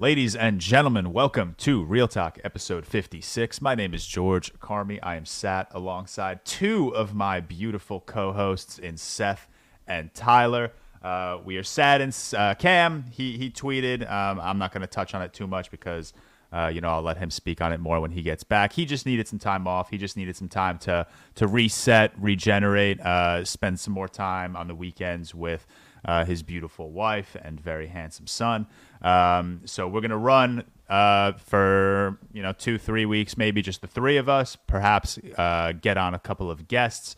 [0.00, 3.60] Ladies and gentlemen, welcome to ReelTok episode 56.
[3.60, 4.98] My name is George Carmi.
[5.02, 9.46] I am sat alongside two of my beautiful co hosts in Seth
[9.86, 10.72] and Tyler.
[11.02, 14.10] Uh, we are sad and uh, Cam, he, he tweeted.
[14.10, 16.14] Um, I'm not going to touch on it too much because,
[16.50, 18.72] uh, you know, I'll let him speak on it more when he gets back.
[18.72, 19.90] He just needed some time off.
[19.90, 24.66] He just needed some time to, to reset, regenerate, uh, spend some more time on
[24.66, 25.66] the weekends with
[26.04, 28.66] uh, his beautiful wife and very handsome son.
[29.02, 33.86] Um, so we're gonna run uh, for you know two, three weeks, maybe just the
[33.86, 34.56] three of us.
[34.66, 37.16] Perhaps uh, get on a couple of guests.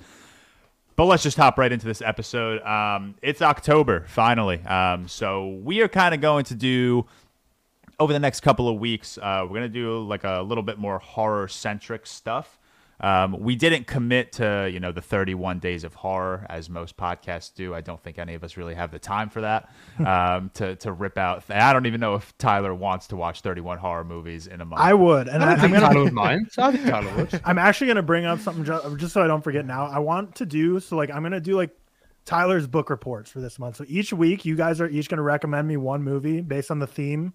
[0.95, 2.61] But let's just hop right into this episode.
[2.63, 7.07] Um, it's October finally, um, so we are kind of going to do
[7.99, 9.17] over the next couple of weeks.
[9.17, 12.59] Uh, we're gonna do like a little bit more horror centric stuff.
[13.03, 17.53] Um, we didn't commit to you know the 31 days of horror as most podcasts
[17.53, 17.75] do.
[17.75, 19.71] I don't think any of us really have the time for that
[20.07, 21.43] um, to to rip out.
[21.51, 24.81] I don't even know if Tyler wants to watch 31 horror movies in a month.
[24.81, 25.87] I would, and I I, don't am think gonna.
[25.89, 26.49] Tyler would mind.
[26.59, 27.41] I think Tyler would.
[27.45, 29.67] I'm actually gonna bring up something just, just so I don't forget.
[29.67, 30.97] Now, I want to do so.
[30.97, 31.77] Like, I'm gonna do like
[32.25, 33.77] Tyler's book reports for this month.
[33.77, 36.87] So each week, you guys are each gonna recommend me one movie based on the
[36.87, 37.33] theme, Love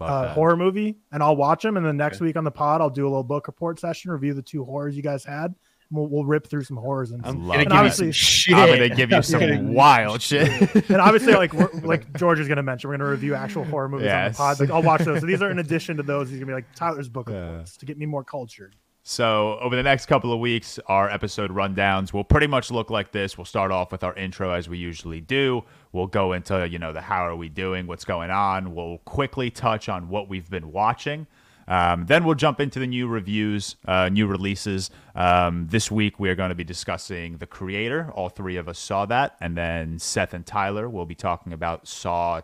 [0.00, 1.76] uh, horror movie, and I'll watch them.
[1.76, 4.34] And then next week on the pod, I'll do a little book report session, review
[4.34, 5.54] the two horrors you guys had.
[5.90, 8.54] We'll, we'll rip through some horrors and, I'm Love gonna give you obviously- some shit.
[8.56, 9.60] I'm gonna give you some Yeah.
[9.60, 10.48] wild shit.
[10.90, 14.10] and obviously like we're, like George is gonna mention, we're gonna review actual horror movies
[14.10, 14.58] on the pod.
[14.58, 15.20] Like I'll watch those.
[15.20, 16.28] So these are in addition to those.
[16.28, 17.50] He's gonna be like Tyler's book Yeah.
[17.50, 18.74] reports to get me more cultured.
[19.08, 23.12] So over the next couple of weeks, our episode rundowns will pretty much look like
[23.12, 23.38] this.
[23.38, 25.62] We'll start off with our intro as we usually do.
[25.92, 28.74] We'll go into you know the how are we doing, what's going on.
[28.74, 31.28] We'll quickly touch on what we've been watching.
[31.68, 34.90] Um, then we'll jump into the new reviews, uh, new releases.
[35.14, 38.10] Um, this week we are going to be discussing The Creator.
[38.12, 41.86] All three of us saw that, and then Seth and Tyler will be talking about
[41.86, 42.40] Saw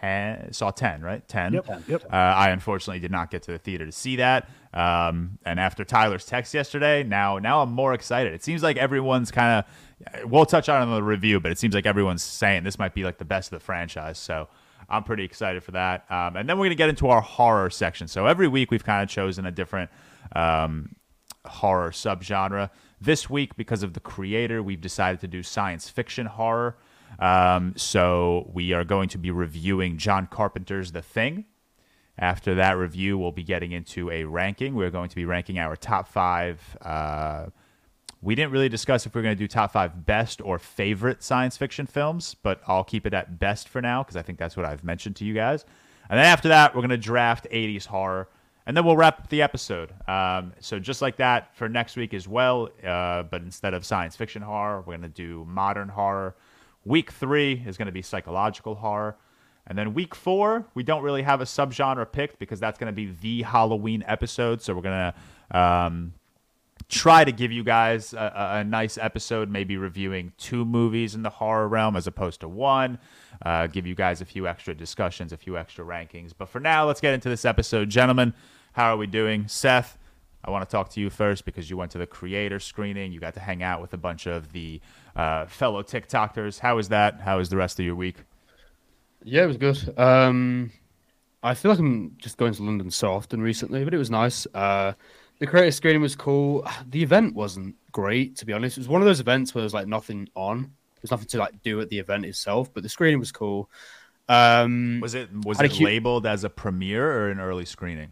[0.00, 1.26] ten, Saw ten, right?
[1.28, 1.52] Ten.
[1.52, 1.82] Yep.
[1.88, 2.04] Yep.
[2.04, 4.48] Uh, I unfortunately did not get to the theater to see that.
[4.72, 8.32] Um, and after Tyler's text yesterday, now now I'm more excited.
[8.32, 10.30] It seems like everyone's kind of.
[10.30, 12.94] We'll touch on it in the review, but it seems like everyone's saying this might
[12.94, 14.18] be like the best of the franchise.
[14.18, 14.48] So
[14.88, 16.06] I'm pretty excited for that.
[16.10, 18.08] Um, and then we're gonna get into our horror section.
[18.08, 19.90] So every week we've kind of chosen a different
[20.34, 20.94] um,
[21.44, 22.70] horror subgenre.
[23.00, 26.76] This week, because of the creator, we've decided to do science fiction horror.
[27.20, 31.44] Um, so we are going to be reviewing John Carpenter's The Thing.
[32.18, 34.74] After that review, we'll be getting into a ranking.
[34.74, 36.76] We're going to be ranking our top five.
[36.82, 37.46] Uh,
[38.22, 41.56] we didn't really discuss if we're going to do top five best or favorite science
[41.56, 44.66] fiction films, but I'll keep it at best for now because I think that's what
[44.66, 45.64] I've mentioned to you guys.
[46.10, 48.28] And then after that, we're going to draft 80s horror,
[48.66, 49.92] and then we'll wrap up the episode.
[50.06, 54.16] Um, so just like that for next week as well, uh, but instead of science
[54.16, 56.34] fiction horror, we're going to do modern horror.
[56.84, 59.16] Week three is going to be psychological horror.
[59.66, 62.92] And then week four, we don't really have a subgenre picked because that's going to
[62.92, 64.62] be the Halloween episode.
[64.62, 65.12] So we're going
[65.50, 66.14] to um,
[66.88, 71.30] try to give you guys a, a, nice episode, maybe reviewing two movies in the
[71.30, 72.98] horror realm as opposed to one.
[73.42, 76.32] Uh, give you guys a few extra discussions, a few extra rankings.
[76.36, 77.90] But for now, let's get into this episode.
[77.90, 78.34] Gentlemen,
[78.72, 79.46] how are we doing?
[79.46, 79.98] Seth,
[80.44, 83.12] I want to talk to you first because you went to the creator screening.
[83.12, 84.80] You got to hang out with a bunch of the
[85.16, 86.58] uh, fellow TikTokers.
[86.58, 87.20] How was that?
[87.20, 88.16] How was the rest of your week?
[89.22, 89.98] Yeah, it was good.
[89.98, 90.72] Um,
[91.42, 94.46] I feel like I'm just going to London so often recently, but it was nice.
[94.54, 94.92] Uh,
[95.38, 96.66] the Creator screening was cool.
[96.88, 98.76] The event wasn't great, to be honest.
[98.76, 100.72] It was one of those events where there's like nothing on.
[101.00, 103.70] There's nothing to like do at the event itself, but the screening was cool.
[104.28, 108.10] Um, Was it was it cute- labeled as a premiere or an early screening?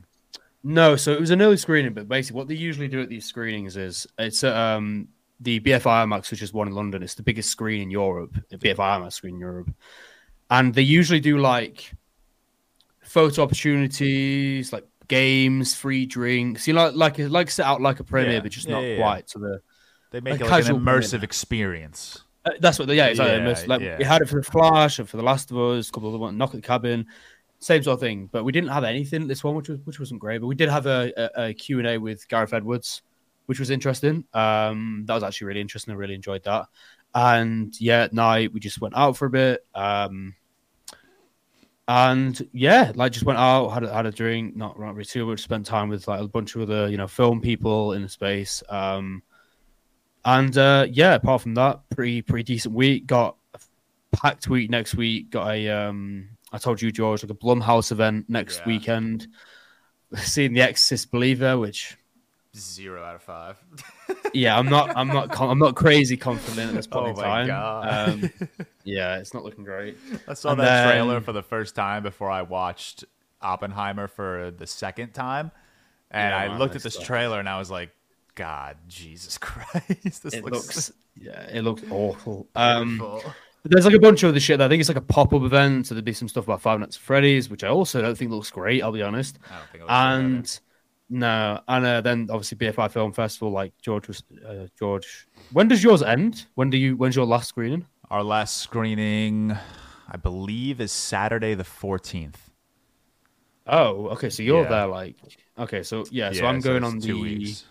[0.64, 3.24] No, so it was an early screening, but basically what they usually do at these
[3.24, 5.08] screenings is it's um,
[5.40, 7.02] the BFI IMAX, which is one in London.
[7.02, 9.70] It's the biggest screen in Europe, the BFI IMAX screen in Europe,
[10.50, 11.92] and they usually do like
[13.02, 16.66] photo opportunities, like games, free drinks.
[16.66, 18.40] You know, like like like set out like a premiere, Yeah.
[18.40, 19.60] but just Yeah, not yeah, quite to the.
[20.10, 21.24] They make A it like an immersive premiere.
[21.24, 22.24] experience.
[22.44, 23.66] Uh, that's what, they, yeah, exactly.
[23.66, 26.08] Like we had it for the Flash and for the Last of Us, a couple
[26.08, 27.04] of the one, Knock at the Cabin,
[27.58, 28.26] same sort of thing.
[28.32, 30.38] But we didn't have anything this one, which was which wasn't great.
[30.40, 33.02] But we did have a, a, a Q and A with Gareth Edwards,
[33.48, 34.24] which was interesting.
[34.34, 35.94] Um, that was actually really interesting.
[35.94, 36.66] I really enjoyed that.
[37.14, 39.64] And yeah, at night we just went out for a bit.
[39.74, 40.34] Um,
[41.88, 45.24] and yeah, like just went out, had a, had a drink, not not really too
[45.24, 48.08] much, spent time with like a bunch of other you know film people in the
[48.10, 48.62] space.
[48.68, 49.22] Um,
[50.26, 53.06] and uh, yeah, apart from that, pretty pretty decent week.
[53.06, 53.60] Got a
[54.14, 55.30] packed week next week.
[55.30, 58.66] Got a um, I told you George like a Blumhouse event next Yeah.
[58.66, 59.28] weekend.
[60.14, 61.96] Seeing the Exorcist Believer, which
[62.58, 63.56] Zero out of five.
[64.34, 67.22] yeah, I'm not I'm not I'm not crazy confident at this point Oh in my
[67.22, 67.46] time.
[67.46, 68.08] God.
[68.08, 68.30] Um,
[68.84, 69.96] yeah, it's not looking great.
[70.26, 73.04] I saw And that trailer for the first time before I watched
[73.40, 75.50] Oppenheimer for the second time,
[76.10, 77.90] and Yeah, I man, looked at this like- trailer and I was like,
[78.34, 82.48] God, Jesus Christ, this It looks, looks, yeah, it looks awful.
[82.54, 83.02] Um,
[83.64, 84.58] there's like a bunch of other shit.
[84.58, 84.66] there.
[84.66, 85.86] I think it's like a pop up event.
[85.88, 88.30] So there'd be some stuff about Five Nights at Freddy's, which I also don't think
[88.30, 88.82] looks great.
[88.82, 89.38] I'll be honest.
[89.50, 90.24] I don't think it looks good either.
[90.24, 90.60] and
[91.08, 95.26] no, and uh, then obviously BFI Film Festival, like George was uh, George.
[95.52, 96.46] When does yours end?
[96.54, 96.96] When do you?
[96.96, 97.86] When's your last screening?
[98.10, 99.56] Our last screening,
[100.08, 102.36] I believe, is Saturday the 14th.
[103.66, 104.30] Oh, okay.
[104.30, 104.68] So you're Yeah.
[104.68, 105.16] there, like,
[105.58, 105.82] okay.
[105.82, 106.32] So yeah.
[106.32, 107.20] So I'm going on two the.
[107.20, 107.64] weeks.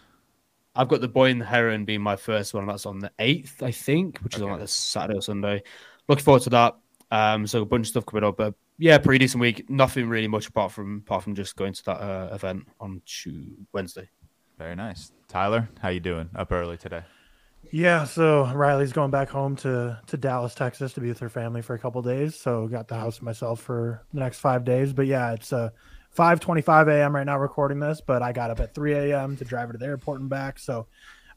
[0.75, 2.67] I've got the Boy and the Heron being my first one.
[2.67, 5.63] That's on the eighth, I think, which is on like the Saturday or Sunday.
[6.07, 6.75] Looking forward to that.
[7.09, 9.69] Um, so a bunch of stuff coming up, but yeah, pretty decent week.
[9.69, 13.55] Nothing really much apart from apart from just going to that uh, event on Tuesday,
[13.73, 14.09] Wednesday.
[14.57, 15.11] Very nice.
[15.27, 16.29] Tyler, how you doing?
[16.35, 17.03] Up early today.
[17.71, 21.61] Yeah, so Riley's going back home to to Dallas, Texas, to be with her family
[21.61, 22.35] for a couple days.
[22.35, 24.93] So got the house to myself for the next five days.
[24.93, 25.69] But yeah, it's uh,
[26.15, 27.15] 5:25 a.m.
[27.15, 28.01] right now recording this.
[28.01, 29.37] But I got up at 3 a.m.
[29.37, 30.59] to drive her to the airport and back.
[30.59, 30.87] So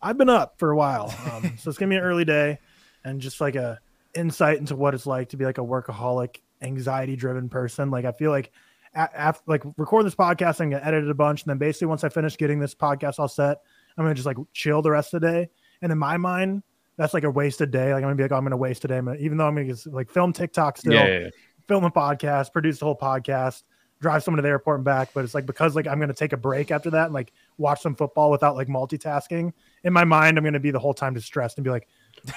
[0.01, 1.15] I've been up for a while.
[1.33, 2.59] Um, so it's gonna be an early day,
[3.05, 3.81] and just like a
[4.15, 7.91] insight into what it's like to be like a workaholic, anxiety driven person.
[7.91, 8.53] Like I feel like
[8.95, 12.05] after like recording this podcast, I'm gonna edit it a bunch, and then basically once
[12.05, 13.59] I finish getting this podcast all set,
[13.97, 15.49] I'm gonna just like chill the rest of the day.
[15.83, 16.63] And in my mind,
[16.97, 17.93] that's like a wasted day.
[17.95, 19.01] Like I'm gonna be like, oh, I'm gonna waste a day.
[19.01, 20.93] Gonna, even though I'm gonna just, like film TikTok still,
[21.69, 23.63] film a podcast, produce the whole podcast,
[24.01, 25.11] drive someone to the airport and back.
[25.15, 27.81] But it's like because like I'm gonna take a break after that and like watch
[27.81, 29.53] some football without like multitasking.
[29.85, 31.89] In my mind, I'm gonna be the whole time distressed and be like,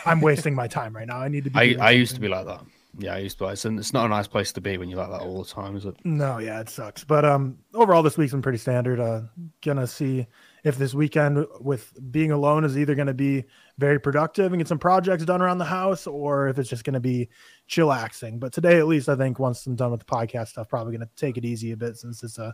[0.06, 1.18] I'm wasting my time right now.
[1.18, 1.78] I need to be.
[1.80, 2.62] I, I used to be like that.
[2.98, 3.46] Yeah, I used to.
[3.46, 5.50] Be it's, it's not a nice place to be when you're like that all the
[5.50, 5.96] time, is it?
[6.04, 7.04] No, yeah, it sucks.
[7.04, 9.00] But um overall this week's been pretty standard.
[9.00, 9.22] Uh
[9.62, 10.28] gonna see
[10.64, 13.46] if this weekend with being alone is either gonna be
[13.80, 17.00] very productive and get some projects done around the house or if it's just gonna
[17.00, 17.30] be
[17.68, 18.40] chillaxing.
[18.40, 21.10] But today at least I think once I'm done with the podcast stuff, probably gonna
[21.16, 22.52] take it easy a bit since it's uh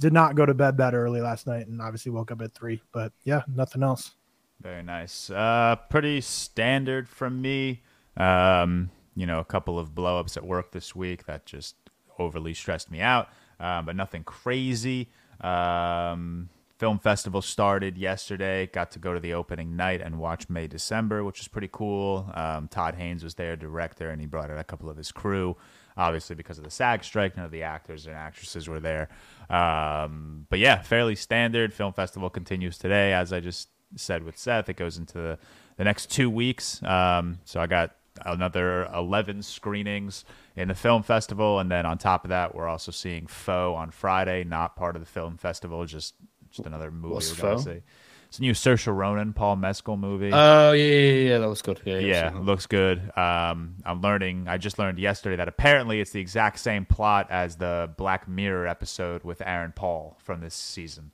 [0.00, 2.82] did not go to bed that early last night and obviously woke up at three.
[2.92, 4.12] But yeah, nothing else.
[4.60, 5.30] Very nice.
[5.30, 7.82] Uh, pretty standard from me.
[8.16, 11.76] Um, you know, a couple of blowups at work this week that just
[12.18, 13.28] overly stressed me out,
[13.60, 15.08] um, but nothing crazy.
[15.40, 18.66] Um, film festival started yesterday.
[18.66, 22.30] Got to go to the opening night and watch May December, which was pretty cool.
[22.34, 25.56] Um, Todd Haynes was there, director, and he brought in a couple of his crew.
[25.96, 29.08] Obviously, because of the SAG strike, none of the actors and actresses were there.
[29.48, 31.72] Um, but yeah, fairly standard.
[31.72, 34.68] Film festival continues today, as I just said with Seth.
[34.68, 35.38] It goes into the,
[35.76, 36.82] the next two weeks.
[36.82, 40.24] Um, so I got another 11 screenings
[40.56, 41.58] in the film festival.
[41.60, 45.02] And then on top of that, we're also seeing Foe on Friday, not part of
[45.02, 46.14] the film festival, just
[46.50, 47.82] just another movie What's we're going to see.
[48.28, 50.30] It's a new Saoirse Ronan, Paul Mescal movie.
[50.32, 51.80] Oh yeah, yeah, yeah, yeah, that was good.
[51.84, 52.98] Yeah, yeah, I've looks good.
[53.16, 54.46] Um, I'm learning.
[54.48, 58.66] I just learned yesterday that apparently it's the exact same plot as the Black Mirror
[58.66, 61.12] episode with Aaron Paul from this season.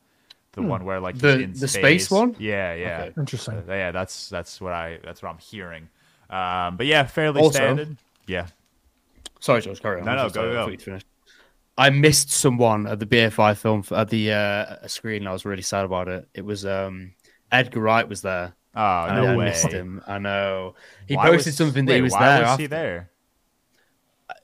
[0.52, 2.36] The one where like he's The- in the space one?
[2.38, 3.20] Yeah, yeah, Okay.
[3.20, 3.54] Interesting.
[3.68, 5.88] Uh, yeah, that's that's what I that's what I'm hearing.
[6.30, 7.96] Um, but yeah, fairly Also- standard.
[8.26, 8.46] Yeah,
[9.40, 9.80] Sorry, George.
[9.82, 10.06] Carry on.
[10.06, 10.98] No, I no, go, uh, go.
[11.78, 15.26] I missed someone at the BFI film at the uh, screen.
[15.26, 16.28] I was really sad about it.
[16.34, 17.12] It was um,
[17.50, 18.52] Edgar Wright was there.
[18.76, 19.44] Oh no I way!
[19.46, 20.00] missed him.
[20.06, 20.74] I know.
[21.08, 22.40] He Why posted was- something that wait, he was why there.
[22.42, 22.62] Was after.
[22.62, 23.10] he there?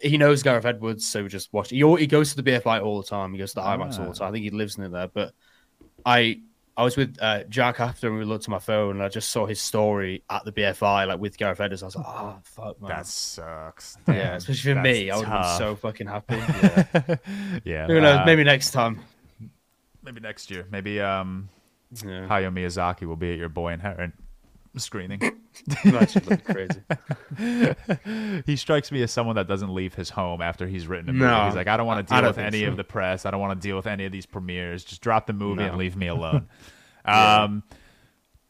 [0.00, 1.70] He knows Gareth Edwards, so we just watch.
[1.70, 3.32] He, he goes to the BFI all the time.
[3.32, 4.08] He goes to the IMAX all Ah.
[4.12, 4.28] the time.
[4.28, 5.06] I think he lives near there.
[5.08, 5.32] But
[6.04, 6.40] I,
[6.76, 9.30] I was with uh, Jack after, and we looked at my phone, and I just
[9.30, 11.82] saw his story at the BFI, like with Gareth Edwards.
[11.82, 12.88] I was like, oh fuck, man.
[12.90, 13.96] That sucks.
[14.06, 15.10] yeah, especially for me.
[15.10, 16.36] I would have been so fucking happy.
[16.36, 17.16] Yeah.
[17.64, 18.18] yeah, Who knows?
[18.18, 19.00] uh, Maybe next time.
[20.02, 20.66] maybe next year.
[20.70, 21.48] Maybe um,
[22.04, 22.26] Yeah.
[22.28, 24.12] Hayao Miyazaki will be at your Boy and Heron
[24.76, 25.20] screening.
[26.44, 26.82] Crazy.
[28.46, 31.24] he strikes me as someone that doesn't leave his home after he's written a movie.
[31.24, 32.68] No, he's like, I don't want to deal with any so.
[32.68, 33.26] of the press.
[33.26, 34.84] I don't want to deal with any of these premieres.
[34.84, 36.48] Just drop the movie and leave me alone.
[37.04, 37.62] um,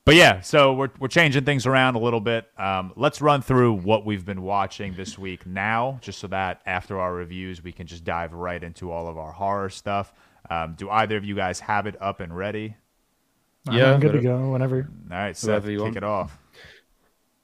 [0.04, 2.46] but yeah, so we're we're changing things around a little bit.
[2.56, 7.00] Um, let's run through what we've been watching this week now, just so that after
[7.00, 10.12] our reviews we can just dive right into all of our horror stuff.
[10.48, 12.76] Um, do either of you guys have it up and ready?
[13.70, 14.88] Yeah, I'm good to go whenever.
[15.10, 15.96] All right, Seth, Whoever you kick want.
[15.98, 16.38] it off.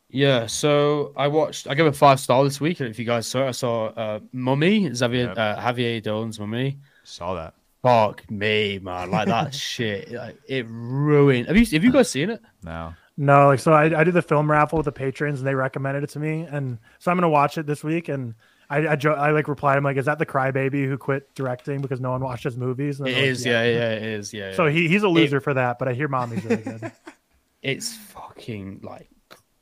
[0.09, 1.67] Yeah, so I watched.
[1.69, 2.81] I gave it five star this week.
[2.81, 5.39] If you guys saw, it, I saw uh, Mummy, Xavier Yep.
[5.39, 6.79] uh, Javier Dolan's Mummy.
[7.05, 7.55] Saw that.
[7.83, 9.11] Fuck me, man!
[9.11, 11.49] Like that shit, like, it ruined.
[11.49, 12.41] Have you have you guys seen it?
[12.63, 12.95] No.
[13.17, 16.03] No, like so I, I do the film raffle with the patrons and they recommended
[16.03, 18.35] it to me and so I'm gonna watch it this week and
[18.73, 21.81] I I, jo- I like replied I'm like is that the crybaby who quit directing
[21.81, 23.01] because no one watched his movies?
[23.01, 24.55] And It like, is, yeah, yeah, it is, yeah.
[24.55, 24.73] So yeah.
[24.73, 26.93] he, he's a loser for that, but I hear mommy's really good.
[27.63, 29.09] it's fucking like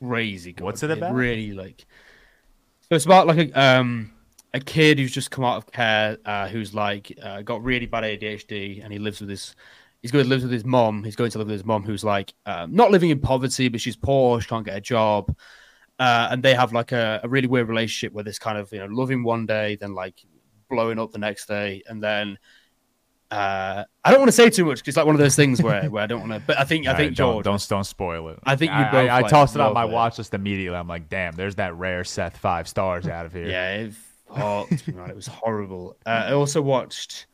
[0.03, 0.53] crazy.
[0.53, 0.65] Good.
[0.65, 1.15] What's it about?
[1.15, 1.85] really like.
[2.89, 4.13] So it's about like a um
[4.53, 8.05] a kid who's just come out of care, uh, who's like uh, got really bad
[8.05, 9.55] ADHD, and he lives with his.
[10.03, 11.05] He's going to live with his mom.
[11.05, 13.81] He's going to live with his mom, who's like um, not living in poverty, but
[13.81, 14.41] she's poor.
[14.41, 15.37] She can't get a job,
[16.01, 18.79] uh, and they have like a, a really weird relationship where this kind of you
[18.79, 20.15] know loving one day, then like
[20.69, 22.39] blowing up the next day, and then
[23.31, 25.63] uh, I don't want to say too much because it's like one of those things
[25.63, 26.43] where, where I don't want to.
[26.45, 27.45] But I think I All think right, George.
[27.45, 28.39] don't, don't don't spoil it.
[28.45, 29.91] I think you I, both, I, I like, tossed it on my it.
[29.91, 30.77] watch list immediately.
[30.77, 33.49] I'm like, damn, there's that rare Seth five stars out of here.
[33.51, 33.93] Yeah, it.
[34.37, 35.97] It was horrible.
[36.07, 37.27] Uh, I also watched,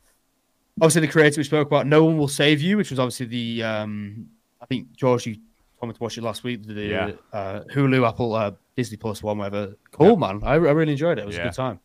[0.81, 3.63] obviously, the creator we spoke about, No One Will Save You, which was obviously the,
[3.63, 4.27] um,
[4.59, 5.37] I think, George, you
[5.79, 7.11] told me to watch it last week, the Yeah.
[7.33, 9.75] uh, Hulu, Apple, uh, Disney Plus one, whatever.
[9.91, 10.41] Cool, man.
[10.43, 11.21] I, I really enjoyed it.
[11.21, 11.79] It was a good time.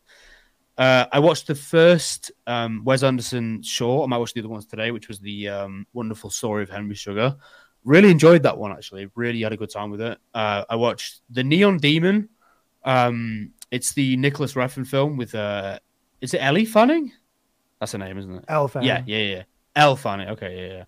[0.77, 4.05] Uh, I watched the first um, Wes Anderson short.
[4.05, 6.95] I might watch the other ones today, which was the um, wonderful story of Henry
[6.95, 7.35] Sugar.
[7.83, 9.09] Really enjoyed that one, actually.
[9.13, 10.17] Really had a good time with it.
[10.33, 12.29] Uh, I watched The Neon Demon.
[12.83, 15.79] Um, it's the Nicolas Refn film with, uh,
[16.21, 17.11] is it Ellie Fanning?
[17.79, 18.45] That's her name, isn't it?
[18.47, 18.85] Elephant.
[18.85, 19.43] Yeah, yeah, yeah.
[19.75, 20.29] Elle Fanning.
[20.29, 20.85] Okay, yeah, yeah.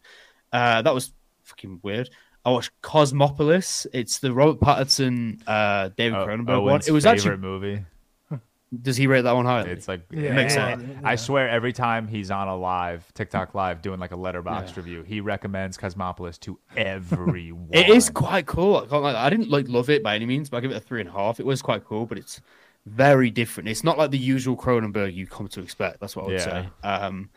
[0.78, 1.12] Uh, that was
[1.44, 2.10] fucking weird.
[2.46, 3.88] I watched Cosmopolis.
[3.92, 6.72] It's the Robert Pattinson, uh, David O- Cronenberg one.
[6.74, 7.38] Owen's It was favorite actually.
[7.38, 7.86] movie.
[8.82, 9.68] Does he rate that one higher?
[9.68, 11.00] It's like Yeah, Makes man, sense.
[11.04, 14.74] I swear every time he's on a live TikTok live doing like a Letterboxd Yeah.
[14.76, 17.70] review, he recommends Cosmopolis to everyone.
[17.72, 18.78] It is quite cool.
[18.78, 20.78] I, can't lie, I didn't like love it by any means, but I give it
[20.78, 21.40] a three and a half.
[21.40, 22.42] It was quite cool, but it's
[22.86, 23.70] very different.
[23.70, 26.00] It's not like the usual Cronenberg you come to expect.
[26.00, 26.44] That's what I would Yeah.
[26.44, 26.70] say.
[26.84, 27.30] Um,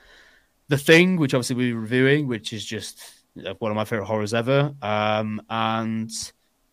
[0.69, 3.01] the thing, which obviously we'll be reviewing, which is just
[3.59, 6.11] one of my favorite horrors ever, um, and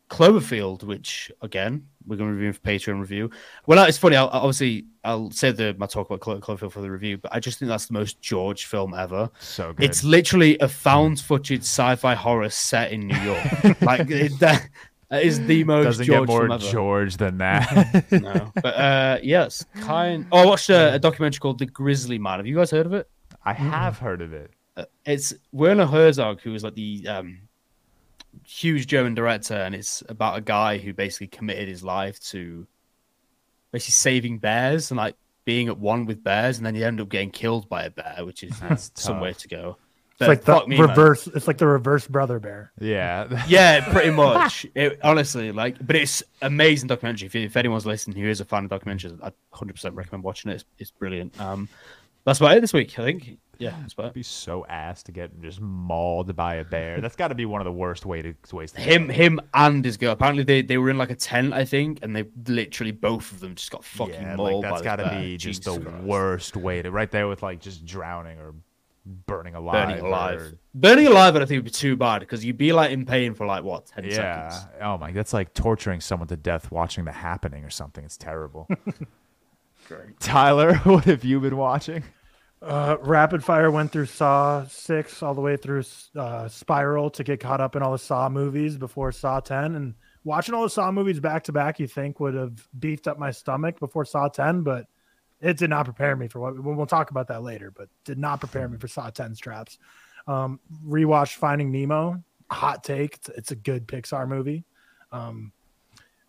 [0.10, 3.32] Cloverfield, which again we're going to review for Patreon review.
[3.66, 4.16] Well, it's funny.
[4.16, 7.40] I'll, obviously, I'll say the my talk about Clo- Cloverfield for the review, but I
[7.40, 9.30] just think that's the most George film ever.
[9.40, 9.84] so good.
[9.90, 13.46] It's literally a found footage sci-fi horror set in New York.
[13.82, 14.68] like it, that,
[15.10, 16.58] that is the most doesn't George get more.
[16.60, 18.06] George than that.
[18.12, 20.28] No, but uh, yes, kind.
[20.32, 22.38] Oh, I watched a, a documentary called The Grizzly Man.
[22.38, 23.10] Have you guys heard of it?
[23.44, 24.52] I have heard of it.
[24.78, 27.40] Uh, it's Werner Herzog, who was like the um,
[28.46, 32.68] huge German director, and it's about a guy who basically committed his life to
[33.72, 35.16] basically saving bears and like
[35.46, 38.18] being at one with bears, and then he ended up getting killed by a bear,
[38.26, 39.24] which is That's some tough.
[39.24, 39.78] way to go.
[40.18, 40.88] It's like the fuck me, man.
[40.88, 41.28] reverse.
[41.28, 42.72] It's like the reverse brother bear.
[42.80, 43.44] Yeah.
[43.50, 44.66] Yeah, pretty much.
[44.74, 47.26] It, honestly, like, but it's amazing documentary.
[47.26, 50.56] If, if anyone's listening who is a fan of documentaries, I 100% recommend watching it.
[50.56, 51.38] It's, it's brilliant.
[51.40, 51.68] Um,
[52.24, 53.38] that's about it this week, I think.
[53.60, 57.02] Yeah, that's about It'd be so ass to get just mauled by a bear.
[57.06, 59.84] That's got to be one of the worst way to, ways to Him, him, and
[59.84, 60.12] his girl.
[60.12, 63.40] Apparently, they, they were in like a tent, I think, and they literally both of
[63.40, 64.64] them just got fucking yeah, mauled.
[64.64, 66.04] like that's got to be just the Christ.
[66.04, 68.54] worst way to right there with like just drowning or
[69.06, 69.88] burning alive.
[69.90, 70.42] Burning alive.
[70.42, 73.34] or- Burning alive, I think would be too bad because you'd be like in pain
[73.34, 74.50] for like what ten yeah.
[74.50, 74.74] seconds.
[74.82, 78.04] Oh my, that's like torturing someone to death watching the happening or something.
[78.04, 78.68] It's terrible.
[79.88, 80.20] Great.
[80.20, 82.04] Tyler, what have you been watching?
[82.62, 85.84] Uh, rapid fire went through Saw six all the way through
[86.16, 89.94] uh, Spiral to get caught up in all the Saw movies before Saw ten, and
[90.24, 93.32] watching all the Saw movies back to back, you think would have beefed up my
[93.32, 94.88] stomach before Saw ten, but
[95.42, 97.72] it did not prepare me for what we'll talk about that later.
[97.72, 99.78] But did not prepare me for Saw 10's traps.
[100.28, 102.24] Um, rewatched Finding Nemo.
[102.50, 103.16] Hot take.
[103.16, 104.64] It's, it's a good Pixar movie.
[105.12, 105.52] Um,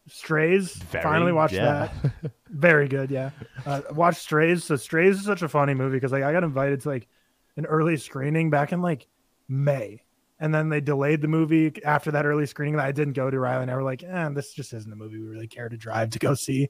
[0.09, 0.75] Strays.
[0.75, 1.91] Very- finally watched yeah.
[2.23, 2.33] that.
[2.51, 3.11] Very good.
[3.11, 3.31] Yeah.
[3.65, 4.65] Uh, watched Strays.
[4.65, 7.09] So Strays is such a funny movie because like I got invited to like
[7.57, 9.07] an early screening back in like
[9.49, 10.03] May.
[10.39, 13.39] And then they delayed the movie after that early screening that I didn't go to.
[13.39, 15.77] Riley and I were like, eh, this just isn't a movie we really care to
[15.79, 16.69] drive to go see.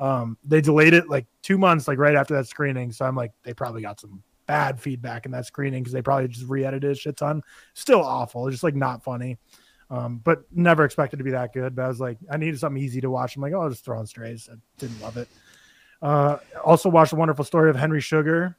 [0.00, 2.90] Um, they delayed it like two months, like right after that screening.
[2.90, 6.28] So I'm like, they probably got some bad feedback in that screening because they probably
[6.28, 7.42] just re-edited a shit ton.
[7.74, 9.38] Still awful, just like not funny.
[9.96, 11.76] Um, but never expected to be that good.
[11.76, 13.36] But I was like, I needed something easy to watch.
[13.36, 14.48] I'm like, oh, I'll just throw on strays.
[14.52, 15.28] I didn't love it.
[16.02, 18.56] Uh, also watched the wonderful story of Henry Sugar,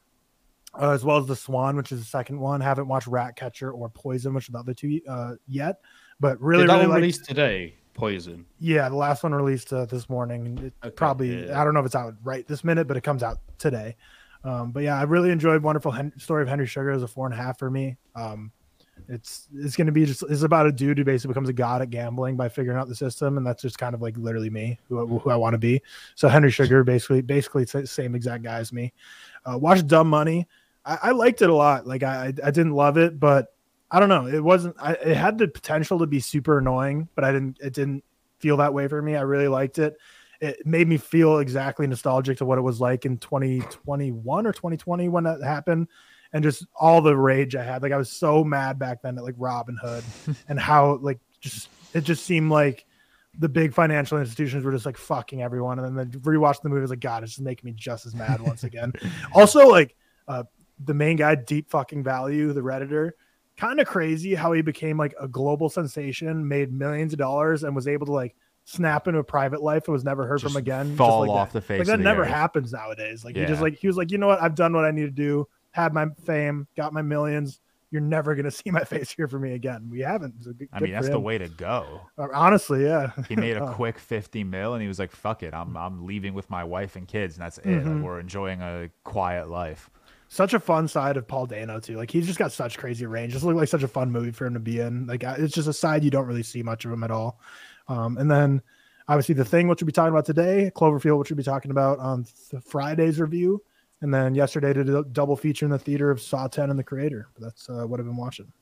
[0.80, 2.60] uh, as well as the Swan, which is the second one.
[2.60, 5.80] Haven't watched Ratcatcher or Poison, which are the other two uh, yet.
[6.20, 7.74] But really, Did that really one liked- released today?
[7.94, 8.44] Poison.
[8.58, 10.58] yeah, the last one released uh, this morning.
[10.58, 11.58] It Okay, probably yeah.
[11.58, 13.96] I don't know if it's out right this minute, but it comes out today.
[14.44, 17.24] Um, but yeah, I really enjoyed Wonderful Hen- Story of Henry Sugar as a four
[17.26, 17.96] and a half for me.
[18.14, 18.52] Um,
[19.08, 21.82] it's it's going to be just it's about a dude who basically becomes a god
[21.82, 24.78] at gambling by figuring out the system, and that's just kind of like literally me,
[24.88, 25.82] who, who I want to be.
[26.14, 28.92] So Henry Sugar basically basically it's the same exact guy as me.
[29.44, 30.48] Uh, watched Dumb Money.
[30.84, 31.86] I, I liked it a lot.
[31.86, 33.54] Like I I didn't love it, but
[33.90, 34.26] I don't know.
[34.26, 34.76] It wasn't.
[34.80, 37.58] I, it had the potential to be super annoying, but I didn't.
[37.60, 38.02] It didn't
[38.38, 39.16] feel that way for me.
[39.16, 39.96] I really liked it.
[40.40, 45.08] It made me feel exactly nostalgic to what it was like in 2021 or 2020
[45.08, 45.88] when that happened,
[46.32, 47.82] and just all the rage I had.
[47.82, 50.04] Like I was so mad back then at like Robinhood
[50.48, 52.84] and how like just it just seemed like
[53.38, 56.90] the big financial institutions were just like fucking everyone, and then rewatching the movie was
[56.90, 58.92] like, God, it's just making me just as mad once again.
[59.34, 59.94] also, like
[60.26, 60.44] uh,
[60.82, 63.10] the main guy, Deep Fucking Value, the redditor,
[63.58, 67.76] kind of crazy how he became like a global sensation, made millions of dollars, and
[67.76, 70.58] was able to like snap into a private life and was never heard Just from
[70.58, 70.96] again.
[70.96, 71.60] fall just like off that.
[71.60, 72.28] the face Like that never earth.
[72.28, 73.24] happens nowadays.
[73.24, 75.02] Like he just like he was like, you know what, I've done what I need
[75.04, 77.60] to do, had my fame, got my millions.
[77.92, 79.88] You're never gonna see my face here for me again.
[79.90, 80.42] We haven't.
[80.42, 82.00] So good- I mean, that's the way to go.
[82.18, 83.12] Uh, Honestly, yeah.
[83.28, 85.54] He made a quick 50 mil and he was like, fuck it.
[85.54, 87.36] I'm, I'm leaving with my wife and kids.
[87.36, 87.66] And that's it.
[87.66, 87.94] Mm-hmm.
[87.96, 89.88] Like, we're enjoying a quiet life.
[90.28, 91.96] such a fun side of Paul Dano too.
[91.96, 93.32] Like he's just got such crazy range.
[93.34, 95.06] Just looked like such a fun movie for him to be in.
[95.06, 97.38] Like it's just a side you don't really see much of him at all.
[97.88, 98.62] Um, and then
[99.06, 102.00] obviously the thing which we'll be talking about today, Cloverfield, which we'll be talking about
[102.00, 103.62] on th- Friday's review,
[104.02, 106.84] and then yesterday did a double feature in the theater of Saw 10 and The
[106.84, 107.28] Creator.
[107.38, 108.52] That's uh, what I've been watching.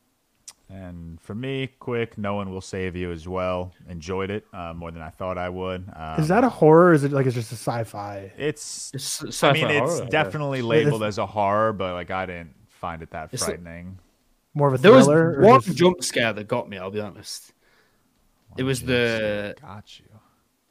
[0.70, 3.72] And for me, quick, No One Will Save You as well.
[3.88, 5.84] Enjoyed it uh, more than I thought I would.
[5.94, 6.86] Um, is that a horror?
[6.86, 8.32] Or is it like it's just a sci-fi?
[8.38, 10.08] It's, It's I sci-fi mean, it's horror, yeah.
[10.08, 13.98] definitely labeled as a horror, but like I didn't find it that It's like- frightening.
[14.56, 15.34] More of a There was thriller?
[15.38, 16.78] or one just- jump scare that got me.
[16.78, 17.52] I'll be honest.
[18.56, 20.06] It was the Got you.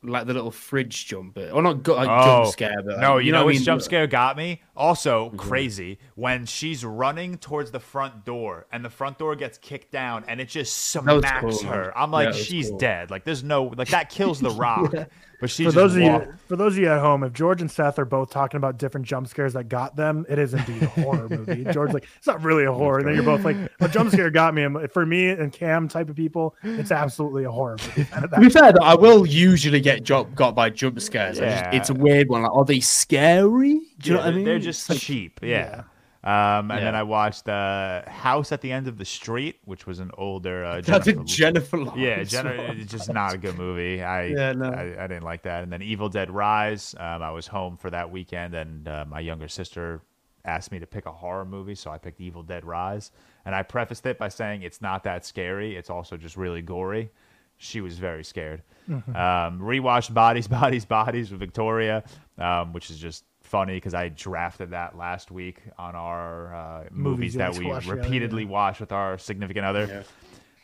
[0.03, 3.15] Like the little fridge jump bit, or not got like Oh, jump scare, but no,
[3.15, 3.63] like, you, know, what I which mean?
[3.65, 4.61] jump scare got me?
[4.75, 5.37] Also Mm-hmm.
[5.37, 10.25] crazy when she's running towards the front door and the front door gets kicked down
[10.27, 11.81] and it just smacks cool, her.
[11.85, 11.91] man.
[11.95, 12.77] I'm like, Yeah, she's cool.
[12.79, 13.11] dead.
[13.11, 14.93] Like there's no like that kills the rock.
[15.43, 17.33] But she for just those of walked- you for those of you at home, if
[17.33, 20.53] George and Seth are both talking about different jump scares that got them, it is
[20.53, 21.65] indeed a horror movie.
[21.65, 22.99] George's like, it's not really a horror.
[22.99, 24.63] And then you're both like, a jump scare got me.
[24.63, 28.07] And for me and Cam type of people, it's absolutely a horror movie.
[28.33, 31.41] To be fair, I will usually get jump, got by jump scares.
[31.41, 31.71] I just- Yeah.
[31.75, 32.43] it's a weird one.
[32.43, 33.81] Like, are they scary?
[33.99, 34.45] Do you know what I mean?
[34.45, 35.39] They're just It's like- cheap.
[35.43, 35.83] Yeah.
[36.23, 39.99] Um, and then I watched uh, House at the End of the Street, which was
[39.99, 41.97] an older uh, That's Jennifer, Jennifer Lawrence.
[42.01, 44.01] Yeah, Jennifer, it's just not a good movie.
[44.01, 44.69] I, Yeah, no.
[44.69, 45.63] I I didn't like that.
[45.63, 46.95] And then Evil Dead Rise.
[46.97, 50.01] Um, I was home for that weekend, and uh, my younger sister
[50.45, 53.11] asked me to pick a horror movie, so I picked Evil Dead Rise.
[53.45, 55.75] And I prefaced it by saying it's not that scary.
[55.75, 57.11] It's also just really gory.
[57.57, 58.63] She was very scared.
[58.89, 59.15] Mm-hmm.
[59.15, 62.03] Um, rewatched Bodies, Bodies, Bodies with Victoria,
[62.37, 67.35] um, which is just funny because I drafted that last week on our uh, movies
[67.35, 68.49] you that we watch together, repeatedly yeah.
[68.49, 70.03] watch with our significant other.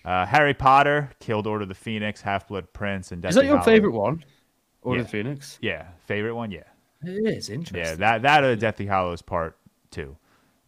[0.03, 3.57] Uh, Harry Potter, Killed Order of the Phoenix, Half Blood Prince, and Is that your
[3.57, 3.65] Hallows.
[3.65, 4.23] favorite one?
[4.81, 5.01] Order Yeah.
[5.01, 5.59] of the Phoenix?
[5.61, 6.49] Yeah, favorite one.
[6.49, 6.63] Yeah,
[7.03, 7.77] It is interesting.
[7.77, 7.93] yeah.
[7.95, 9.55] That that or Deathly Hallows Part
[9.91, 10.17] Two,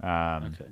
[0.04, 0.72] um, Okay.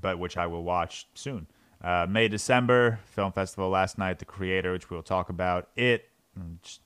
[0.00, 1.48] but which I will watch soon.
[1.82, 4.20] Uh, May December film festival last night.
[4.20, 5.70] The Creator, which we'll talk about.
[5.74, 6.80] It mm, just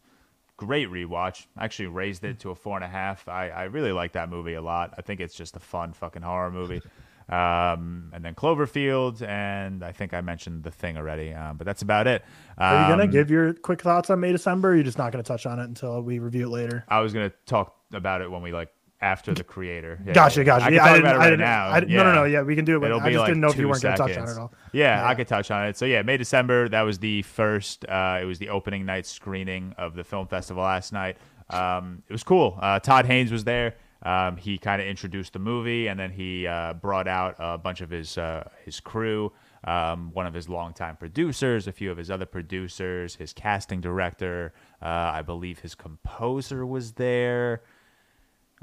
[0.56, 1.46] great rewatch.
[1.56, 3.28] I actually raised it to a four and a half.
[3.28, 4.94] I I really like that movie a lot.
[4.98, 6.82] I think it's just a fun fucking horror movie.
[7.26, 11.80] Um, and then Cloverfield, and I think I mentioned the thing already, um, but that's
[11.80, 12.22] about it.
[12.58, 14.68] Are you gonna Um, give your quick thoughts on May December?
[14.68, 16.84] Or are you just not gonna touch on it until we review it later?
[16.86, 18.68] I was gonna talk about it when we like
[19.00, 20.00] after the creator.
[20.06, 20.44] Yeah, Gotcha, yeah.
[20.44, 20.64] gotcha.
[20.64, 21.68] I can Yeah, I didn't, about it I right didn't, now.
[21.68, 22.24] I didn't- No, no, no.
[22.24, 22.84] Yeah, we can do it.
[22.84, 24.38] It'll I be just like didn't know if you weren't gonna touch on it at
[24.38, 24.52] all.
[24.72, 25.08] Yeah, Yeah.
[25.08, 25.76] I could touch on it.
[25.76, 26.68] So yeah, May December.
[26.68, 27.84] That was the first.
[27.86, 31.18] Uh, it was the opening night screening of the film festival last night.
[31.50, 32.58] Um, it was cool.
[32.60, 33.74] Uh, Todd Haynes was there.
[34.02, 37.80] Um, he kind of introduced the movie, and then he uh, brought out a bunch
[37.80, 39.32] of his uh, his crew.
[39.66, 44.52] Um, one of his longtime producers, a few of his other producers, his casting director,
[44.82, 47.62] uh, I believe his composer was there.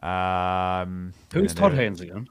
[0.01, 2.27] Um, Who's Todd Haynes again?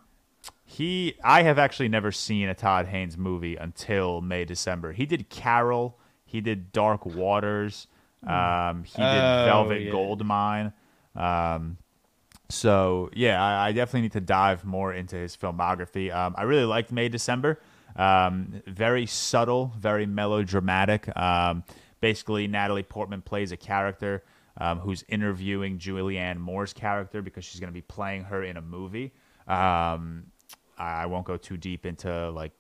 [0.65, 4.93] he, I have actually never seen a Todd Haynes movie until May December.
[4.93, 5.99] He did Carol.
[6.25, 7.87] He did Dark Waters.
[8.27, 9.91] Um, he did Oh, Velvet yeah.
[9.91, 10.73] Goldmine.
[11.17, 11.77] Um,
[12.49, 16.15] so yeah, I, I definitely need to dive more into his filmography.
[16.15, 17.61] Um, I really liked May December.
[17.97, 21.15] Um, very subtle, very melodramatic.
[21.17, 21.65] Um,
[22.01, 24.23] basically, Natalie Portman plays a character
[24.61, 28.63] um, who's interviewing Julianne Moore's character because she's going to be playing her in a
[28.63, 29.13] movie.
[29.49, 30.27] Um,
[30.79, 32.53] I I won't go too deep into like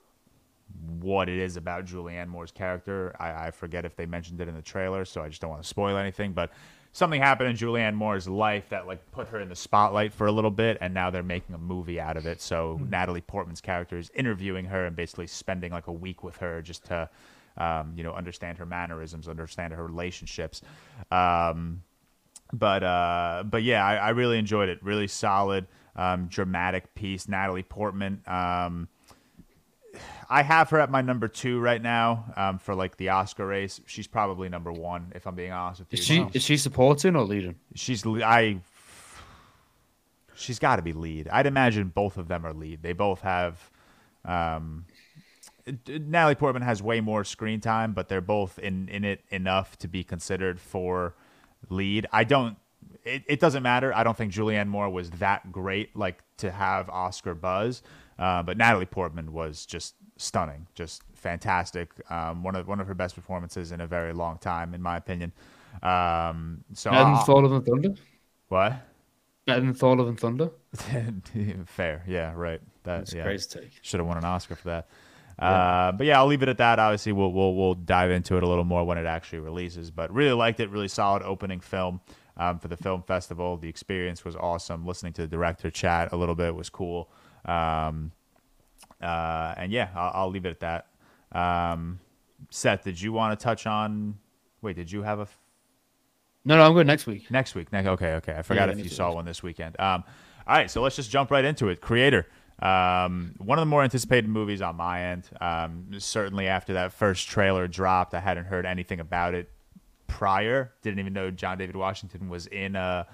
[1.00, 3.14] what it is about Julianne Moore's character.
[3.18, 5.62] I, I forget if they mentioned it in the trailer, so I just don't want
[5.62, 6.32] to spoil anything.
[6.32, 6.52] But
[6.92, 10.32] something happened in Julianne Moore's life that like put her in the spotlight for a
[10.32, 12.40] little bit, and now they're making a movie out of it.
[12.40, 16.62] So Natalie Portman's character is interviewing her and basically spending like a week with her
[16.62, 17.08] just to,
[17.56, 20.62] um, you know, understand her mannerisms, understand her relationships.
[21.10, 21.82] Um,
[22.52, 24.82] but uh, but yeah, I, I really enjoyed it.
[24.82, 27.28] Really solid, um, dramatic piece.
[27.28, 28.22] Natalie Portman.
[28.26, 28.88] Um,
[30.28, 33.80] I have her at my number two right now um, for like the Oscar race.
[33.86, 35.98] She's probably number one if I'm being honest with you.
[35.98, 37.56] Is she is she supporting or leading?
[37.74, 38.60] She's I.
[40.36, 41.28] She's got to be lead.
[41.28, 42.82] I'd imagine both of them are lead.
[42.82, 43.70] They both have.
[44.24, 44.86] Um,
[45.86, 49.88] Natalie Portman has way more screen time, but they're both in in it enough to
[49.88, 51.14] be considered for
[51.68, 52.06] lead.
[52.12, 52.56] I don't.
[53.04, 53.94] It, it doesn't matter.
[53.94, 57.82] I don't think Julianne Moore was that great, like to have Oscar buzz.
[58.18, 61.90] Uh, but Natalie Portman was just stunning, just fantastic.
[62.10, 64.96] Um, one of one of her best performances in a very long time, in my
[64.98, 65.32] opinion.
[65.82, 67.94] Um, so Better than I'll- Thor: Love and Thunder.
[68.48, 68.74] what?
[69.46, 70.50] Better than Thor: Love and Thunder.
[71.66, 72.60] Fair, yeah, right.
[72.84, 73.22] That That's yeah.
[73.22, 73.70] crazy take.
[73.82, 74.88] should have won an Oscar for that.
[75.40, 76.78] Uh, but yeah, I'll leave it at that.
[76.78, 79.90] Obviously, we'll, we'll we'll dive into it a little more when it actually releases.
[79.90, 80.70] But really liked it.
[80.70, 82.00] Really solid opening film
[82.36, 83.56] um, for the film festival.
[83.56, 84.86] The experience was awesome.
[84.86, 87.10] Listening to the director chat a little bit was cool.
[87.46, 88.12] Um,
[89.00, 90.86] uh, and yeah, I'll, I'll leave it at that.
[91.32, 92.00] Um,
[92.50, 94.18] Seth, did you want to touch on?
[94.62, 95.28] Wait, did you have a?
[96.44, 97.30] No, no, I'm going next week.
[97.30, 97.72] Next week.
[97.72, 98.34] Next, okay, okay.
[98.36, 99.78] I forgot Yeah, if you saw one this weekend.
[99.78, 100.04] Um,
[100.46, 101.80] all right, so let's just jump right into it.
[101.80, 102.26] Creator.
[102.60, 105.28] Um, one of the more anticipated movies on my end.
[105.40, 109.50] Um, certainly after that first trailer dropped, I hadn't heard anything about it
[110.06, 110.72] prior.
[110.82, 113.06] Didn't even know John David Washington was in a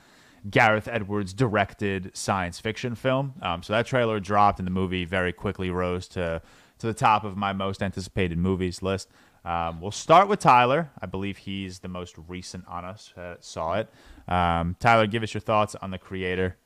[0.50, 3.34] Gareth Edwards directed science fiction film.
[3.42, 6.42] Um, so that trailer dropped, and the movie very quickly rose to
[6.78, 9.08] to the top of my most anticipated movies list.
[9.46, 10.90] Um, we'll start with Tyler.
[11.00, 13.88] I believe he's the most recent on us that saw it.
[14.28, 16.56] Um, Tyler, give us your thoughts on the creator.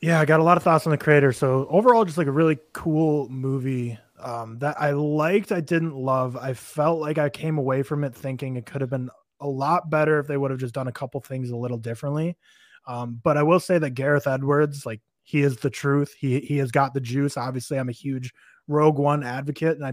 [0.00, 1.32] Yeah, I got a lot of thoughts on the creator.
[1.32, 5.52] So overall, just like a really cool movie um, that I liked.
[5.52, 6.36] I didn't love.
[6.36, 9.90] I felt like I came away from it thinking it could have been a lot
[9.90, 12.36] better if they would have just done a couple things a little differently.
[12.86, 16.14] Um, but I will say that Gareth Edwards, like he is the truth.
[16.18, 17.36] He he has got the juice.
[17.36, 18.32] Obviously, I'm a huge
[18.66, 19.92] Rogue One advocate, and I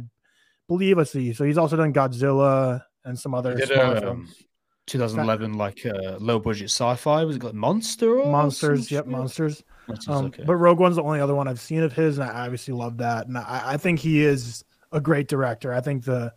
[0.67, 1.33] believe I see.
[1.33, 4.43] So he's also done Godzilla and some other did, um, films.
[4.87, 7.23] 2011, like uh, low budget sci-fi.
[7.23, 8.19] Was it like Monster?
[8.19, 9.63] Or Monsters, yep, monsters.
[10.07, 10.43] Um, okay.
[10.45, 12.97] But Rogue One's the only other one I've seen of his, and I obviously love
[12.97, 13.27] that.
[13.27, 15.73] And I, I think he is a great director.
[15.73, 16.33] I think the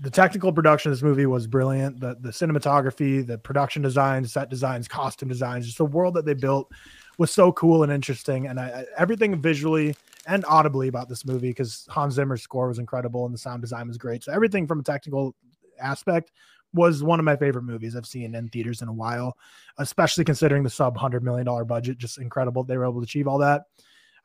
[0.00, 2.00] the technical production of this movie was brilliant.
[2.00, 6.34] The the cinematography, the production designs, set designs, costume designs, just the world that they
[6.34, 6.70] built
[7.18, 8.46] was so cool and interesting.
[8.46, 12.78] And I, I everything visually and audibly about this movie because Hans Zimmer's score was
[12.78, 14.22] incredible and the sound design was great.
[14.24, 15.34] So everything from a technical
[15.80, 16.32] aspect
[16.72, 19.36] was one of my favorite movies I've seen in theaters in a while,
[19.78, 21.98] especially considering the sub hundred million dollar budget.
[21.98, 23.62] Just incredible they were able to achieve all that.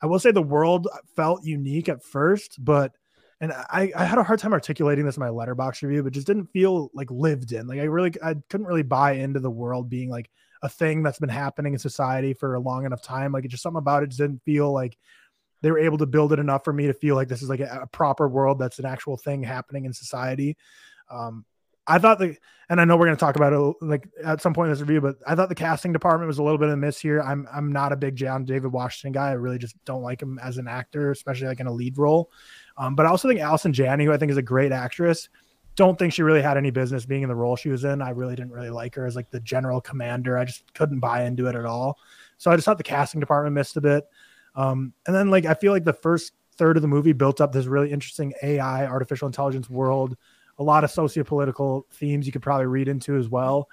[0.02, 2.92] I will say the world felt unique at first, but
[3.40, 6.26] and I, I had a hard time articulating this in my Letterboxd review, but just
[6.26, 7.66] didn't feel like lived in.
[7.66, 10.30] Like I really I couldn't really buy into the world being like
[10.62, 13.32] a thing that's been happening in society for a long enough time.
[13.32, 14.96] Like it just something about it just didn't feel like
[15.62, 17.60] they were able to build it enough for me to feel like this is like
[17.60, 20.56] a, a proper world that's an actual thing happening in society.
[21.10, 21.44] Um,
[21.86, 22.36] I thought the,
[22.68, 24.80] and I know we're going to talk about it like at some point in this
[24.80, 27.20] review, but I thought the casting department was a little bit of a miss here.
[27.20, 29.28] I'm I'm not a big John David Washington guy.
[29.28, 32.30] I really just don't like him as an actor, especially like in a lead role.
[32.78, 35.28] Um, but I also think Allison Janney, who I think is a great actress,
[35.76, 38.00] don't think she really had any business being in the role she was in.
[38.00, 40.38] I really didn't really like her as like the general commander.
[40.38, 41.98] I just couldn't buy into it at all.
[42.38, 44.04] So I just thought the casting department missed a bit.
[44.54, 47.52] Um, and then like I feel like the first third of the movie built up
[47.52, 50.16] this really interesting AI, artificial intelligence world,
[50.58, 53.68] a lot of sociopolitical themes you could probably read into as well.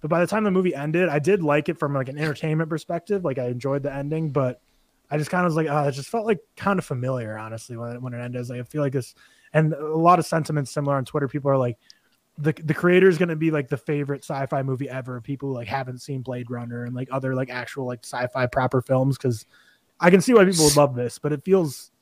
[0.00, 2.68] But by the time the movie ended, I did like it from like an entertainment
[2.68, 3.24] perspective.
[3.24, 4.60] Like I enjoyed the ending, but
[5.10, 7.76] I just kind of was like, oh, it just felt like kind of familiar, honestly,
[7.76, 8.48] when it, when it ended.
[8.48, 9.14] Like, I feel like this,
[9.52, 11.28] and a lot of sentiments similar on Twitter.
[11.28, 11.78] People are like,
[12.36, 15.20] the the creator is going to be like the favorite sci-fi movie ever.
[15.20, 18.82] People who, like haven't seen Blade Runner and like other like actual like sci-fi proper
[18.82, 19.46] films because
[20.00, 21.92] I can see why people would love this, but it feels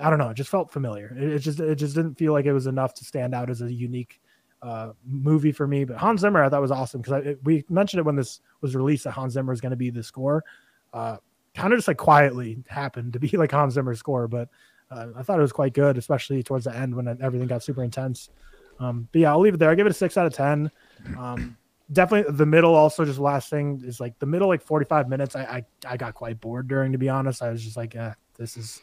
[0.00, 1.14] I don't know, it just felt familiar.
[1.16, 3.62] It, it just it just didn't feel like it was enough to stand out as
[3.62, 4.20] a unique
[4.62, 5.84] uh, movie for me.
[5.84, 9.04] But Hans Zimmer I thought was awesome because we mentioned it when this was released
[9.04, 10.44] that Hans Zimmer is going to be the score.
[10.92, 11.16] Uh,
[11.54, 14.48] kind of just like quietly happened to be like Hans Zimmer's score, but
[14.90, 17.84] uh, I thought it was quite good, especially towards the end when everything got super
[17.84, 18.30] intense.
[18.78, 19.70] Um, but yeah, I'll leave it there.
[19.70, 20.70] I give it a six out of ten.
[21.18, 21.56] Um,
[21.92, 22.74] definitely the middle.
[22.74, 25.36] Also, just last thing is like the middle, like forty five minutes.
[25.36, 26.92] I, I I got quite bored during.
[26.92, 28.80] To be honest, I was just like, eh, this is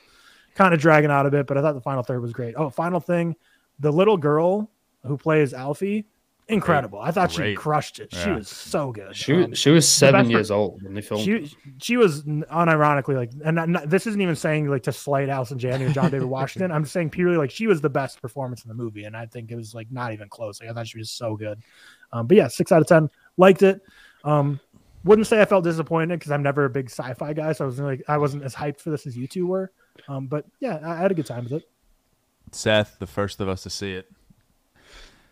[0.58, 1.48] kind of dragging out a bit.
[1.48, 2.56] But I thought the final third was great.
[2.58, 3.36] Oh, final thing,
[3.80, 4.70] the little girl
[5.06, 6.06] who plays Alfie,
[6.50, 7.00] incredible.
[7.00, 8.14] I thought she crushed it.
[8.14, 9.16] She was so good.
[9.16, 11.24] She Um, she was seven best years old when they filmed.
[11.24, 15.30] she she was unironically like, and not, not- this isn't even saying like to slight
[15.30, 16.72] Allison Janney or John David Washington.
[16.72, 19.26] I'm just saying purely like she was the best performance in the movie, and I
[19.26, 20.60] think it was like not even close.
[20.60, 21.62] Like I thought she was so good.
[22.12, 23.10] Um, but yeah, six out of ten.
[23.38, 23.82] Liked it.
[24.24, 24.60] Um,
[25.04, 27.80] wouldn't say I felt disappointed because I'm never a big sci-fi guy, so I was
[27.80, 29.72] like I wasn't as hyped for this as you two were.
[30.08, 31.70] Um, but yeah, I, I had a good time with it.
[32.52, 34.10] Seth, the first of us to see it.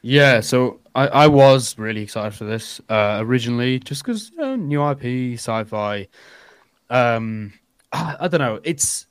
[0.01, 4.55] Yeah, so I, I was really excited for this uh, originally, just because you know,
[4.55, 6.07] new IP, sci-fi.
[6.91, 7.53] Um,
[7.91, 8.59] I, I don't know.
[8.63, 9.07] It's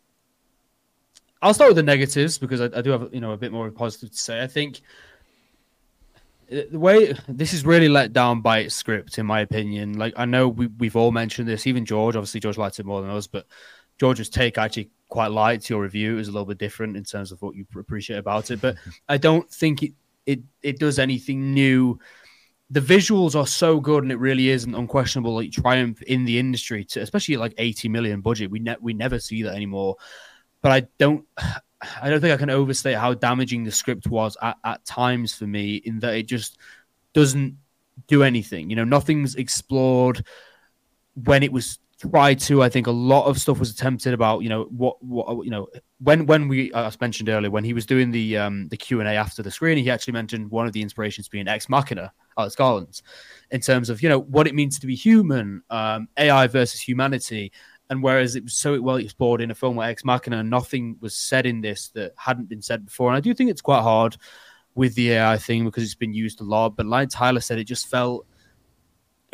[1.42, 3.70] I'll start with the negatives because I, I do have you know a bit more
[3.70, 4.40] positive to say.
[4.40, 4.82] I think
[6.50, 9.98] uh, the way this is really let down by its script, in my opinion.
[9.98, 12.16] Like I know we we've all mentioned this, even George.
[12.16, 13.46] Obviously, George liked it more than us, but
[13.98, 16.14] George's take actually quite liked your review.
[16.14, 18.74] It was a little bit different in terms of what you appreciate about it, but
[19.08, 19.92] I don't think it
[20.26, 22.00] it it does anything new.
[22.70, 26.36] The visuals are so good, and it really is an unquestionable like triumph in the
[26.36, 26.84] industry.
[26.86, 29.94] To especially like eighty million budget, we ne- we never see that anymore.
[30.62, 31.24] But I don't.
[32.02, 35.46] I don't think I can overstate how damaging the script was at, at times for
[35.46, 36.58] me in that it just
[37.12, 37.56] doesn't
[38.08, 38.68] do anything.
[38.68, 40.24] You know, nothing's explored
[41.14, 42.62] when it was tried to.
[42.62, 45.68] I think a lot of stuff was attempted about, you know, what, what, you know,
[45.98, 49.08] when, when we, as mentioned earlier, when he was doing the, um, the Q and
[49.08, 52.54] A after the screening, he actually mentioned one of the inspirations being Ex Machina, Alex
[52.54, 53.02] Garland's,
[53.50, 57.52] in terms of, you know, what it means to be human, um, AI versus humanity.
[57.90, 61.16] And whereas it was so well explored in a film like Ex Machina, nothing was
[61.16, 63.08] said in this that hadn't been said before.
[63.08, 64.16] And I do think it's quite hard
[64.74, 66.76] with the AI thing because it's been used a lot.
[66.76, 68.26] But like Tyler said, it just felt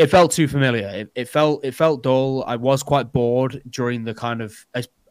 [0.01, 0.89] it felt too familiar.
[0.89, 2.43] It, it, felt it felt dull.
[2.47, 4.57] I was quite bored during the kind of.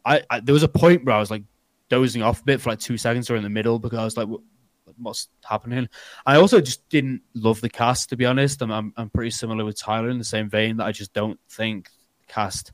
[0.04, 1.44] I, I, there was a point where I was like
[1.88, 4.16] dozing off a bit for like two seconds or in the middle because I was
[4.16, 4.28] like,
[4.98, 5.88] what's happening?
[6.26, 8.62] I also just didn't love the cast to be honest.
[8.62, 11.38] I'm, I'm I'm pretty similar with Tyler in the same vein that I just don't
[11.48, 11.88] think
[12.26, 12.72] cast.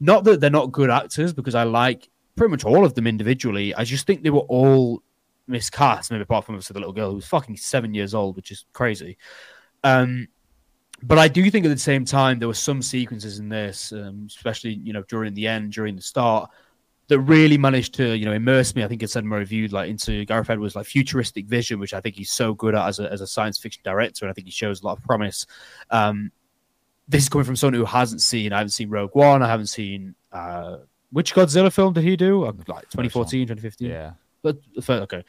[0.00, 3.74] Not that they're not good actors because I like pretty much all of them individually.
[3.74, 5.02] I just think they were all
[5.46, 8.66] miscast, maybe apart from the little girl who was fucking seven years old, which is
[8.74, 9.16] crazy.
[9.82, 10.28] Um,
[11.02, 14.26] but I do think at the same time there were some sequences in this, um,
[14.28, 16.50] especially you know during the end, during the start,
[17.08, 18.84] that really managed to you know immerse me.
[18.84, 21.94] I think I said in my review like into Gareth Edwards' like futuristic vision, which
[21.94, 24.34] I think he's so good at as a as a science fiction director, and I
[24.34, 25.46] think he shows a lot of promise.
[25.90, 26.30] Um,
[27.06, 28.52] this is coming from someone who hasn't seen.
[28.52, 29.42] I haven't seen Rogue One.
[29.42, 30.78] I haven't seen uh,
[31.10, 32.44] which Godzilla film did he do?
[32.44, 33.88] Like 2014, 2015.
[33.88, 35.22] Yeah, but okay,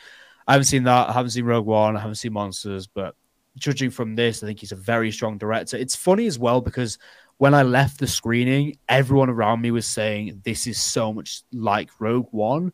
[0.47, 1.10] I haven't seen that.
[1.10, 1.97] I haven't seen Rogue One.
[1.97, 3.15] I haven't seen Monsters, but
[3.57, 5.77] judging from this, I think he's a very strong director.
[5.77, 6.97] It's funny as well because
[7.37, 11.89] when I left the screening, everyone around me was saying this is so much like
[11.99, 12.71] Rogue One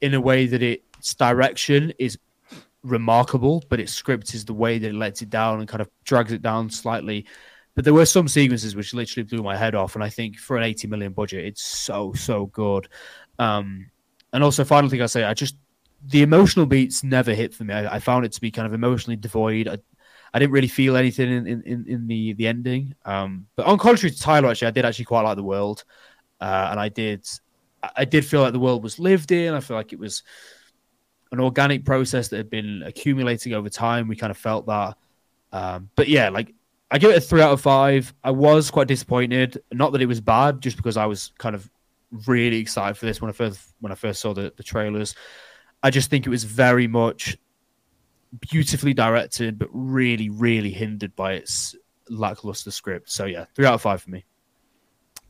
[0.00, 2.18] in a way that its direction is
[2.82, 5.88] remarkable, but its script is the way that it lets it down and kind of
[6.04, 7.24] drags it down slightly.
[7.74, 10.58] But there were some sequences which literally blew my head off, and I think for
[10.58, 12.88] an 80 million budget, it's so so good.
[13.38, 13.90] Um,
[14.32, 15.56] and also, final thing I say, I just
[16.04, 17.72] the emotional beats never hit for me.
[17.74, 19.68] I, I, found it to be kind of emotionally devoid.
[19.68, 19.78] I,
[20.34, 22.94] I didn't really feel anything in, in, in the the ending.
[23.04, 25.84] Um, but on contrary to Tyler, actually, I did actually quite like the world,
[26.40, 27.26] uh, and I did
[27.96, 29.54] I did feel like the world was lived in.
[29.54, 30.22] I feel like it was
[31.32, 34.08] an organic process that had been accumulating over time.
[34.08, 34.96] We kind of felt that.
[35.52, 36.54] Um, but yeah, like
[36.90, 38.12] I give it a three out of five.
[38.22, 39.62] I was quite disappointed.
[39.72, 41.68] Not that it was bad, just because I was kind of
[42.26, 45.14] really excited for this when I first when I first saw the, the trailers.
[45.82, 47.36] I just think it was very much
[48.40, 51.76] beautifully directed, but really, really hindered by its
[52.08, 53.10] lackluster script.
[53.10, 54.24] So yeah, three out of five for me.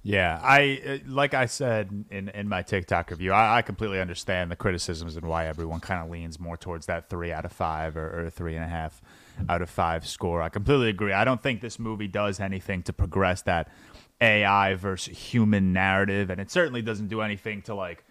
[0.04, 4.50] Yeah, I uh, like I said in in my TikTok review, I, I completely understand
[4.50, 7.96] the criticisms and why everyone kind of leans more towards that three out of five
[7.96, 9.00] or, or three and a half
[9.48, 10.42] out of five score.
[10.42, 11.12] I completely agree.
[11.12, 13.68] I don't think this movie does anything to progress that
[14.20, 18.04] AI versus human narrative, and it certainly doesn't do anything to like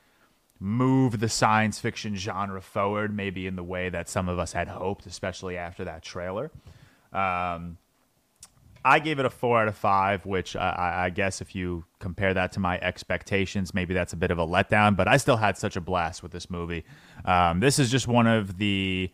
[0.62, 4.68] move the science fiction genre forward, maybe in the way that some of us had
[4.68, 6.52] hoped, especially after that trailer.
[7.12, 7.80] Um,
[8.86, 12.34] I gave it a four out of five, which I, I, guess if you compare
[12.34, 14.96] that to my expectations, maybe that's a bit of a letdown.
[14.96, 16.86] But I still had such a blast with this movie.
[17.26, 19.12] Um, this is just one of the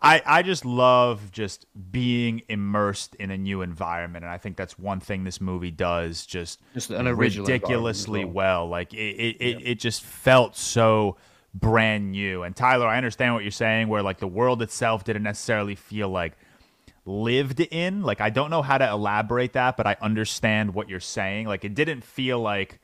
[0.00, 4.78] I, I just love just being immersed in a new environment, and I think that's
[4.78, 8.34] one thing this movie does just, just ridiculously well.
[8.34, 8.68] well.
[8.68, 9.46] Like it, it, yeah.
[9.46, 11.16] it, it just felt so
[11.52, 12.44] brand new.
[12.44, 16.08] And Tyler, I understand what you're saying, where like the world itself didn't necessarily feel
[16.08, 16.36] like
[17.04, 18.02] lived in.
[18.02, 21.46] Like I don't know how to elaborate that, but I understand what you're saying.
[21.46, 22.78] Like it didn't feel like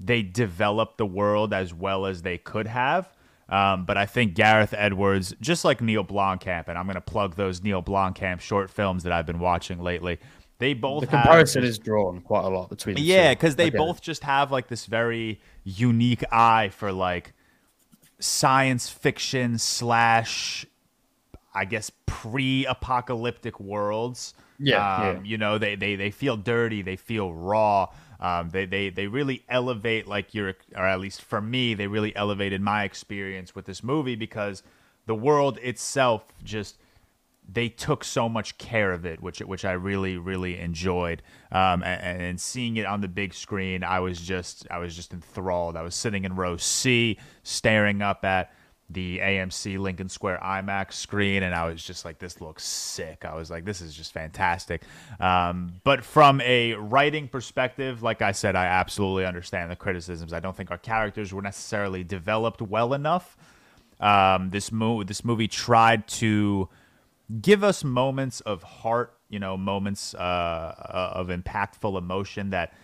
[0.00, 3.08] they developed the world as well as they could have.
[3.48, 7.36] Um, but I think Gareth Edwards, just like Neil Blomkamp, and I'm going to plug
[7.36, 10.18] those Neil Blomkamp short films that I've been watching lately.
[10.58, 12.96] They both the comparison have, is drawn quite a lot between.
[12.98, 17.34] yeah, because they both just have like this very unique eye for like
[18.18, 20.64] science fiction slash,
[21.54, 24.34] I guess, pre-apocalyptic worlds.
[24.58, 27.88] Yeah, um, yeah, you know, they they they feel dirty, they feel raw.
[28.24, 32.16] Um, they, they they really elevate like your or at least for me they really
[32.16, 34.62] elevated my experience with this movie because
[35.04, 36.78] the world itself just
[37.46, 41.20] they took so much care of it, which which I really really enjoyed.
[41.52, 45.12] Um, and, and, seeing it on the big screen, I was just I was just
[45.12, 45.76] enthralled.
[45.76, 48.54] I was sitting in row C, staring up at
[48.90, 53.34] the AMC Lincoln Square IMAX screen, and I was just like, "This looks sick." I
[53.34, 54.82] was like, "This is just fantastic."
[55.18, 60.32] Um, but from a writing perspective, like I said, I absolutely understand the criticisms.
[60.32, 63.36] I don't think our characters were necessarily developed well enough.
[64.00, 66.68] Um, this movie, this movie tried to
[67.40, 72.74] give us moments of heart, you know, moments uh, uh, of impactful emotion that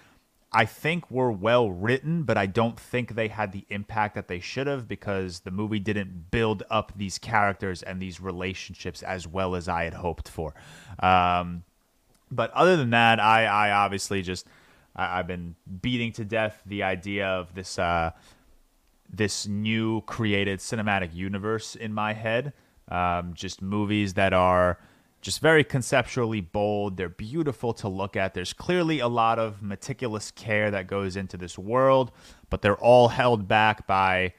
[0.53, 4.41] I think were well written, but I don't think they had the impact that they
[4.41, 9.55] should have because the movie didn't build up these characters and these relationships as well
[9.55, 10.55] as I had hoped for.
[10.99, 11.63] Um,
[12.33, 14.47] but other than that, I, I obviously just
[14.97, 18.11] I, have been beating to death the idea of this uh,
[19.09, 22.53] this new created cinematic universe in my head.
[22.89, 24.79] Um, just movies that are
[25.21, 26.97] just very conceptually bold.
[26.97, 28.35] They're beautiful to look at.
[28.35, 32.11] There's clearly a lot of meticulous care that goes into this world,
[32.49, 34.33] but they're all held back by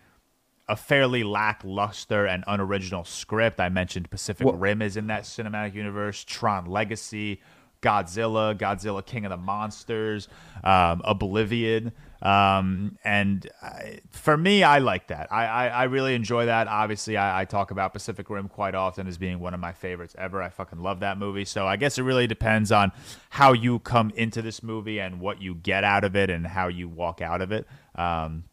[0.67, 3.59] a fairly lackluster and unoriginal script.
[3.59, 7.41] I mentioned Pacific well, Rim is in that cinematic universe, Tron Legacy,
[7.81, 10.27] Godzilla, Godzilla King of the Monsters,
[10.63, 11.91] um, Oblivion.
[12.21, 15.31] Um, and I, for me, I like that.
[15.31, 16.67] I, I, I really enjoy that.
[16.67, 20.15] Obviously, I, I, talk about Pacific Rim quite often as being one of my favorites
[20.19, 20.39] ever.
[20.39, 21.45] I fucking love that movie.
[21.45, 22.91] So I guess it really depends on
[23.31, 26.67] how you come into this movie and what you get out of it and how
[26.67, 27.65] you walk out of it.
[27.95, 28.43] Um,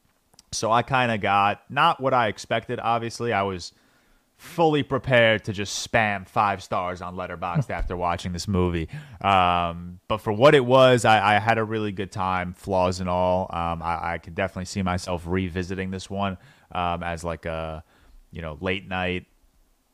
[0.50, 2.80] so I kind of got not what I expected.
[2.80, 3.72] Obviously, I was
[4.38, 8.88] fully prepared to just spam five stars on Letterboxd after watching this movie.
[9.20, 13.08] Um, but for what it was, I, I, had a really good time, flaws and
[13.08, 13.50] all.
[13.50, 16.38] Um, I, I, could definitely see myself revisiting this one
[16.70, 17.82] um, as like a
[18.30, 19.26] you know late night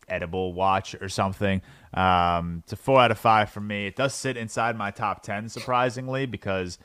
[0.08, 1.62] edible watch or something.
[1.94, 3.86] Um, it's a four out of five for me.
[3.86, 6.78] It does sit inside my top ten, surprisingly, because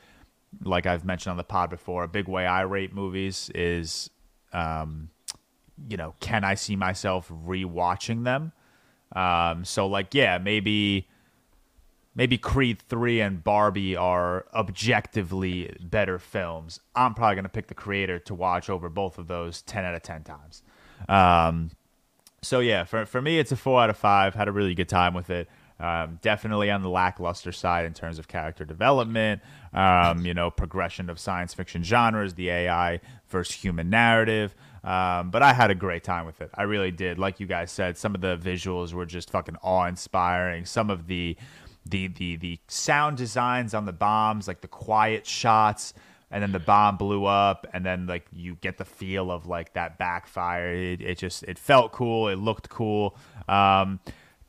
[0.64, 4.08] like I've mentioned on the pod before, a big way I rate movies is
[4.54, 5.10] um,
[5.88, 8.52] you know, can I see myself rewatching them?
[9.14, 11.08] Um, so like, yeah, maybe
[12.14, 16.80] maybe Creed 3 and Barbie are objectively better films.
[16.94, 19.94] I'm probably going to pick the creator to watch over both of those 10 out
[19.94, 20.62] of 10 times.
[21.08, 21.70] Um,
[22.42, 24.34] so yeah, for for me it's a 4 out of 5.
[24.34, 25.48] Had a really good time with it.
[25.80, 29.40] Um, definitely on the lackluster side in terms of character development,
[29.72, 34.54] um, you know, progression of science fiction genres, the AI versus human narrative.
[34.82, 36.50] Um, but I had a great time with it.
[36.54, 37.18] I really did.
[37.18, 40.64] Like you guys said, some of the visuals were just fucking awe inspiring.
[40.64, 41.36] Some of the
[41.86, 45.92] the the the sound designs on the bombs, like the quiet shots,
[46.30, 49.74] and then the bomb blew up, and then like you get the feel of like
[49.74, 50.72] that backfire.
[50.72, 52.28] It, it just it felt cool.
[52.28, 53.16] It looked cool.
[53.48, 54.00] Um,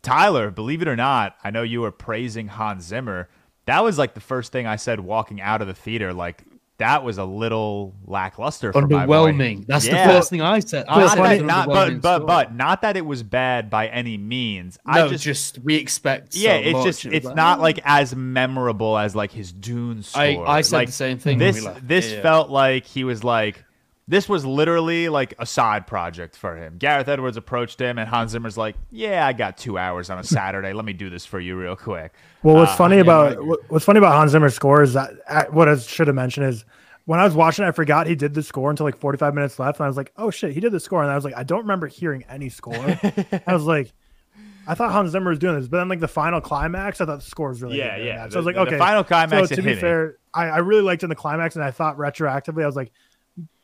[0.02, 3.30] Tyler, believe it or not, I know you were praising Hans Zimmer.
[3.66, 6.14] That was like the first thing I said walking out of the theater.
[6.14, 6.44] Like
[6.82, 8.74] that was a little lackluster.
[8.74, 9.66] Underwhelming.
[9.68, 10.08] That's yeah.
[10.08, 10.86] the first thing I said.
[10.88, 14.80] I not said not, but but but not that it was bad by any means.
[14.86, 16.36] No, I just, just we expect.
[16.36, 17.62] Yeah, so it's just it's not oh.
[17.62, 20.22] like as memorable as like his Dune score.
[20.22, 21.38] I, I said like, the same thing.
[21.38, 22.22] This this yeah.
[22.22, 23.64] felt like he was like
[24.12, 26.76] this was literally like a side project for him.
[26.78, 30.24] Gareth Edwards approached him, and Hans Zimmer's like, "Yeah, I got two hours on a
[30.26, 30.74] Saturday.
[30.74, 33.86] Let me do this for you real quick." Well, what's uh, funny yeah, about what's
[33.86, 36.66] funny about Hans Zimmer's score is that what I should have mentioned is
[37.06, 39.80] when I was watching, I forgot he did the score until like 45 minutes left,
[39.80, 41.44] and I was like, "Oh shit, he did the score," and I was like, "I
[41.44, 42.76] don't remember hearing any score."
[43.48, 43.94] I was like.
[44.68, 47.20] I thought Hans Zimmer was doing this, but then like the final climax, I thought
[47.20, 48.30] the score was really yeah, good yeah.
[48.30, 49.50] So I was like, okay, the final climax.
[49.50, 52.62] So to be fair, I, I really liked in the climax, and I thought retroactively,
[52.62, 52.92] I was like,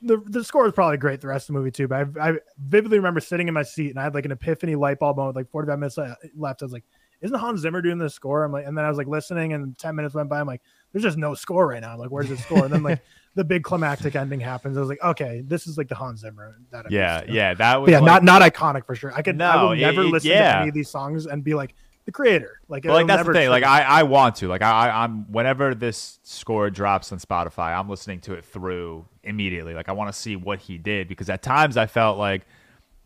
[0.01, 1.87] the the score was probably great the rest of the movie too.
[1.87, 4.75] But I, I vividly remember sitting in my seat and I had like an epiphany
[4.75, 5.35] light bulb moment.
[5.35, 5.97] Like 45 minutes
[6.35, 6.83] left, I was like,
[7.21, 9.77] "Isn't Hans Zimmer doing this score?" I'm like, and then I was like listening, and
[9.77, 10.39] 10 minutes went by.
[10.39, 12.83] I'm like, "There's just no score right now." I'm like, "Where's the score?" And then
[12.83, 13.01] like
[13.35, 14.77] the big climactic ending happens.
[14.77, 17.81] I was like, "Okay, this is like the Hans Zimmer that." I'm yeah, yeah, that
[17.81, 19.13] was but yeah, like, not not iconic for sure.
[19.13, 20.53] I could no, I will never it, listen yeah.
[20.53, 21.73] to any of these songs and be like,
[22.07, 22.61] the creator.
[22.69, 23.49] Like, well, like that's the thing.
[23.49, 24.47] Like, I, I want to.
[24.47, 29.73] Like, I, I'm whenever this score drops on Spotify, I'm listening to it through immediately.
[29.73, 32.45] Like, I want to see what he did because at times I felt like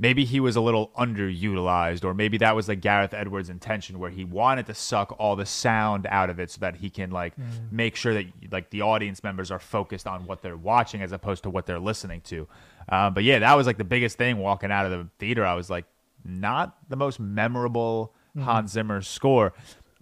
[0.01, 4.10] maybe he was a little underutilized, or maybe that was like Gareth Edwards' intention, where
[4.10, 7.36] he wanted to suck all the sound out of it so that he can like
[7.38, 7.72] mm.
[7.72, 11.43] make sure that like the audience members are focused on what they're watching as opposed
[11.43, 12.47] to what they're listening to.
[12.89, 15.45] Um, but yeah, that was like the biggest thing walking out of the theater.
[15.45, 15.86] I was like,
[16.26, 18.45] not the most memorable mm-hmm.
[18.45, 19.53] Hans Zimmer score.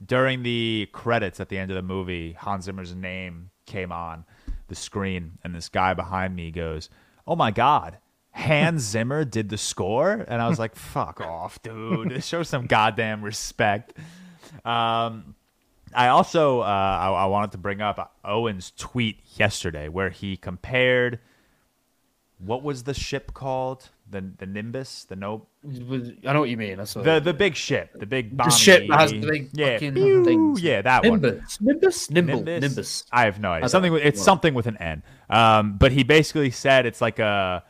[0.03, 4.23] During the credits at the end of the movie, Hans Zimmer's name came on
[4.69, 6.89] the screen, and this guy behind me goes,
[7.27, 7.97] "Oh my God,
[8.31, 12.23] Hans Zimmer did the score, and I was like, "Fuck off, dude!
[12.23, 13.93] Show some goddamn respect."
[14.65, 15.35] Um,
[15.93, 21.19] I also uh, I, I wanted to bring up Owen's tweet yesterday where he compared
[22.37, 26.77] what was the ship called the the Nimbus the no I know what you mean.
[26.77, 28.47] That's the the big ship the big bomb.
[28.47, 30.61] the ship that has the big yeah fucking pew, things.
[30.61, 32.61] yeah that one Nimbus, Nimbus, Nimble, Nimbus?
[32.61, 33.03] Nimbus.
[33.11, 33.65] I have no idea.
[33.65, 33.91] I Something.
[33.91, 35.03] With, it's something with an N.
[35.29, 37.63] Um, but he basically said it's like a.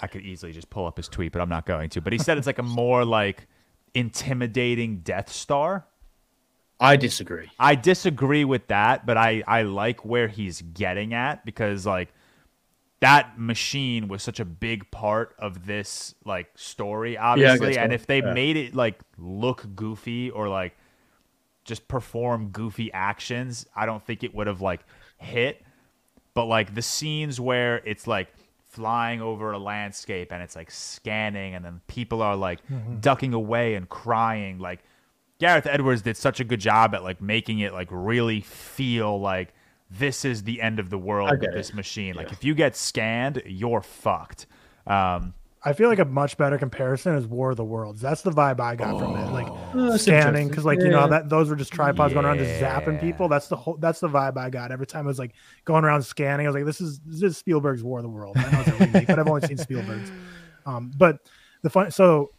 [0.00, 2.00] I could easily just pull up his tweet, but I'm not going to.
[2.00, 3.46] But he said it's like a more like
[3.94, 5.86] intimidating Death Star.
[6.80, 7.48] I disagree.
[7.60, 12.12] I disagree with that, but I I like where he's getting at because like
[13.00, 17.80] that machine was such a big part of this like story obviously so.
[17.80, 18.32] and if they Yeah.
[18.32, 20.76] made it like look goofy or like
[21.66, 24.80] just perform goofy actions, I don't think it would have like
[25.18, 25.62] hit.
[26.32, 28.28] But like the scenes where it's like
[28.68, 33.00] flying over a landscape and it's like scanning and then people are like mm-hmm.
[33.00, 34.80] ducking away and crying like
[35.38, 39.54] Gareth Edwards did such a good job at like making it like really feel like
[39.90, 41.76] this is the end of the world with get this it.
[41.76, 42.14] machine.
[42.14, 44.46] Like if you get scanned, you're fucked.
[44.86, 45.34] Um,
[45.64, 48.00] I feel like a much better comparison is War of the Worlds.
[48.00, 49.32] That's the vibe I got from it.
[49.32, 52.60] Like Oh, scanning, because like you know that those were just tripods going around just
[52.60, 53.28] zapping people.
[53.28, 53.76] That's the whole.
[53.76, 55.06] That's the vibe I got every time.
[55.06, 55.34] I was like
[55.64, 56.46] going around scanning.
[56.46, 58.36] I was like, this is this is Spielberg's War of the World.
[58.38, 60.10] I know it's a remake, but I've only seen Spielberg's.
[60.66, 61.20] Um, but
[61.62, 61.92] the fun.
[61.92, 62.32] So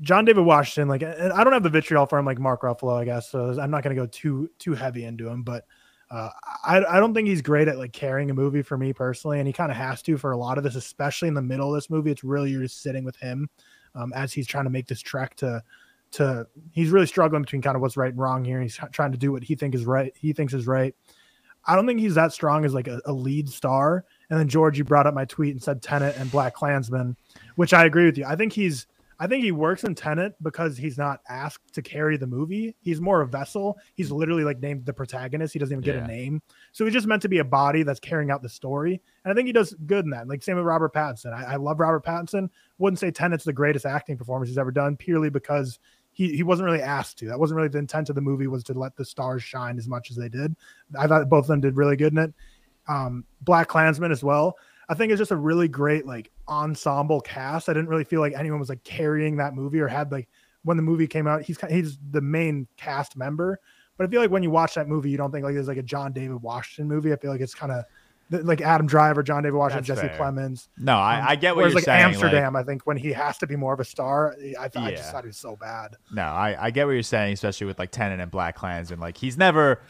[0.00, 3.00] John David Washington, like, and I don't have the vitriol for him like Mark Ruffalo,
[3.00, 3.30] I guess.
[3.30, 5.64] So I'm not going to go too too heavy into him, but.
[6.10, 6.30] Uh,
[6.64, 9.46] I, I don't think he's great at like carrying a movie for me personally, and
[9.46, 11.74] he kind of has to for a lot of this, especially in the middle of
[11.74, 12.10] this movie.
[12.10, 13.48] It's really you're just sitting with him
[13.94, 15.62] um, as he's trying to make this trek to
[16.12, 16.46] to.
[16.72, 18.60] He's really struggling between kind of what's right and wrong here.
[18.60, 20.12] He's trying to do what he think is right.
[20.16, 20.94] He thinks is right.
[21.66, 24.04] I don't think he's that strong as like a, a lead star.
[24.30, 27.16] And then George, you brought up my tweet and said Tenet and Black Klansman,
[27.56, 28.24] which I agree with you.
[28.24, 28.86] I think he's
[29.22, 32.74] I think he works in Tenet because he's not asked to carry the movie.
[32.80, 33.76] He's more a vessel.
[33.94, 35.52] He's literally like named the protagonist.
[35.52, 36.04] He doesn't even get Yeah.
[36.04, 36.40] a name.
[36.72, 39.00] So he's just meant to be a body that's carrying out the story.
[39.24, 40.26] And I think he does good in that.
[40.26, 41.34] Like same with Robert Pattinson.
[41.34, 42.48] I, I love Robert Pattinson.
[42.78, 45.78] Wouldn't say Tenet's the greatest acting performance he's ever done, purely because
[46.12, 47.26] he, he wasn't really asked to.
[47.26, 49.86] That wasn't really the intent of the movie was to let the stars shine as
[49.86, 50.56] much as they did.
[50.98, 52.32] I thought both of them did really good in it.
[52.88, 54.56] Um, Black Klansman as well.
[54.88, 57.68] I think it's just a really great like ensemble cast.
[57.68, 60.28] I didn't really feel like anyone was like carrying that movie or had like
[60.64, 63.58] when the movie came out, he's he's the main cast member.
[63.96, 65.76] But I feel like when you watch that movie, you don't think like there's like
[65.78, 67.12] a John David Washington movie.
[67.12, 67.84] I feel like it's kind of
[68.44, 70.26] like Adam Driver, John David Washington, That's Jesse fair.
[70.32, 70.68] Plemons.
[70.78, 72.04] no, I, Um, I get what you're like saying.
[72.04, 74.76] like- Amsterdam, I think when he has to be more of a star, I, th-
[74.84, 75.96] I just thought he was so bad.
[76.12, 79.00] No, I, I get what you're saying, especially with like Tenet and Black Clans, and
[79.00, 79.80] Like he's never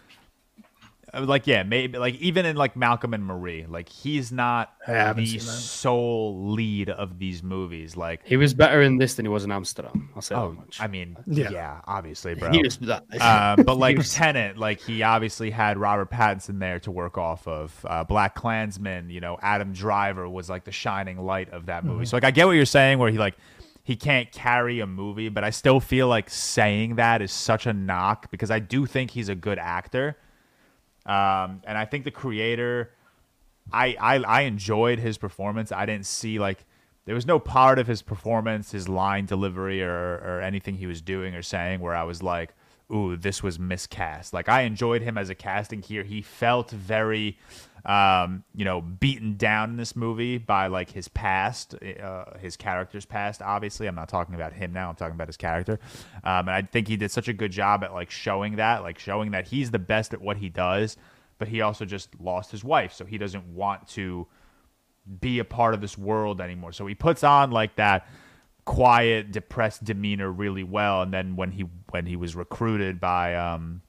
[1.18, 6.52] like yeah, maybe like even in like Malcolm and Marie, like he's not the sole
[6.52, 7.96] lead of these movies.
[7.96, 10.11] Like He was better in this than he was in Amsterdam.
[10.14, 10.80] I'll say oh, that much.
[10.80, 11.80] I mean, yeah, Yeah.
[11.86, 12.50] obviously, bro.
[12.50, 13.04] He was that.
[13.20, 17.18] um, but like He was- Tenet, like he obviously had Robert Pattinson there to work
[17.18, 17.74] off of.
[17.88, 22.04] Uh, Black Klansman, you know, Adam Driver was like the shining light of that movie.
[22.06, 23.36] So like I get what you're saying, where he like
[23.82, 27.72] he can't carry a movie, but I still feel like saying that is such a
[27.72, 30.16] knock because I do think he's a good actor,
[31.07, 32.92] um, and I think the creator.
[33.72, 35.70] I, I I enjoyed his performance.
[35.70, 36.64] I didn't see like
[37.05, 41.01] there was no part of his performance, his line delivery, or or anything he was
[41.01, 42.55] doing or saying where I was like,
[42.92, 46.03] "Ooh, this was miscast." Like I enjoyed him as a casting here.
[46.03, 47.38] He felt very,
[47.85, 53.05] um, you know, beaten down in this movie by like his past, uh, his character's
[53.05, 53.43] past.
[53.43, 54.91] Obviously, I'm not talking about him now.
[54.91, 55.78] I'm talking about his character,
[56.24, 58.99] um, and I think he did such a good job at like showing that, like
[58.99, 60.97] showing that he's the best at what he does
[61.41, 64.26] but he also just lost his wife, so he doesn't want to
[65.20, 66.70] be a part of this world anymore.
[66.70, 68.07] So he puts on like that
[68.66, 71.01] quiet, depressed demeanor really well.
[71.01, 73.81] And then when he when he was recruited by um,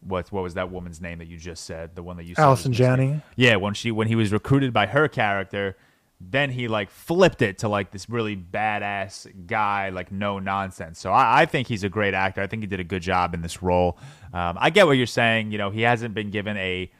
[0.00, 1.94] what what was that woman's name that you just said?
[1.94, 2.72] The one that you said Allison?
[2.72, 3.20] Janney.
[3.36, 5.76] Yeah, when she when he was recruited by her character,
[6.20, 10.98] then he like flipped it to like this really badass guy, like no nonsense.
[11.00, 12.40] So I, I think he's a great actor.
[12.42, 13.98] I think he did a good job in this role.
[14.32, 15.50] Um, I get what you're saying.
[15.52, 16.90] You know, he hasn't been given a.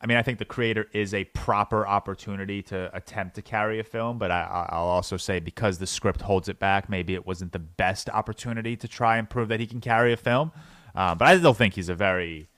[0.00, 3.84] I mean, I think the creator is a proper opportunity to attempt to carry a
[3.84, 7.52] film, but I- I'll also say because the script holds it back, maybe it wasn't
[7.52, 10.50] the best opportunity to try and prove that he can carry a film.
[10.94, 12.48] Um, but I still think he's a very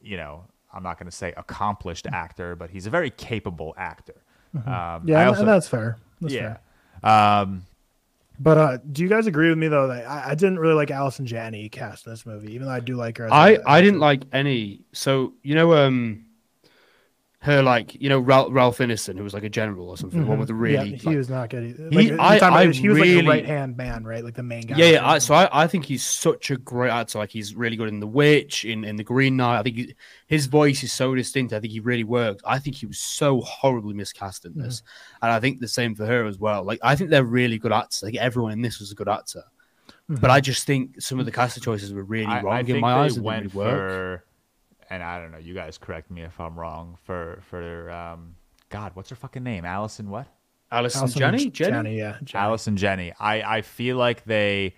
[0.00, 4.16] you know, I'm not going to say accomplished actor, but he's a very capable actor.
[4.54, 5.08] Um, Mm-hmm.
[5.08, 5.96] Yeah, I and- also- and that's fair.
[6.20, 6.56] That's yeah.
[7.02, 7.10] fair.
[7.10, 7.64] Um,
[8.38, 10.90] But uh, do you guys agree with me though that I, I didn't really like
[10.90, 13.26] Allison Janney cast in this movie, even though I do like her.
[13.26, 14.80] as a- I as I a- didn't like any.
[14.92, 16.23] So you know, um,
[17.44, 20.24] her like you know Ralph, Ralph Ineson, who was like a general or something, the
[20.24, 20.40] one mm-hmm.
[20.40, 21.62] with the really yeah, he like- was not good.
[21.64, 21.88] Either.
[21.90, 24.24] He- Like, I- you're I he was like really- the right hand man, right?
[24.24, 24.76] Like the main guy.
[24.78, 25.06] Yeah, yeah.
[25.06, 27.18] I, so I, I think he's such a great actor.
[27.18, 29.58] Like he's really good in The Witch, in, in The Green Knight.
[29.58, 29.94] I think he,
[30.26, 31.52] his voice is so distinct.
[31.52, 32.42] I think he really works.
[32.46, 35.26] I think he was so horribly miscast in this, mm-hmm.
[35.26, 36.64] and I think the same for her as well.
[36.64, 38.02] Like I think they're really good actors.
[38.02, 39.42] Like everyone in this was a good actor,
[40.08, 40.30] but mm-hmm.
[40.30, 42.94] I just think some of the casting choices were really I, wrong I in my
[42.94, 43.16] they eyes.
[43.16, 43.90] and went didn't really work.
[43.90, 44.24] for,
[44.94, 45.38] and I don't know.
[45.38, 46.96] You guys correct me if I'm wrong.
[47.04, 48.34] For for um,
[48.70, 49.64] God, what's her fucking name?
[49.64, 50.26] Allison what?
[50.72, 51.98] Alison, Allison Janney, J- Janney.
[51.98, 52.16] yeah.
[52.24, 52.44] Janney.
[52.44, 53.12] Allison Janney.
[53.20, 54.74] I I feel like they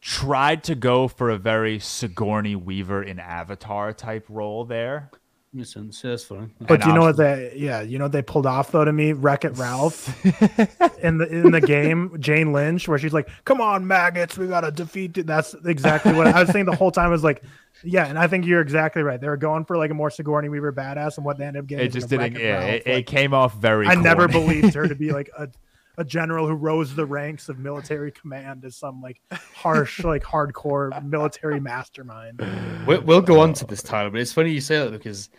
[0.00, 5.10] tried to go for a very Sigourney Weaver in Avatar type role there.
[5.54, 6.02] Makes sense.
[6.02, 6.52] Yeah, that's fine.
[6.58, 7.52] But do you know what they?
[7.54, 9.12] Yeah, you know what they pulled off though to me.
[9.12, 10.08] Wreck It Ralph
[10.98, 14.72] in the in the game, Jane Lynch, where she's like, "Come on, maggots, we gotta
[14.72, 15.28] defeat." It.
[15.28, 17.06] That's exactly what I was saying the whole time.
[17.06, 17.44] I was like,
[17.84, 19.20] "Yeah," and I think you're exactly right.
[19.20, 21.68] They were going for like a more Sigourney Weaver badass, and what they ended up
[21.68, 21.86] getting.
[21.86, 22.34] It just didn't.
[22.34, 23.86] Wreck-It Yeah, Ralph, it, it came off very.
[23.86, 25.48] I never believed her to be like a
[25.96, 29.20] a general who rose the ranks of military command as some like
[29.54, 32.42] harsh, like hardcore military mastermind.
[32.86, 35.30] We'll, we'll go on to this, title, but it's funny you say that because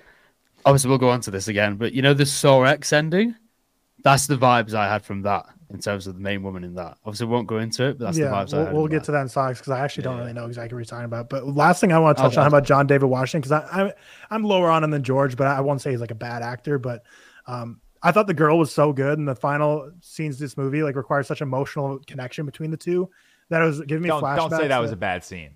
[0.65, 1.75] obviously we'll go on to this again.
[1.75, 3.35] But you know, the Saw X ending,
[4.03, 6.97] that's the vibes I had from that in terms of the main woman in that.
[7.05, 8.75] Obviously, we won't go into it, but that's yeah, the vibes I we'll, had.
[8.75, 9.05] we'll get that.
[9.05, 10.21] to that in stocks because I actually don't Yeah.
[10.21, 11.29] really know exactly what you're talking about.
[11.29, 13.91] But last thing I want to touch Oh, on about John David Washington because I'm
[14.29, 16.77] I'm lower on him than George, but I won't say he's like a bad actor.
[16.77, 17.03] But
[17.47, 20.83] um, I thought the girl was so good, and the final scenes of this movie
[20.83, 23.09] like required such emotional connection between the two
[23.49, 24.37] that it was giving me Don't, flashbacks.
[24.49, 25.51] don't say that was a bad scene.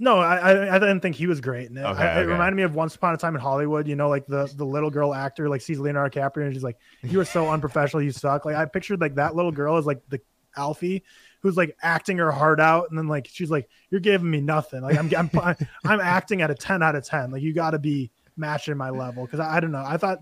[0.00, 1.68] No, I, I I didn't think he was great.
[1.70, 2.26] And it, Okay, I- it okay.
[2.32, 3.88] reminded me of Once Upon a Time in Hollywood.
[3.88, 6.78] You know, like the the little girl actor like sees Leonardo DiCaprio and she's like,
[7.02, 8.02] "You are so unprofessional.
[8.02, 10.20] You suck." Like I pictured like that little girl as like the
[10.56, 11.02] Alphie
[11.40, 14.82] who's like acting her heart out, and then like she's like, "You're giving me nothing.
[14.82, 15.30] Like I'm I'm
[15.84, 17.30] I'm acting at a ten out of ten.
[17.32, 19.84] Like you got to be matching my level." Because I, I don't know.
[19.84, 20.20] I thought.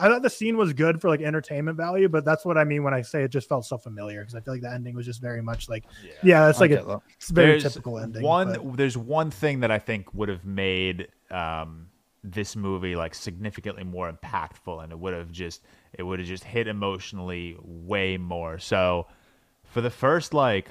[0.00, 2.82] I thought the scene was good for like entertainment value, but that's what I mean
[2.82, 5.06] when I say it just felt so familiar because I feel like the ending was
[5.06, 5.84] just very much like,
[6.22, 7.00] yeah, that's I like a that.
[7.16, 8.22] it's a very There's typical ending.
[8.22, 11.88] One, but- there's one thing that I think would have made um,
[12.22, 16.44] this movie like significantly more impactful, and it would have just it would have just
[16.44, 18.58] hit emotionally way more.
[18.58, 19.06] So
[19.64, 20.70] for the first like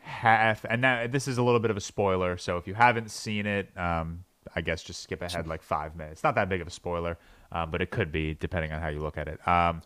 [0.00, 2.36] half, and now this is a little bit of a spoiler.
[2.36, 4.24] So if you haven't seen it, um,
[4.54, 6.22] I guess just skip ahead like five minutes.
[6.22, 7.18] Not that big of a spoiler,
[7.52, 9.46] um, but it could be depending on how you look at it.
[9.46, 9.82] Um,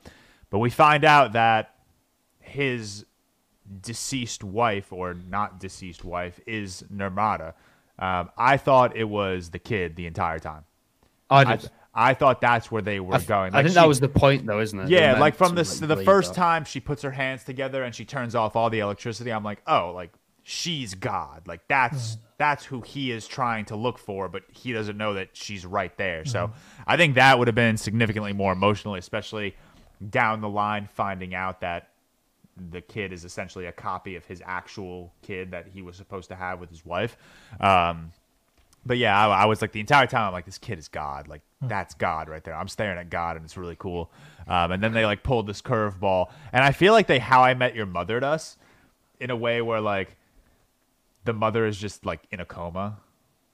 [0.50, 1.74] but we find out that
[2.40, 3.04] his
[3.82, 7.54] deceased wife or not deceased wife is Nirmata.
[7.98, 10.64] Um, I thought it was the kid the entire time.
[11.28, 11.70] I I, did.
[11.94, 13.54] I thought that's where they were I, th- going.
[13.54, 14.88] I think she- that was the point, though, isn't it?
[14.88, 16.40] Yeah, like from the like, the first that.
[16.40, 19.30] time she puts her hands together and she turns off all the electricity.
[19.32, 21.42] I'm like, oh, like she's God.
[21.46, 25.28] Like that's that's who he is trying to look for, but he doesn't know that
[25.34, 26.24] she's right there.
[26.24, 26.52] So
[26.86, 29.56] I think that would have been significantly more emotionally, especially
[30.08, 31.90] down the line, finding out that
[32.70, 36.34] the kid is essentially a copy of his actual kid that he was supposed to
[36.34, 37.18] have with his wife.
[37.60, 38.10] Um,
[38.86, 41.28] but yeah, I, I was like the entire time I'm like, this kid is God.
[41.28, 42.54] Like that's God right there.
[42.54, 44.10] I'm staring at God, and it's really cool.
[44.48, 47.52] Um, and then they like pulled this curveball, and I feel like they How I
[47.52, 48.56] Met Your Mothered us
[49.20, 50.16] in a way where like
[51.24, 52.98] the mother is just like in a coma.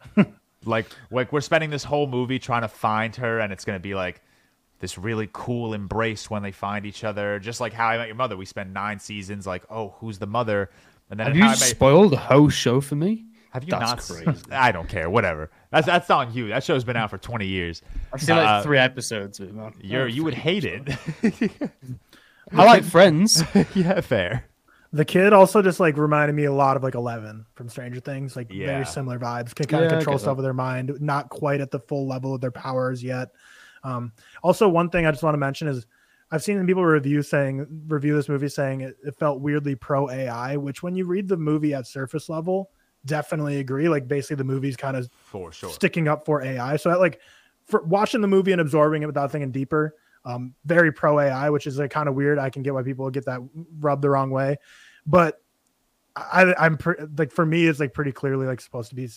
[0.65, 3.95] like like we're spending this whole movie trying to find her, and it's gonna be
[3.95, 4.21] like
[4.79, 7.39] this really cool embrace when they find each other.
[7.39, 10.27] Just like How I Met Your Mother, we spend nine seasons like, oh, who's the
[10.27, 10.71] mother?
[11.11, 13.25] And then Have you I Met- spoiled the whole show for me?
[13.51, 14.25] have you That's not?
[14.25, 14.43] crazy.
[14.53, 15.09] I don't care.
[15.09, 15.51] Whatever.
[15.71, 16.49] That's that's on you.
[16.49, 17.81] That show's been out for twenty years.
[18.13, 19.73] I've seen like Uh, three episodes of it.
[19.81, 20.89] You're you would hate it.
[22.53, 23.43] I like Friends.
[23.75, 24.45] yeah, fair.
[24.93, 28.37] The kid also just like reminded me a lot of like Eleven from Stranger Things,
[28.37, 28.67] like Yeah.
[28.67, 29.55] very similar vibes.
[29.55, 30.37] Can kind Yeah, of control stuff that.
[30.37, 33.29] with their mind, not quite at the full level of their powers yet.
[33.83, 34.13] Um,
[34.43, 35.87] also, one thing I just want to mention is
[36.31, 40.57] I've seen people review saying review this movie saying it, it felt weirdly pro AI,
[40.57, 42.71] which when you read the movie at surface level,
[43.05, 43.89] definitely agree.
[43.89, 45.71] Like basically the movie's kind of For sure.
[45.71, 46.77] sticking up for AI.
[46.77, 47.21] So I like
[47.67, 49.95] for watching the movie and absorbing it without thinking deeper.
[50.27, 52.39] Um, very pro AI, which is like kind of weird.
[52.39, 53.41] I can get why people get that
[53.79, 54.57] rubbed the wrong way,
[55.07, 55.41] but
[56.17, 56.79] I, I'm
[57.17, 59.09] like for me, it's like pretty clearly like supposed to be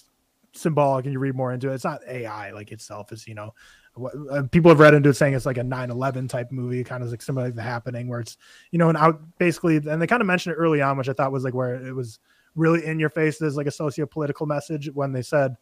[0.53, 1.75] symbolic, and you read more into it.
[1.75, 3.11] It's not AI like itself.
[3.11, 3.53] It's you know,
[3.95, 7.03] what uh, people have read into it saying it's like a 9/11 type movie, kind
[7.03, 8.37] of like similar like the happening, where it's
[8.71, 11.13] you know, and out basically, and they kind of mentioned it early on, which I
[11.13, 12.19] thought was like where it was
[12.55, 13.37] really in your face.
[13.37, 15.55] There's like a socio-political message when they said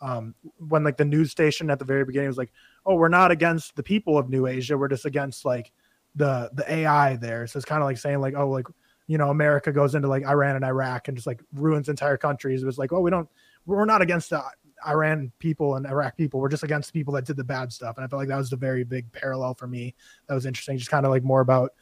[0.00, 2.52] um, when like the news station at the very beginning was like,
[2.84, 4.76] "Oh, we're not against the people of New Asia.
[4.76, 5.72] We're just against like
[6.14, 8.66] the the AI there." So it's kind of like saying like, "Oh, like
[9.06, 12.62] you know, America goes into like Iran and Iraq and just like ruins entire countries."
[12.62, 13.28] It was like, "Oh, we don't,
[13.64, 14.42] we're not against the
[14.86, 17.96] Iran people and Iraq people We're just against the people that did the bad stuff.
[17.96, 19.94] And I felt like that was a very big parallel for me.
[20.28, 20.78] That was interesting.
[20.78, 21.72] Just kind of like more about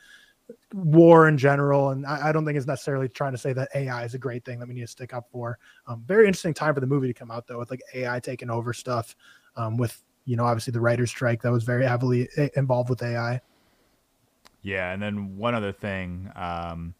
[0.73, 1.91] war in general.
[1.91, 4.45] And I, I, don't think it's necessarily trying to say that AI is a great
[4.45, 5.59] thing that we need to stick up for.
[5.87, 8.51] Um, very interesting time for the movie to come out though, with like AI taking
[8.51, 9.17] over stuff.
[9.57, 13.03] Um, with you know obviously the writer's strike that was very heavily eh, involved with
[13.03, 13.41] AI.
[14.63, 16.31] Yeah, and then one other thing.
[16.35, 16.95] Um,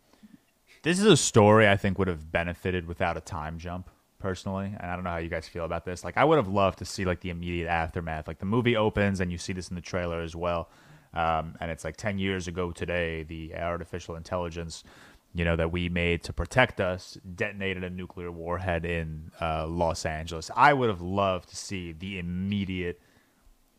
[0.83, 3.89] this is a story I think would have benefited without a time jump
[4.19, 6.05] personally, and I don't know how you guys feel about this.
[6.05, 8.29] Like, I would have loved to see like the immediate aftermath.
[8.29, 10.69] Like the movie opens, and you see this in the trailer as well.
[11.15, 14.85] Um, and it's like 10 years ago today, the artificial intelligence,
[15.33, 20.05] you know, that we made to protect us detonated a nuclear warhead in uh, Los
[20.05, 20.51] Angeles.
[20.55, 23.01] I would have loved to see the immediate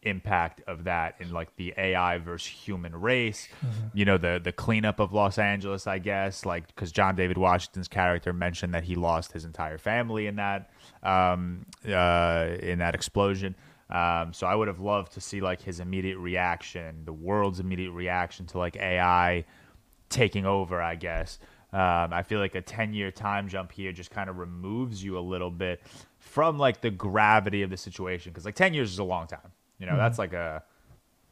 [0.05, 3.87] impact of that in like the AI versus human race, mm-hmm.
[3.93, 7.87] you know, the the cleanup of Los Angeles, I guess, like because John David Washington's
[7.87, 10.69] character mentioned that he lost his entire family in that
[11.03, 13.55] um, uh, in that explosion.
[13.89, 17.91] Um, so I would have loved to see like his immediate reaction, the world's immediate
[17.91, 19.45] reaction to like AI
[20.09, 20.81] taking over.
[20.81, 21.39] I guess
[21.71, 25.17] um, I feel like a ten year time jump here just kind of removes you
[25.17, 25.81] a little bit
[26.17, 29.51] from like the gravity of the situation because like ten years is a long time.
[29.79, 30.01] You know, mm-hmm.
[30.01, 30.63] that's like a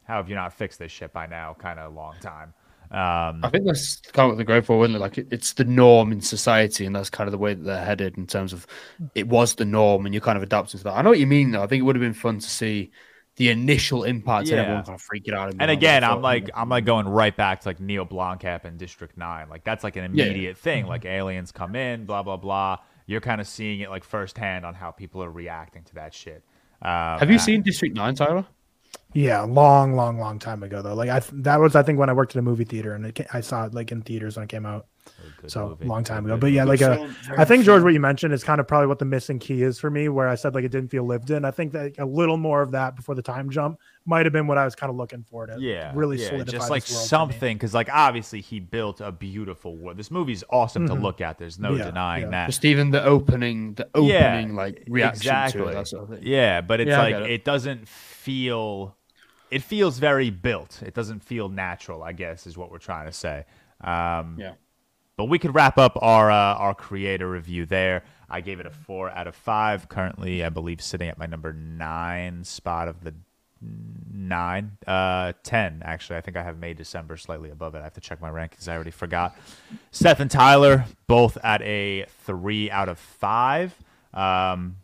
[0.04, 1.54] how have you not fixed this shit by now?
[1.58, 2.54] Kind of long time.
[2.90, 5.00] Um, I think that's kind of what they're going for, isn't it?
[5.00, 8.16] Like it's the norm in society, and that's kind of the way that they're headed
[8.16, 8.66] in terms of
[9.14, 10.92] it was the norm, and you're kind of adapting to that.
[10.92, 11.62] I know what you mean, though.
[11.62, 12.92] I think it would have been fun to see
[13.36, 14.54] the initial impact yeah.
[14.54, 15.52] and everyone kind of freaking out.
[15.52, 18.78] And, and again, I'm like, I'm like going right back to like Neil Blomkamp and
[18.78, 19.48] District Nine.
[19.48, 20.62] Like that's like an immediate yeah.
[20.62, 20.82] thing.
[20.82, 20.90] Mm-hmm.
[20.90, 22.78] Like aliens come in, blah blah blah.
[23.06, 26.44] You're kind of seeing it like firsthand on how people are reacting to that shit.
[26.80, 28.46] Um, Have you seen District Nine, Tyler?
[29.14, 30.94] Yeah, long, long, long time ago though.
[30.94, 33.26] Like I, that was I think when I worked at a movie theater and it,
[33.32, 34.86] I saw it like in theaters when it came out.
[35.46, 35.84] So movie.
[35.84, 38.42] long time ago, but yeah, like a, uh, I think George, what you mentioned is
[38.42, 40.08] kind of probably what the missing key is for me.
[40.08, 41.44] Where I said like it didn't feel lived in.
[41.44, 44.46] I think that a little more of that before the time jump might have been
[44.46, 47.74] what I was kind of looking for to yeah, really yeah, just like something because
[47.74, 49.98] like obviously he built a beautiful world.
[49.98, 50.94] This movie's awesome mm-hmm.
[50.94, 51.36] to look at.
[51.36, 52.30] There's no yeah, denying yeah.
[52.30, 52.46] that.
[52.46, 55.60] Just even the opening, the opening like reaction exactly.
[55.60, 55.86] to it.
[55.86, 57.30] Sort of yeah, but it's like it.
[57.30, 58.96] it doesn't feel
[59.54, 60.82] it feels very built.
[60.84, 63.44] It doesn't feel natural, I guess, is what we're trying to say.
[63.80, 64.54] Um, yeah.
[65.16, 68.02] But we could wrap up our uh, our creator review there.
[68.28, 69.88] I gave it a four out of five.
[69.88, 73.14] Currently, I believe sitting at my number nine spot of the
[74.12, 75.82] nine, uh, ten.
[75.84, 77.78] Actually, I think I have May December slightly above it.
[77.78, 78.66] I have to check my rankings.
[78.66, 79.36] I already forgot.
[79.92, 83.72] Seth and Tyler both at a three out of five.
[84.12, 84.78] Um,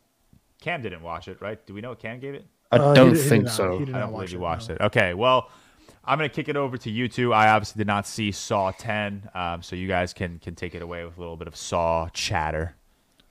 [0.61, 1.59] Cam didn't watch it, right?
[1.66, 2.47] Do we know what Cam gave it?
[2.71, 3.81] I uh, don't he, think he so.
[3.81, 4.77] I don't believe you watched no.
[4.77, 4.81] it.
[4.83, 5.51] Okay, well,
[6.05, 7.33] I'm gonna kick it over to you two.
[7.33, 10.83] I obviously did not see Saw 10, um, so you guys can can take it
[10.83, 12.77] away with a little bit of Saw chatter.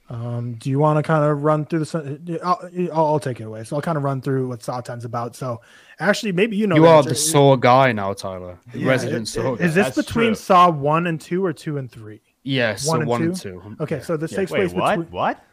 [0.09, 2.39] Um, do you want to kind of run through the?
[2.43, 3.63] I'll, I'll, take it away.
[3.63, 5.35] So I'll kind of run through what Saw 10's about.
[5.35, 5.61] So
[5.99, 6.75] actually, maybe you know.
[6.75, 8.57] You are the Saw guy now, Tyler.
[8.73, 9.55] Yeah, resident it, Saw.
[9.55, 10.35] Is this between true.
[10.35, 12.21] Saw one and two or two and three?
[12.43, 13.27] Yes, one, so and, one two?
[13.27, 13.83] and two.
[13.83, 14.37] Okay, so this yeah.
[14.37, 14.97] takes Wait, place what?
[14.97, 15.45] between what?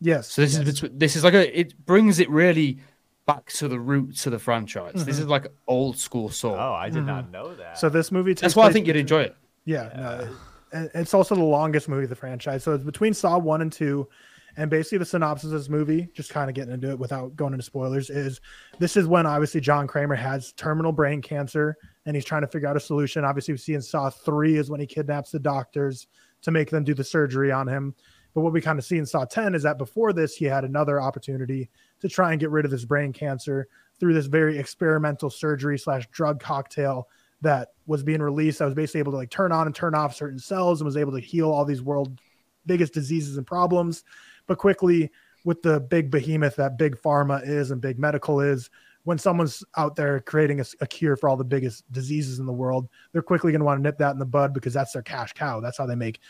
[0.00, 0.30] Yes.
[0.30, 0.66] So this yes.
[0.68, 2.80] is this is like a it brings it really
[3.26, 4.94] back to the roots of the franchise.
[4.94, 5.04] Mm-hmm.
[5.04, 6.54] This is like old school Saw.
[6.54, 7.06] Oh, I did mm-hmm.
[7.06, 7.78] not know that.
[7.78, 8.34] So this movie.
[8.34, 9.36] That's why I think you'd enjoy it.
[9.64, 10.28] Yeah, yeah.
[10.72, 12.64] No, it's also the longest movie of the franchise.
[12.64, 14.08] So it's between Saw one and two.
[14.56, 17.54] And basically, the synopsis of this movie, just kind of getting into it without going
[17.54, 18.40] into spoilers, is
[18.78, 22.68] this is when obviously John Kramer has terminal brain cancer and he's trying to figure
[22.68, 23.24] out a solution.
[23.24, 26.06] Obviously, we see in Saw 3 is when he kidnaps the doctors
[26.42, 27.94] to make them do the surgery on him.
[28.34, 30.64] But what we kind of see in Saw 10 is that before this, he had
[30.64, 31.70] another opportunity
[32.02, 33.66] to try and get rid of this brain cancer
[33.98, 37.08] through this very experimental surgery slash drug cocktail
[37.40, 38.60] that was being released.
[38.60, 40.96] I was basically able to like turn on and turn off certain cells and was
[40.96, 42.20] able to heal all these world
[42.66, 44.04] biggest diseases and problems.
[44.46, 45.10] But quickly,
[45.44, 48.70] with the big behemoth that big pharma is and big medical is,
[49.04, 52.52] when someone's out there creating a, a cure for all the biggest diseases in the
[52.52, 55.02] world, they're quickly going to want to nip that in the bud because that's their
[55.02, 55.60] cash cow.
[55.60, 56.20] That's how they make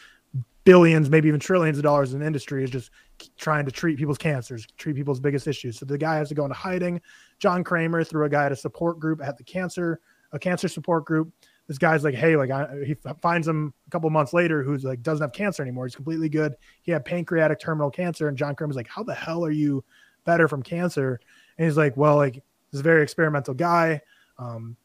[0.65, 2.91] billions, maybe even trillions of dollars in industry is just
[3.37, 5.79] trying to treat people's cancers, treat people's biggest issues.
[5.79, 7.01] So the guy has to go into hiding.
[7.39, 10.01] John Kramer through a guy at a support group at the cancer,
[10.33, 11.33] a cancer support group.
[11.69, 15.03] This guy's like, hey, like I, he finds him a couple months later who's like
[15.03, 15.87] doesn't have cancer anymore.
[15.87, 16.55] He's completely good.
[16.83, 19.85] He had pancreatic terminal cancer, and John Kramer's like, how the hell are you
[20.25, 21.21] better from cancer?
[21.57, 22.43] And he's like, well, like
[22.73, 24.01] this very experimental guy.
[24.39, 24.77] Um,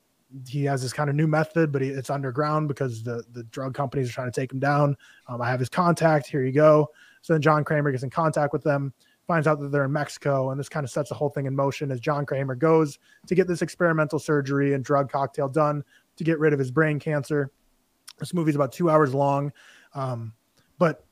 [0.47, 3.73] he has this kind of new method, but he, it's underground because the the drug
[3.73, 4.95] companies are trying to take him down.
[5.27, 6.27] Um, I have his contact.
[6.27, 6.89] Here you go.
[7.27, 8.93] So then John Kramer gets in contact with them,
[9.27, 11.53] finds out that they're in Mexico, and this kind of sets the whole thing in
[11.53, 15.83] motion as John Kramer goes to get this experimental surgery and drug cocktail done
[16.15, 17.51] to get rid of his brain cancer.
[18.17, 19.51] This movie's about two hours long,
[19.93, 20.31] um,
[20.79, 21.03] but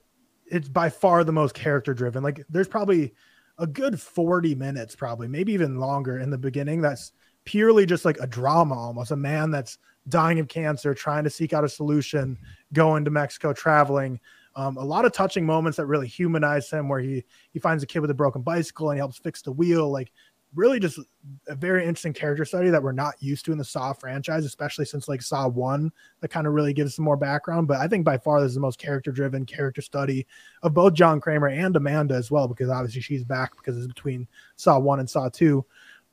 [0.46, 2.24] it's by far the most character driven.
[2.24, 3.14] Like there's probably
[3.58, 6.80] a good 40 minutes, probably, maybe even longer in the beginning.
[6.80, 7.12] That's
[7.44, 9.12] purely just like a drama almost.
[9.12, 12.38] A man that's dying of cancer, trying to seek out a solution,
[12.72, 14.22] going to Mexico, traveling.
[14.56, 17.88] Um, a lot of touching moments that really humanize him, where he he finds a
[17.88, 19.92] kid with a broken bicycle and he helps fix the wheel.
[19.92, 20.12] Like
[20.56, 21.00] really just
[21.48, 24.86] a very interesting character study that we're not used to in the Saw franchise, especially
[24.86, 25.92] since like Saw One,
[26.22, 27.68] that kind of really gives some more background.
[27.68, 30.26] But I think by far this is the most character driven character study
[30.64, 34.28] of both John Kramer and Amanda as well, because obviously she's back because it's between
[34.56, 35.66] Saw One and Saw Two.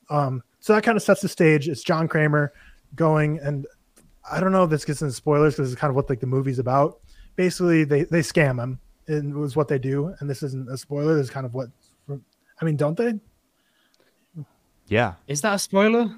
[0.09, 1.69] Um, so that kind of sets the stage.
[1.69, 2.53] It's John Kramer
[2.95, 3.65] going, and
[4.29, 6.27] I don't know if this gets into spoilers because it's kind of what like the
[6.27, 6.99] movie's about.
[7.35, 10.13] Basically, they they scam him, and it was what they do.
[10.19, 11.15] And this isn't a spoiler.
[11.15, 11.69] This is kind of what.
[12.61, 13.19] I mean, don't they?
[14.87, 15.13] Yeah.
[15.27, 16.13] Is that a spoiler?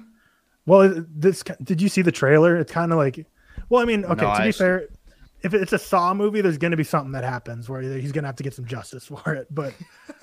[0.66, 2.56] Well, this did you see the trailer?
[2.56, 3.24] It's kind of like,
[3.68, 4.24] well, I mean, okay.
[4.26, 4.88] No, to be I- fair,
[5.42, 8.24] if it's a Saw movie, there's going to be something that happens where he's going
[8.24, 9.46] to have to get some justice for it.
[9.50, 9.74] But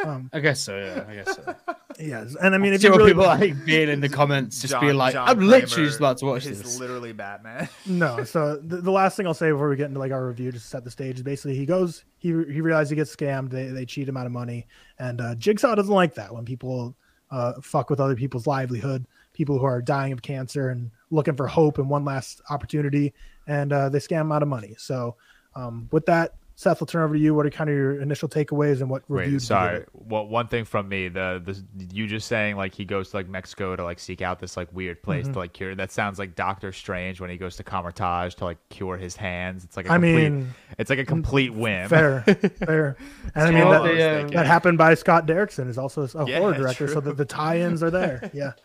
[0.04, 0.78] um, I guess so.
[0.78, 1.56] Yeah, I guess so.
[2.00, 4.60] yes, and I mean, if See you what really people like being in the comments,
[4.62, 7.70] just John- being like, John "I'm literally just about to watch is this." literally Batman.
[7.86, 10.52] no, so the, the last thing I'll say before we get into like our review,
[10.52, 13.50] just to set the stage, is basically he goes, he he realizes he gets scammed,
[13.50, 14.68] they they cheat him out of money,
[15.00, 16.96] and uh, Jigsaw doesn't like that when people
[17.32, 21.48] uh, fuck with other people's livelihood, people who are dying of cancer and looking for
[21.48, 23.14] hope and one last opportunity,
[23.48, 24.76] and uh, they scam him out of money.
[24.78, 25.16] So
[25.56, 27.34] um, with that, Seth, we'll turn over to you.
[27.34, 29.34] What are kind of your initial takeaways and what review?
[29.34, 29.86] Wait, sorry.
[29.92, 33.28] Well, one thing from me, the the you just saying like he goes to like
[33.28, 35.34] Mexico to like seek out this like weird place Mm-hmm.
[35.34, 35.74] to like cure.
[35.74, 39.64] That sounds like Doctor Strange when he goes to Kamar-Taj to like cure his hands.
[39.64, 41.90] It's like a I complete, mean, it's like a complete whim.
[41.90, 42.98] fair, fair,
[43.36, 44.24] and I mean that, Yeah.
[44.28, 47.02] that happened by Scott Derrickson, is also a Yeah, horror director, so true.
[47.02, 48.30] that the tie-ins are there.
[48.32, 48.52] Yeah.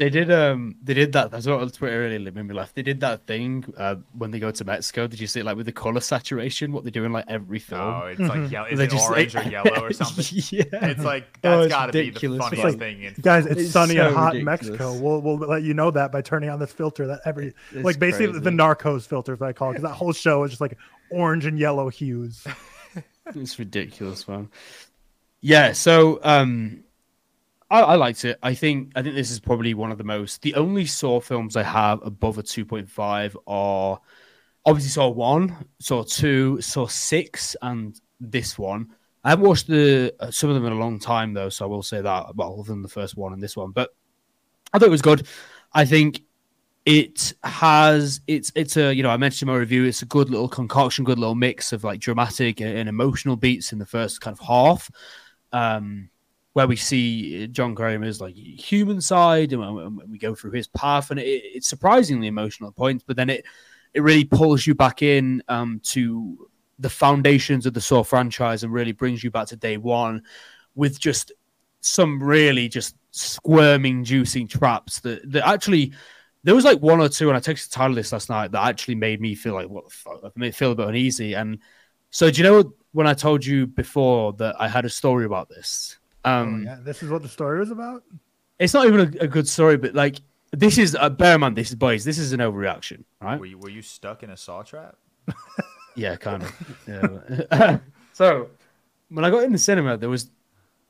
[0.00, 2.72] They did um they did that that's what on Twitter earlier made me laugh.
[2.72, 5.06] They did that thing uh, when they go to Mexico.
[5.06, 6.72] Did you see it like with the color saturation?
[6.72, 7.82] What they do in like every film?
[7.82, 8.66] No, it's like yellow.
[8.68, 10.24] Is it just- orange or yellow or something?
[10.50, 10.62] yeah.
[10.72, 13.02] It's like Oh, that's it's got to be the funniest like- thing.
[13.02, 14.44] In Guys, it's, It's sunny and so hot in.
[14.44, 14.98] Mexico.
[14.98, 17.98] We'll, we'll let you know that by turning on this filter that every It's like
[17.98, 18.40] basically crazy.
[18.44, 20.78] the Narcos filter, that I call it, because that whole show is just like
[21.10, 22.46] orange and yellow hues.
[23.34, 24.48] It's ridiculous, man.
[25.42, 26.84] Yeah, so um
[27.70, 28.38] I, I liked it.
[28.42, 31.56] I think I think this is probably one of the most the only Saw films
[31.56, 34.00] I have above a 2.5 are
[34.66, 38.90] obviously Saw one, Saw two, Saw six, and this one.
[39.22, 41.68] I haven't watched the uh, some of them in a long time though, so I
[41.68, 42.34] will say that.
[42.34, 43.90] Well, other than the first one and this one, but
[44.72, 45.26] I thought it was good.
[45.72, 46.22] I think
[46.86, 49.84] it has it's it's a you know I mentioned in my review.
[49.84, 53.78] It's a good little concoction, good little mix of like dramatic and emotional beats in
[53.78, 54.90] the first kind of half,
[55.52, 56.08] um,
[56.52, 61.20] where we see John Kramer's like human side and, we go through his path, and
[61.20, 63.04] it, it's surprisingly emotional points.
[63.06, 63.44] But then it
[63.94, 66.48] it really pulls you back in um, to
[66.78, 70.22] the foundations of the Saw franchise and really brings you back to day one
[70.74, 71.32] with just
[71.80, 75.92] some really just squirming, juicy traps that, that actually
[76.42, 78.94] there was like one or two, and I texted Tyler this last night that actually
[78.94, 81.34] made me feel like what the fuck, it made me feel a bit uneasy.
[81.34, 81.58] And
[82.10, 85.48] so, do you know when I told you before that I had a story about
[85.50, 85.98] this?
[86.24, 88.02] Um, oh, yeah, this is what the story was about.
[88.58, 90.16] It's not even a, a good story, but like
[90.52, 93.40] this is uh, bear in mind, this is boys, this is an overreaction, right?
[93.40, 94.96] Were you, were you stuck in a saw trap?
[95.96, 96.78] Yeah, kind of.
[96.88, 97.78] Yeah.
[98.12, 98.48] so
[99.08, 100.30] when I got in the cinema, there was.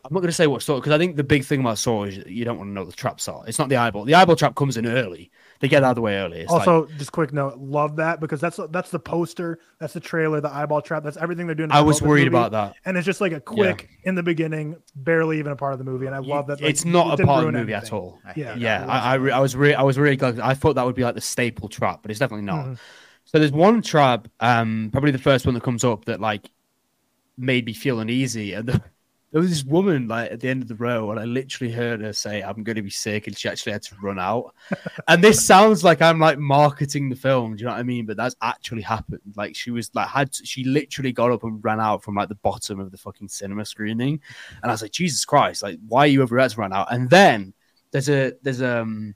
[0.03, 2.05] I'm not going to say what sort because I think the big thing about Saw
[2.05, 3.45] is you don't want to know what the traps are.
[3.47, 4.05] It's not the eyeball.
[4.05, 5.31] The eyeball trap comes in early.
[5.61, 6.41] They get out of the way early.
[6.41, 10.01] It's like- also, just quick note, love that because that's that's the poster, that's the
[10.01, 11.71] trailer, the eyeball trap, that's everything they're doing.
[11.71, 12.29] I was worried movie.
[12.29, 12.75] about that.
[12.87, 15.85] and it's just like a quick in the beginning, barely even a part of the
[15.85, 16.61] movie, and I love that.
[16.63, 18.19] like, it's not it a part of the movie at all.
[18.37, 18.55] Yeah.
[18.57, 18.89] Yeah, that.
[18.89, 20.41] I, I, re- I was really, I was really glad.
[20.41, 22.65] I thought that would be like the staple trap, but it's definitely not.
[22.67, 22.79] Mhm.
[23.27, 26.51] So there's one trap, um, probably the first one that comes up that like
[27.37, 28.83] made me feel uneasy, and the,
[29.33, 32.01] there was this woman like at the end of the row, and I literally heard
[32.01, 34.55] her say, "I'm going to be sick," and she actually had to run out.
[35.09, 38.07] and this sounds like I'm like marketing the film, do you know what I mean?
[38.07, 39.21] But that's actually happened.
[39.37, 42.29] Like she was like had to- she literally got up and ran out from like
[42.29, 44.21] the bottom of the fucking cinema screening,
[44.63, 46.93] and I was like, Jesus Christ, like why are you ever had to run out?
[46.93, 47.55] And then
[47.93, 49.15] there's a there's um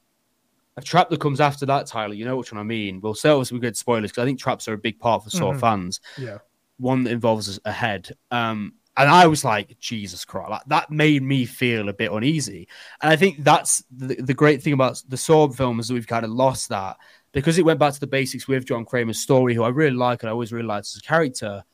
[0.77, 2.15] a trap that comes after that, Tyler.
[2.15, 3.01] You know which one I mean.
[3.01, 5.31] We'll say with some good spoilers because I think traps are a big part for
[5.31, 5.61] Saw Mhm.
[5.61, 6.01] fans.
[6.19, 6.39] Yeah.
[6.79, 8.11] One that involves a head.
[8.33, 12.69] Um, and I was like, Jesus Christ, like, that made me feel a bit uneasy.
[13.03, 16.07] And I think that's the, the great thing about the Saw film is that we've
[16.07, 16.97] kind of lost that
[17.33, 20.23] because it went back to the basics with John Kramer's story, who I really like
[20.23, 21.65] and I always really liked as a character.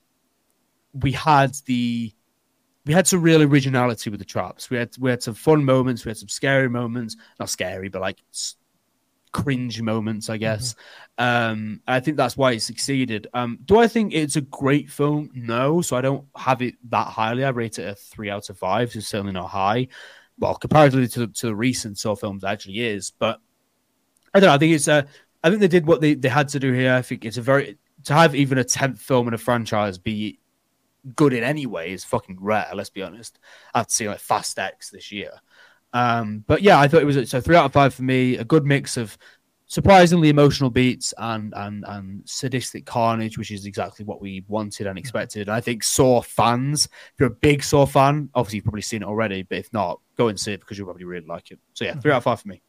[0.94, 2.12] We had the
[2.86, 4.70] we had some real originality with the traps.
[4.70, 8.00] We had we had some fun moments, we had some scary moments, not scary, but
[8.00, 8.18] like
[9.32, 10.74] cringe moments, I guess.
[11.18, 13.26] Um, I think that's why it succeeded.
[13.34, 15.30] Um, do I think it's a great film?
[15.34, 17.44] No, so I don't have it that highly.
[17.44, 19.88] I rate it a three out of five, so certainly not high.
[20.38, 23.10] Well, comparatively to, to the recent Saw films, it actually is.
[23.10, 23.40] But
[24.32, 24.54] I don't know.
[24.54, 25.06] I think it's a.
[25.42, 26.94] I think they did what they, they had to do here.
[26.94, 30.38] I think it's a very to have even a tenth film in a franchise be
[31.14, 32.70] good in any way is fucking rare.
[32.74, 33.38] Let's be honest.
[33.74, 35.32] I've seen like Fast X this year.
[35.92, 38.36] Um, but yeah, I thought it was a, so three out of five for me.
[38.36, 39.16] A good mix of
[39.66, 44.98] surprisingly emotional beats and and and sadistic carnage, which is exactly what we wanted and
[44.98, 45.48] expected.
[45.48, 49.02] And I think Saw fans, if you're a big Saw fan, obviously you've probably seen
[49.02, 51.58] it already, but if not, go and see it because you'll probably really like it.
[51.74, 52.62] So yeah, three out of five for me.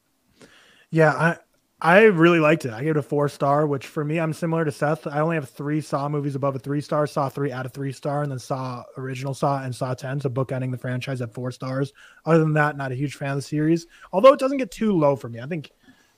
[0.91, 1.37] Yeah, I
[1.83, 2.73] I really liked it.
[2.73, 5.07] I gave it a four star, which for me, I'm similar to Seth.
[5.07, 7.07] I only have three Saw movies above a three star.
[7.07, 10.19] Saw three out of three star, and then Saw original Saw and Saw ten.
[10.19, 11.91] So bookending the franchise at four stars.
[12.23, 13.87] Other than that, not a huge fan of the series.
[14.13, 15.39] Although it doesn't get too low for me.
[15.39, 15.71] I think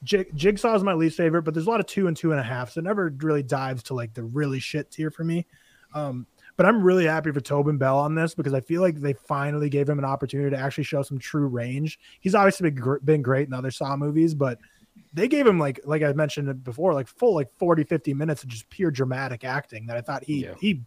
[0.04, 2.42] Jig- Jigsaw is my least favorite, but there's a lot of two and two and
[2.42, 5.46] a half, so it never really dives to like the really shit tier for me.
[5.94, 9.14] Um, but I'm really happy for Tobin Bell on this because I feel like they
[9.14, 12.00] finally gave him an opportunity to actually show some true range.
[12.20, 14.60] He's obviously been, gr- been great in other Saw movies, but
[15.14, 18.50] they gave him like like I mentioned before, like full like 40, 50 minutes of
[18.50, 20.54] just pure dramatic acting that I thought he Yeah.
[20.60, 20.82] he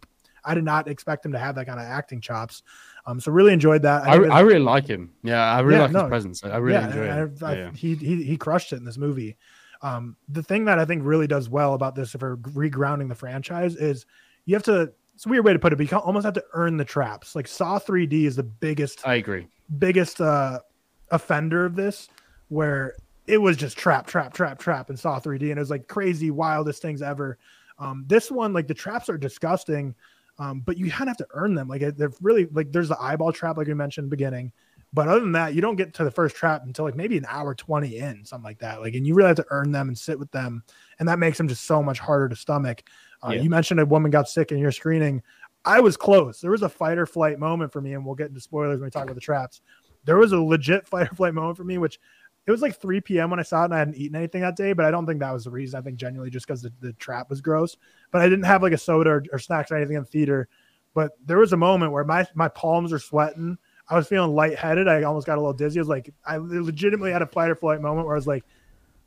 [0.45, 2.63] I did not expect him to have that kind of acting chops.
[3.05, 4.03] Um, so really enjoyed that.
[4.07, 5.11] I, it- I really like him.
[5.23, 5.99] Yeah, I really Yeah, like no.
[6.03, 6.43] his presence.
[6.43, 7.43] I really yeah, enjoy it.
[7.43, 7.71] I- I- yeah.
[7.73, 9.35] He, he he crushed it in this movie.
[9.81, 13.75] Um, the thing that I think really does well about this for regrounding the franchise
[13.75, 14.05] is
[14.45, 14.91] you have to.
[15.15, 17.35] It's a weird way to put it, but you almost have to earn the traps.
[17.35, 19.47] Like Saw 3D is the biggest I agree.
[19.79, 20.59] biggest uh
[21.11, 22.07] offender of this,
[22.49, 22.93] where
[23.27, 26.31] it was just trap, trap, trap, trap, and Saw 3D, and it was like crazy,
[26.31, 27.37] wildest things ever.
[27.77, 29.93] Um, this one, like the traps are disgusting,
[30.39, 31.67] um, but you kind of have to earn them.
[31.67, 34.51] Like they're really like there's the eyeball trap, like we mentioned in the beginning.
[34.93, 37.25] But other than that, you don't get to the first trap until like maybe an
[37.27, 38.79] hour 20 in, something like that.
[38.81, 40.63] Like, and you really have to earn them and sit with them.
[40.99, 42.83] And that makes them just so much harder to stomach.
[43.21, 43.41] Uh, Yeah.
[43.41, 45.21] You mentioned a woman got sick in your screening.
[45.65, 46.39] I was close.
[46.39, 48.85] There was a fight or flight moment for me, and we'll get into spoilers when
[48.85, 49.61] we talk about the traps.
[50.05, 51.99] There was a legit fight or flight moment for me, which
[52.47, 53.29] it was like 3 p.m.
[53.29, 54.73] when I saw it, and I hadn't eaten anything that day.
[54.73, 55.77] But I don't think that was the reason.
[55.77, 57.75] I think genuinely just because the, the trap was gross.
[58.09, 60.47] But I didn't have like a soda or, or snacks or anything in the theater.
[60.93, 63.57] But there was a moment where my my palms are sweating.
[63.89, 64.87] I was feeling lightheaded.
[64.87, 65.79] I almost got a little dizzy.
[65.79, 68.43] I was like, I legitimately had a fight or flight moment where I was like,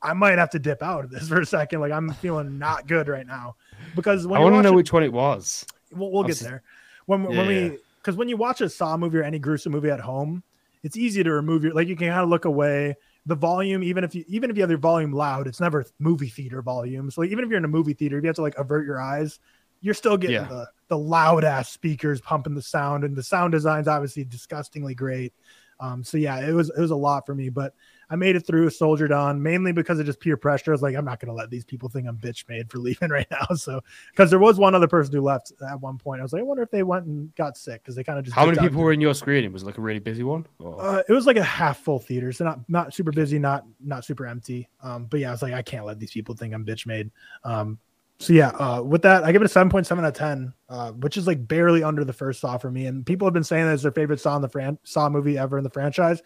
[0.01, 1.81] I might have to dip out of this for a second.
[1.81, 3.55] Like I'm feeling not good right now
[3.95, 5.65] because when I want to know which one it was.
[5.91, 6.63] we'll, we'll get there
[7.07, 7.77] when when Yeah, we yeah.
[7.97, 10.43] because when you watch a saw movie or any gruesome movie at home
[10.83, 14.03] it's easy to remove your like you can kind of look away the volume even
[14.03, 17.21] if you even if you have your volume loud it's never movie theater volume so
[17.21, 18.99] like, even if you're in a movie theater if you have to like avert your
[18.99, 19.39] eyes
[19.81, 20.47] you're still getting Yeah.
[20.47, 25.33] the the loud ass speakers pumping the sound and the sound design's obviously disgustingly great
[25.79, 27.73] um so yeah it was it was a lot for me but
[28.11, 30.71] I made it through, soldiered on, mainly because of just peer pressure.
[30.71, 32.77] I was like, I'm not going to let these people think I'm bitch made for
[32.87, 33.55] leaving right now.
[33.55, 33.79] So,
[34.11, 36.43] because there was one other person who left at one point, I was like, I
[36.43, 38.35] wonder if they went and got sick because they kind of just.
[38.35, 39.53] How many people were in your screening?
[39.53, 40.45] Was it like a really busy one?
[40.59, 43.65] Or- Uh, it was like a half full theater, so not not super busy, not
[43.79, 44.67] not super empty.
[44.83, 47.09] Um, but yeah, I was like, I can't let these people think I'm bitch made.
[47.45, 47.79] Um,
[48.19, 50.53] so yeah, uh, with that, I give it a seven point seven out of ten,
[50.69, 52.85] uh, which is like barely under the first Saw for me.
[52.85, 55.37] And people have been saying that it's their favorite Saw in the fran- Saw movie
[55.37, 56.21] ever in the franchise.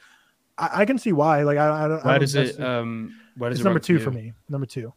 [0.57, 1.43] I, I can see why.
[1.43, 2.05] Like, I, I don't.
[2.05, 2.59] I where does it?
[2.59, 3.99] Um, where does it's it number two you?
[3.99, 4.33] for me.
[4.49, 4.93] Number two,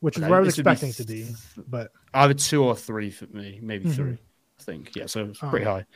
[0.00, 1.62] which is Okay, where I was this would be expecting it to be.
[1.68, 3.94] But Either two or three for me, maybe Mhm.
[3.94, 4.18] three.
[4.58, 4.96] I think.
[4.96, 5.86] Yeah, so it's pretty Um, high.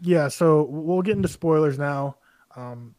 [0.00, 2.16] yeah, so we'll get into spoilers now.
[2.54, 2.94] Um,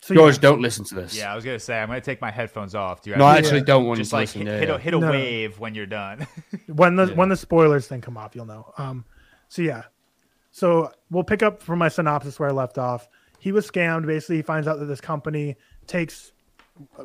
[0.00, 1.16] so George, yeah, don't listen to this.
[1.16, 3.02] Yeah, I was gonna say I'm gonna take my headphones off.
[3.02, 4.42] Do you No, I have- actually don't want just to like listen.
[4.42, 5.12] hit, yeah, hit a hit a No, no.
[5.12, 6.26] wave when you're done.
[6.66, 7.14] when the Yeah.
[7.14, 8.72] when the spoilers thing come off, you'll know.
[8.78, 9.04] Um,
[9.48, 9.84] so yeah,
[10.52, 13.08] so we'll pick up from my synopsis where I left off.
[13.40, 14.06] He was scammed.
[14.06, 16.32] Basically, he finds out that this company takes,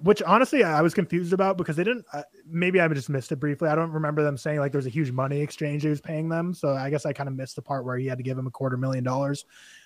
[0.02, 2.06] which honestly I was confused about because they didn't.
[2.14, 3.70] Uh, maybe I just missed it briefly.
[3.70, 6.30] I don't remember them saying like there was a huge money exchange he was paying
[6.30, 6.54] them.
[6.54, 8.48] So I guess I kind of missed the part where he had to give him
[8.48, 9.46] a quarter million dollars.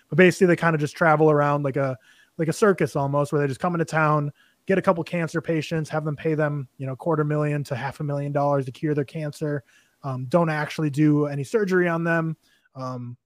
[0.10, 1.98] But basically, they kind of just travel around like a
[2.38, 4.32] like a circus almost, where they just come into town,
[4.66, 8.00] get a couple cancer patients, have them pay them, you know, quarter million to half
[8.00, 9.64] a million dollars to cure their cancer.
[10.04, 12.38] Um, don't actually do any surgery on them.
[12.76, 13.18] Um,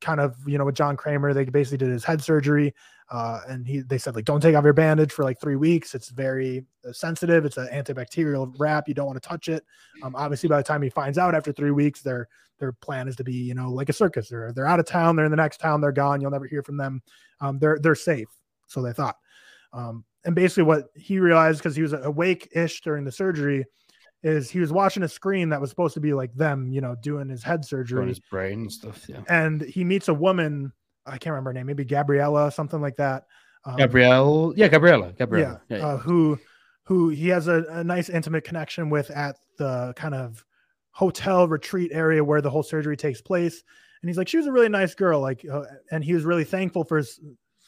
[0.00, 2.74] kind of, you know, with John Kramer, they basically did his head surgery,
[3.10, 5.94] uh, and he they said like, don't take off your bandage for like three weeks.
[5.94, 7.44] It's very uh, sensitive.
[7.44, 8.88] It's an antibacterial wrap.
[8.88, 9.64] You don't want to touch it.
[10.02, 12.28] Um, obviously, by the time he finds out after three weeks, their
[12.58, 14.28] their plan is to be, you know, like a circus.
[14.28, 15.16] They're they're out of town.
[15.16, 15.80] They're in the next town.
[15.80, 16.20] They're gone.
[16.20, 17.02] You'll never hear from them.
[17.40, 18.28] Um, they're they're safe.
[18.66, 19.16] So they thought.
[19.72, 23.64] Um, and basically, what he realized because he was awake ish during the surgery
[24.22, 26.96] is he was watching a screen that was supposed to be like them, you know,
[27.00, 28.06] doing his head surgery.
[28.08, 29.08] his brain and stuff.
[29.08, 29.20] Yeah.
[29.28, 30.72] And he meets a woman,
[31.06, 33.26] I can't remember her name, maybe Gabriella, something like that.
[33.64, 34.52] Um, Gabrielle.
[34.56, 35.12] Yeah, Gabriella.
[35.12, 35.60] Gabriella.
[35.68, 35.82] yeah, Yeah.
[35.82, 35.88] yeah.
[35.94, 36.38] Uh, who
[36.84, 40.42] who he has a, a nice intimate connection with at the kind of
[40.90, 43.62] hotel retreat area where the whole surgery takes place.
[44.00, 45.20] And he's like, she was a really nice girl.
[45.20, 47.20] Like, uh, and he was really thankful for his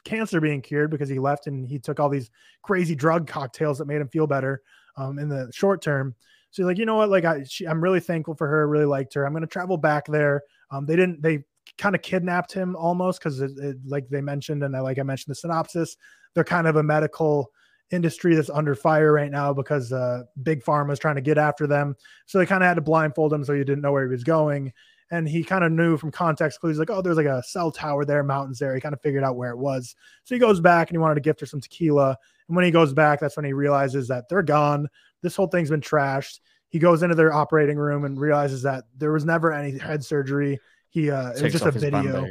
[0.05, 2.30] cancer being cured because he left and he took all these
[2.62, 4.62] crazy drug cocktails that made him feel better
[4.96, 6.14] um, in the short term.
[6.51, 7.11] So like, you know what?
[7.11, 8.66] Like, I, she, I'm really thankful for her.
[8.68, 9.24] Really liked her.
[9.24, 10.42] I'm going to travel back there.
[10.70, 11.44] Um, they didn't, they
[11.78, 15.30] kind of kidnapped him almost because it like they mentioned, and I, like I mentioned
[15.30, 15.96] the synopsis,
[16.34, 17.51] they're kind of a medical
[17.90, 21.66] industry that's under fire right now because uh, big pharma is trying to get after
[21.66, 21.96] them.
[22.26, 24.24] So they kind of had to blindfold him so you didn't know where he was
[24.24, 24.72] going.
[25.13, 28.05] And he kind of knew from context clues, like, oh, there's like a cell tower
[28.05, 28.75] there, mountains there.
[28.75, 29.97] He kind of figured out where it was.
[30.23, 32.17] So he goes back and he wanted to gift her some tequila.
[32.47, 34.89] And when he goes back, that's when he realizes that they're gone.
[35.23, 36.39] This whole thing's been trashed.
[36.69, 40.61] He goes into their operating room and realizes that there was never any head surgery.
[40.91, 42.27] He uh, it was just a video.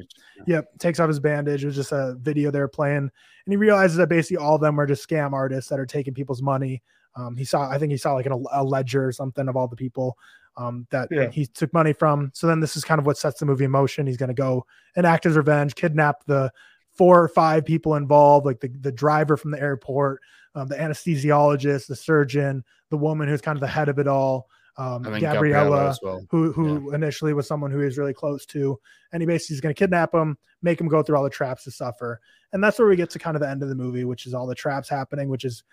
[0.47, 1.63] Yep, takes off his bandage.
[1.63, 3.11] It was just a video they were playing, and
[3.47, 6.41] he realizes that basically all of them were just scam artists that are taking people's
[6.41, 6.81] money.
[7.15, 9.67] Um, he saw, I think he saw like an, a ledger or something of all
[9.67, 10.17] the people
[10.57, 11.29] um, that yeah.
[11.29, 12.31] he took money from.
[12.33, 14.07] So then this is kind of what sets the movie in motion.
[14.07, 16.51] He's going to go and act as revenge, kidnap the
[16.91, 20.21] four or five people involved, like the, the driver from the airport,
[20.55, 24.49] um, the anesthesiologist, the surgeon, the woman who's kind of the head of it all
[24.79, 26.25] um, Gabriella, Gabriella well.
[26.29, 26.95] who who yeah.
[26.95, 28.79] initially was someone who he was really close to,
[29.11, 31.65] and he basically is going to kidnap him, make him go through all the traps
[31.65, 32.21] to suffer,
[32.53, 34.33] and that's where we get to kind of the end of the movie, which is
[34.33, 35.63] all the traps happening, which is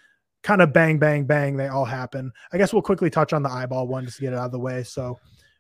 [0.43, 2.33] kind of bang bang bang, they all happen.
[2.53, 4.53] I guess we'll quickly touch on the eyeball one just to get it out of
[4.53, 4.83] the way.
[4.83, 5.19] So,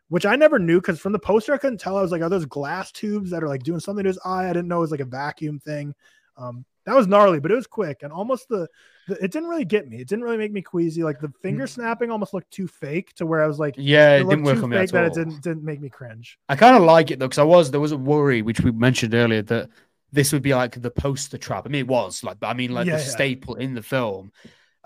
[0.09, 1.97] which I never knew because from the poster I couldn't tell.
[1.97, 4.45] I was like, are those glass tubes that are like doing something to his eye?
[4.45, 5.95] I didn't know it was like a vacuum thing.
[6.37, 8.69] Um, that was gnarly, but it was quick and almost the,
[9.09, 9.97] the, it didn't really get me.
[9.97, 11.03] It didn't really make me queasy.
[11.03, 11.69] Like the finger mm.
[11.69, 14.63] snapping almost looked too fake to where I was like, yeah, it, it didn't work
[14.63, 15.03] on me at all.
[15.03, 15.07] that.
[15.07, 16.39] It didn't didn't make me cringe.
[16.49, 18.71] I kind of like it though because I was there was a worry which we
[18.71, 19.69] mentioned earlier that
[20.13, 21.67] this would be like the poster trap.
[21.67, 23.09] I mean, it was like, I mean, like yeah, the yeah.
[23.09, 24.33] staple in the film,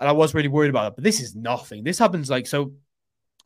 [0.01, 0.95] and I was really worried about it.
[0.95, 1.83] But this is nothing.
[1.83, 2.73] This happens like so.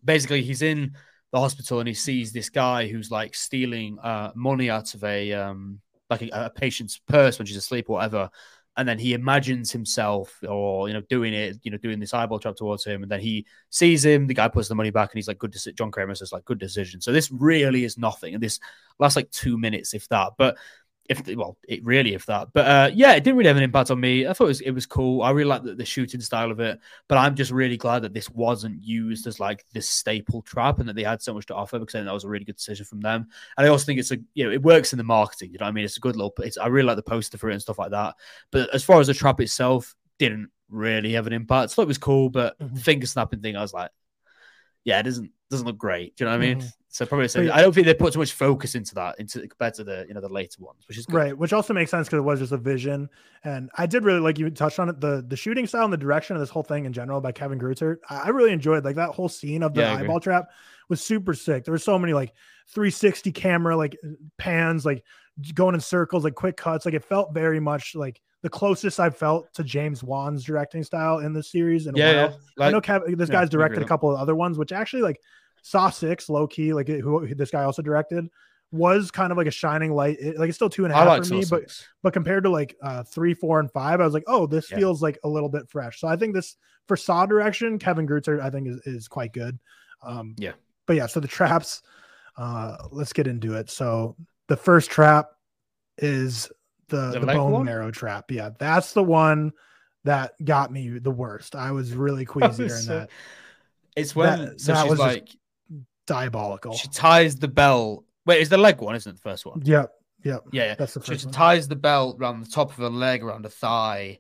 [0.04, 0.96] Basically, he's in
[1.32, 5.34] the hospital and he sees this guy who's like stealing uh, money out of a
[5.34, 8.30] um like a, a patient's purse when she's asleep or whatever
[8.78, 12.40] and then he imagines himself or you know doing it you know doing this eyeball
[12.40, 15.18] trap towards him and then he sees him the guy puts the money back and
[15.18, 18.34] he's like good decision john kramer says like good decision so this really is nothing
[18.34, 18.60] and this
[19.00, 20.58] lasts like two minutes if that but
[21.08, 23.92] if well, it really if that, but uh, yeah, it didn't really have an impact
[23.92, 24.28] on me.
[24.28, 25.22] I thought it was it was cool.
[25.22, 28.14] I really like the, the, shooting style of it, but I'm just really glad that
[28.14, 31.56] this wasn't used as like this staple trap and that they had so much to
[31.56, 33.28] offer because I think that was a really good decision from them.
[33.58, 35.52] And I also think it's a you know it works in the marketing.
[35.52, 36.34] You know, what I mean, it's a good little.
[36.40, 38.16] It's I really like the poster for it and stuff like that.
[38.52, 41.72] But as far as the trap itself, didn't really have an impact.
[41.72, 42.76] So it was cool, but mm-hmm.
[42.78, 43.92] finger snapping thing, I was like,
[44.84, 46.16] yeah, it doesn't doesn't look great.
[46.16, 46.60] Do you know what I mean?
[46.60, 46.68] Mm-hmm.
[46.96, 49.74] So probably say, I don't think they put too much focus into that into compared
[49.74, 51.16] to the you know the later ones, which is good.
[51.18, 51.38] right.
[51.38, 53.10] Which also makes sense because it was just a vision,
[53.44, 55.98] and I did really like you touched on it the the shooting style and the
[55.98, 57.98] direction of this whole thing in general by Kevin Greutert.
[58.10, 60.46] I really enjoyed like that whole scene of the yeah, eyeball trap
[60.88, 61.66] was super sick.
[61.66, 62.34] There were so many like
[62.70, 63.98] 360 camera like
[64.38, 65.04] pans, like
[65.54, 66.86] going in circles, like quick cuts.
[66.86, 71.20] Like it felt very much like the closest I've felt to James Wan's directing style
[71.20, 71.88] in the series.
[71.88, 72.34] And yeah, yeah.
[72.56, 75.02] Like, I know Kev, this yeah, guy's directed a couple of other ones, which actually
[75.02, 75.20] like
[75.66, 78.28] Saw Six, low key, like who, this guy also directed,
[78.72, 80.18] was kind of like a shining light.
[80.20, 82.52] It, like it's still two and a half like for me, but but compared to
[82.52, 84.78] like uh three, four, and five, I was like, oh, this yeah.
[84.78, 86.00] feels like a little bit fresh.
[86.00, 86.56] So I think this
[86.88, 89.58] for Saw direction, Kevin Greutert, I think is is quite good.
[90.04, 90.52] Um, yeah,
[90.86, 91.82] but yeah, so the traps.
[92.38, 93.72] Uh, let's get into it.
[93.72, 94.16] So
[94.48, 95.32] the first trap
[95.98, 96.52] is
[96.90, 97.66] the, the, the bone one?
[97.66, 98.30] marrow trap.
[98.30, 99.52] Yeah, that's the one
[100.04, 101.56] that got me the worst.
[101.56, 103.10] I was really queasy during that.
[103.96, 105.30] It's when that, so that was like
[106.06, 106.74] diabolical.
[106.74, 108.04] She ties the bell.
[108.26, 108.96] Wait, is the leg one?
[108.96, 109.62] Isn't it the first one?
[109.64, 109.92] Yep.
[110.24, 110.44] Yep.
[110.52, 110.76] Yeah, yeah.
[110.76, 111.34] That's the first she one.
[111.34, 114.20] ties the belt around the top of her leg, around her thigh,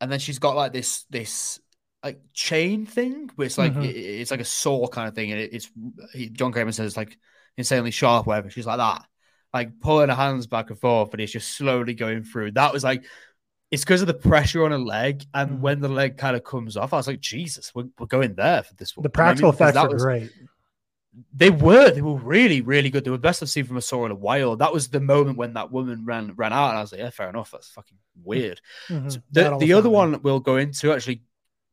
[0.00, 1.60] and then she's got like this this
[2.04, 3.82] like chain thing, where it's like mm-hmm.
[3.82, 5.70] it, it's like a saw kind of thing, and it, it's
[6.32, 7.18] John Kramer says it's like
[7.56, 8.48] insanely sharp, whatever.
[8.48, 9.04] She's like that,
[9.52, 12.52] like pulling her hands back and forth, but it's just slowly going through.
[12.52, 13.04] That was like
[13.72, 15.60] it's because of the pressure on a leg, and mm-hmm.
[15.62, 18.62] when the leg kind of comes off, I was like, Jesus, we're, we're going there
[18.62, 19.02] for this one.
[19.02, 20.30] The practical I mean, effects are was, great
[21.32, 23.04] they were they were really really good.
[23.04, 24.56] They were best I've seen from a saw in a while.
[24.56, 27.10] That was the moment when that woman ran ran out, and I was like, yeah,
[27.10, 27.50] fair enough.
[27.50, 28.60] That's fucking weird.
[28.88, 29.08] Mm-hmm.
[29.10, 31.22] So the the other one we'll go into actually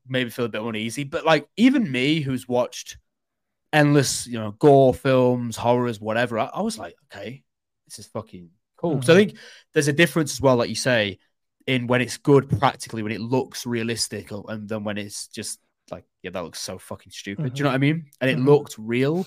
[0.07, 2.97] maybe feel a bit uneasy, but like even me who's watched
[3.73, 7.43] endless you know gore films, horrors, whatever, I, I was like, okay,
[7.87, 8.97] this is fucking cool.
[8.97, 9.01] Mm-hmm.
[9.03, 9.37] So I think
[9.73, 11.19] there's a difference as well, like you say,
[11.67, 15.59] in when it's good practically, when it looks realistic, and then when it's just
[15.89, 17.45] like, yeah, that looks so fucking stupid.
[17.45, 17.53] Mm-hmm.
[17.53, 18.05] Do you know what I mean?
[18.19, 18.47] And it mm-hmm.
[18.47, 19.25] looked real.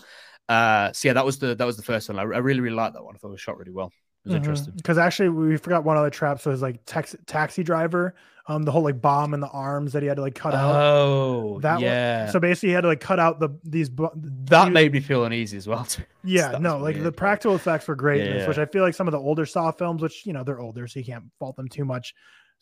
[0.48, 2.18] Uh, so yeah, that was the that was the first one.
[2.18, 3.14] I, I really really liked that one.
[3.14, 3.90] I thought it was shot really well.
[4.24, 4.72] It was interesting.
[4.76, 6.40] Because actually, we forgot one other trap.
[6.40, 8.14] So it was like tax- taxi driver,
[8.46, 10.74] um, the whole like bomb in the arms that he had to like cut out.
[10.74, 12.30] Oh, That one- yeah.
[12.30, 13.90] So basically, he had to like cut out the these.
[13.90, 15.84] bu- that made me feel uneasy as well.
[15.84, 16.05] too.
[16.22, 18.48] Yeah, no, like the practical effects were great in this, Yeah.
[18.48, 20.86] which I feel like some of the older Saw films, which you know they're older,
[20.86, 22.14] so you can't fault them too much.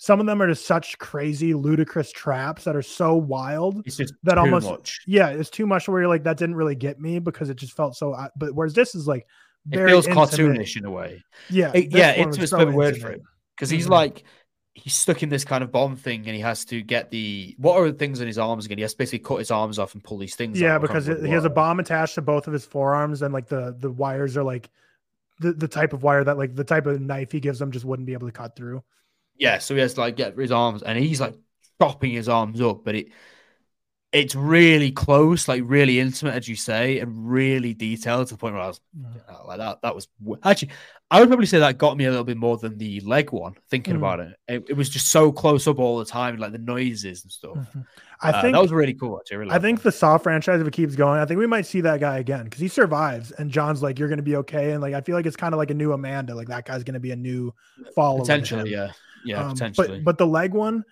[0.03, 3.82] Some of them are just such crazy, ludicrous traps that are so wild.
[3.86, 4.98] It's That almost- much.
[5.07, 7.76] Yeah, it's too much where you're like that didn't really get me because it just
[7.76, 8.16] felt so.
[8.34, 9.28] But whereas this is like
[9.70, 10.30] It feels intimate.
[10.30, 11.22] cartoonish in a way.
[11.48, 13.22] Yeah, It- yeah, was intimate's so word for it.
[13.55, 13.90] Because he's Mhm.
[13.90, 14.24] like
[14.74, 17.76] he's stuck in this kind of bomb thing, and he has to get the what
[17.76, 18.78] are the things in his arms again?
[18.78, 20.61] He has to basically cut his arms off and pull these things.
[20.61, 20.78] Yeah.
[20.78, 23.76] Because it, he has a bomb attached to both of his forearms, and like the
[23.78, 24.68] the wires are like
[25.38, 27.84] the the type of wire that like the type of knife he gives them just
[27.84, 28.82] wouldn't be able to cut through.
[29.37, 31.35] Yeah, so he has to like get his arms, and he's like
[31.80, 33.09] chopping his arms up, but it
[34.12, 38.55] it's really close, like really intimate, as you say, and really detailed to the point
[38.55, 38.80] where I was.
[39.28, 39.80] "Oh, like that.
[39.83, 40.09] That was
[40.45, 40.70] actually,
[41.11, 43.55] I would probably say that got me a little bit more than the leg one.
[43.70, 43.99] Thinking Mm.
[43.99, 44.37] about it.
[44.49, 47.57] it, it was just so close up all the time, like the noises and stuff.
[47.57, 47.87] Mhm.
[48.20, 49.18] I Uh, think that was really cool.
[49.18, 49.83] Actually, I, really I think that.
[49.83, 52.45] the Saw franchise, if it keeps going, I think we might see that guy again
[52.45, 55.16] because he survives, and John's like, "You're going to be okay," and like I feel
[55.16, 57.16] like it's kind of like a new Amanda, like that guy's going to be a
[57.16, 57.53] new
[57.95, 58.24] follower.
[58.24, 58.93] potentially, yeah,
[59.25, 59.99] yeah, Um, potentially.
[59.99, 60.85] But but the leg one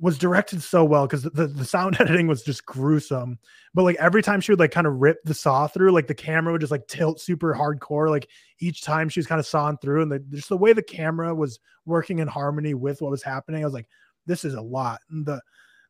[0.00, 3.38] was directed so well because the, the, sound editing was just gruesome.
[3.74, 6.14] But like every time she would like kind of rip the saw through, like the
[6.14, 8.08] camera would just like tilt super hardcore.
[8.08, 8.28] Like
[8.60, 11.34] each time she was kind of sawing through, and the, just the way the camera
[11.34, 13.88] was working in harmony with what was happening, I was like,
[14.26, 15.00] this is a lot.
[15.10, 15.40] And the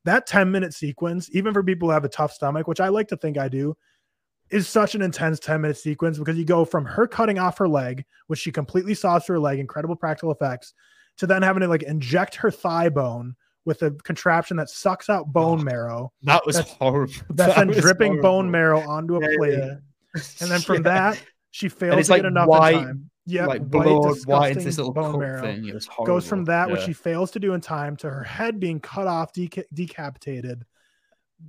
[0.04, 3.08] that 10 minute sequence, even for people who have a tough stomach, which I like
[3.08, 3.76] to think I do,
[4.50, 7.68] is such an intense 10 minute sequence because you go from her cutting off her
[7.68, 10.72] leg, which she completely saws through her leg, incredible practical effects,
[11.18, 15.26] to then having to like inject her thigh bone with a contraption that sucks out
[15.32, 16.12] bone Oh, marrow.
[16.22, 17.12] that was that's- horrible.
[17.30, 18.22] That's That then dripping horrible.
[18.30, 19.58] bone marrow onto a Yeah, plate.
[19.58, 19.74] yeah.
[20.40, 20.82] And then from Yeah.
[20.82, 23.10] that, she fails it's to like get enough white- in time.
[23.26, 25.42] Yeah, like white, blood, white into this little bone marrow.
[25.42, 25.66] thing.
[25.68, 26.14] It was horrible.
[26.14, 29.06] Goes from that, which she fails to do in time, to her head being cut
[29.06, 30.64] off, deca- decapitated.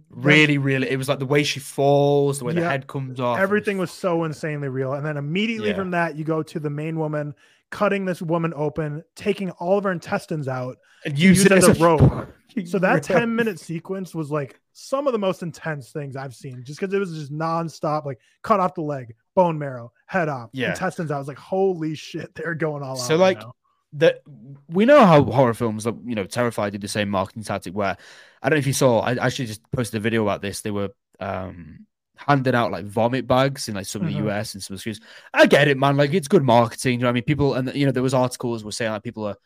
[0.09, 3.39] really, really, it was like the way she falls, the way the head comes off.
[3.39, 4.93] Everything was so insanely real.
[4.93, 5.76] And then immediately Yeah.
[5.76, 7.34] from that, you go to the main woman
[7.72, 10.78] cutting this woman open, taking all of her intestines out.
[11.05, 12.28] and use it as a rope.
[12.65, 16.63] So that 10 minute sequence was like some of the most intense things I've seen
[16.65, 20.49] just because it was just nonstop, like cut off the leg, bone marrow, head off,
[20.51, 20.70] Yeah.
[20.72, 21.15] intestines out.
[21.15, 23.07] I was like, holy shit, they're going all out.
[23.07, 23.53] So, like, now.
[23.93, 24.22] that
[24.67, 27.95] we know how horror films, you know, Terrifier did the same marketing tactic where
[28.41, 30.61] I don't know if you saw, I actually just posted a video about this.
[30.61, 30.89] They were
[31.20, 31.86] um
[32.28, 34.11] handing out like vomit bags in like some of Mhm.
[34.13, 34.99] the US and some of the schools.
[35.34, 35.97] I get it, man.
[35.97, 36.93] Like it's good marketing.
[36.93, 37.24] You know what I mean?
[37.24, 39.38] People and you know, there was articles were saying like people are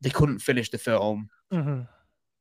[0.00, 1.30] they couldn't finish the film.
[1.52, 1.88] Mhm.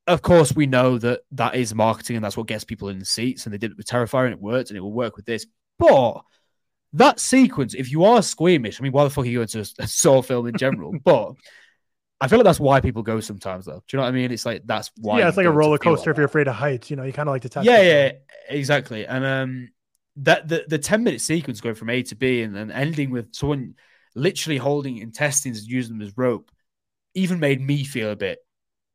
[0.06, 3.06] Of course, we know that that is marketing and that's what gets people in the
[3.06, 3.46] seats.
[3.46, 5.46] And they did it with Terrifier and it worked and it will work with this.
[5.80, 6.22] But
[6.94, 9.70] that sequence, if you are squeamish, I mean, why the fuck are you going to
[9.80, 10.94] a, Saw film in general?
[11.04, 11.34] but
[12.22, 13.84] I feel like that's why people go sometimes, though.
[13.88, 14.32] Do you know what I mean?
[14.32, 15.20] It's like that's why.
[15.20, 16.90] yeah, it's like a roller coaster like if you're afraid of heights.
[16.90, 17.66] You know, you kind of like to test.
[17.66, 18.22] Yeah, yeah, film.
[18.50, 19.06] exactly.
[19.06, 19.70] And um,
[20.18, 23.34] that the the ten minute sequence going from A to B and then ending with
[23.34, 23.76] someone
[24.16, 26.52] literally holding intestines and using them as rope,
[27.14, 28.40] even made me feel a bit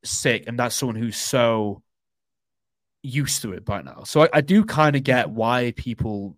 [0.05, 0.45] sick.
[0.47, 1.83] And that's someone who's so
[3.03, 4.03] used to it by now.
[4.05, 6.37] So I, I do kind of get why people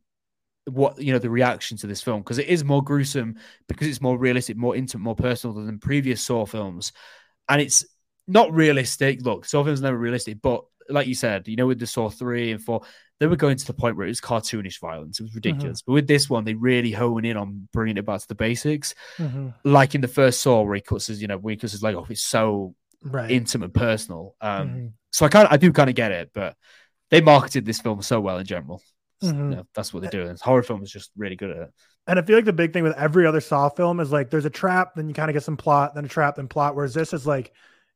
[0.67, 3.37] what you know the reaction to this film because it is more gruesome
[3.69, 6.93] because it's more realistic more intimate more personal than previous saw films
[7.51, 7.85] and it's
[8.27, 11.87] not realistic look saw films never realistic but like you said you know with the
[11.87, 12.81] saw 3 and 4
[13.21, 15.93] they were going to the point where it was cartoonish violence it was ridiculous but
[15.93, 19.55] with this one they really hone in on bringing it back to the basics Mhm.
[19.65, 21.83] like in the first saw where he cuts his you know where he cuts his
[21.83, 23.31] leg off it's so right.
[23.31, 24.93] intimate personal um Mhm.
[25.11, 26.57] so i kind i do kind of get it but
[27.11, 28.83] they marketed this film so well in general
[29.23, 29.51] Mhm.
[29.51, 30.37] you know, that's what they're doing.
[30.43, 31.71] Horror film is just really good at it.
[32.07, 34.45] And I feel like the big thing with every other Saw film is like there's
[34.45, 36.75] a trap, then you kind of get some plot, then a trap, then plot.
[36.75, 37.53] Whereas this is like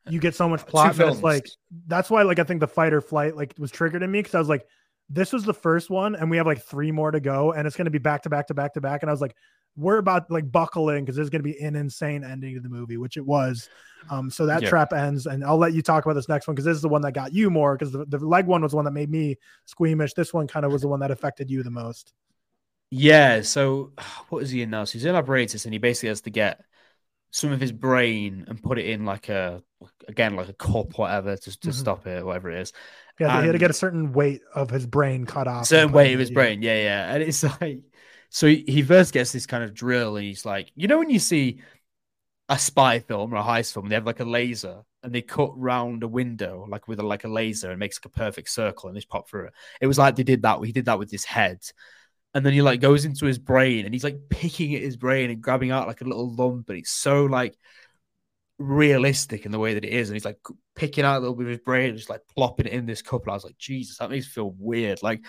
[0.08, 1.46] you get so much plot that it's like
[1.86, 4.34] that's why like I think the fight or flight like was triggered in me because
[4.34, 4.66] I was like,
[5.10, 7.76] this was the first one, and we have like three more to go, and it's
[7.76, 9.02] gonna be back to back to back to back.
[9.02, 9.34] And I was like,
[9.76, 12.96] we're about like buckling in because there's gonna be an insane ending to the movie,
[12.96, 13.70] which it was.
[14.10, 14.68] Um, so that Yeah.
[14.68, 16.88] trap ends, and I'll let you talk about this next one because this is the
[16.88, 19.10] one that got you more because the, the leg one was the one that made
[19.10, 19.36] me
[19.66, 20.14] squeamish.
[20.14, 22.12] This one kind of was the one that affected you the most.
[22.90, 23.42] Yeah.
[23.42, 23.92] So
[24.28, 24.84] what is he in now?
[24.84, 26.60] So he's in apparatus, and he basically has to get
[27.32, 29.62] some of his brain and put it in like a
[30.08, 31.72] again like a cup, whatever, to, to Mhm.
[31.72, 32.72] stop it, whatever it is.
[33.18, 35.60] Yeah, he had to get a certain weight of his brain cut off.
[35.60, 36.62] and certain weight of his brain.
[36.62, 37.14] Yeah, yeah.
[37.14, 37.80] And it's like,
[38.30, 41.18] so he, first gets this kind of drill, and he's like, you know, when you
[41.18, 41.60] see
[42.48, 45.50] a spy film or a heist film, they have like a laser and they cut
[45.58, 48.88] round a window like with a, like a laser and makes like a perfect circle
[48.88, 49.52] and they pop through it.
[49.80, 50.60] It was like they did that.
[50.64, 51.60] He did that with his head.
[52.34, 55.30] and then he like goes into his brain and he's like picking at his brain
[55.30, 57.56] and grabbing out like a little lump, and it's so like
[58.58, 60.38] realistic in the way that it is, and he's like
[60.78, 63.02] picking out a little bit of his brain and just like plopping it in this
[63.02, 63.22] cup.
[63.22, 65.02] And I was like, Jesus, that makes me feel weird.
[65.02, 65.20] Like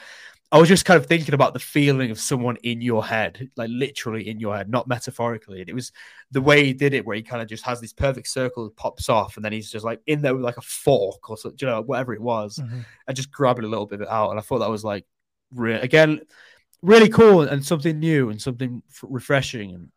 [0.52, 3.70] I was just kind of thinking about the feeling of someone in your head, like
[3.72, 5.60] literally in your head, not metaphorically.
[5.62, 5.92] And it was
[6.32, 8.76] the way he did it, where he kind of just has this perfect circle that
[8.76, 11.52] pops off, and then he's just like in there with like a fork or so,
[11.60, 12.80] you know, whatever it was, Mm-hmm.
[13.08, 14.30] and just grabbing a little bit of it out.
[14.32, 15.06] And I thought that was like,
[15.54, 16.22] re- again,
[16.82, 19.76] really cool and something new and something f- refreshing.
[19.76, 19.90] And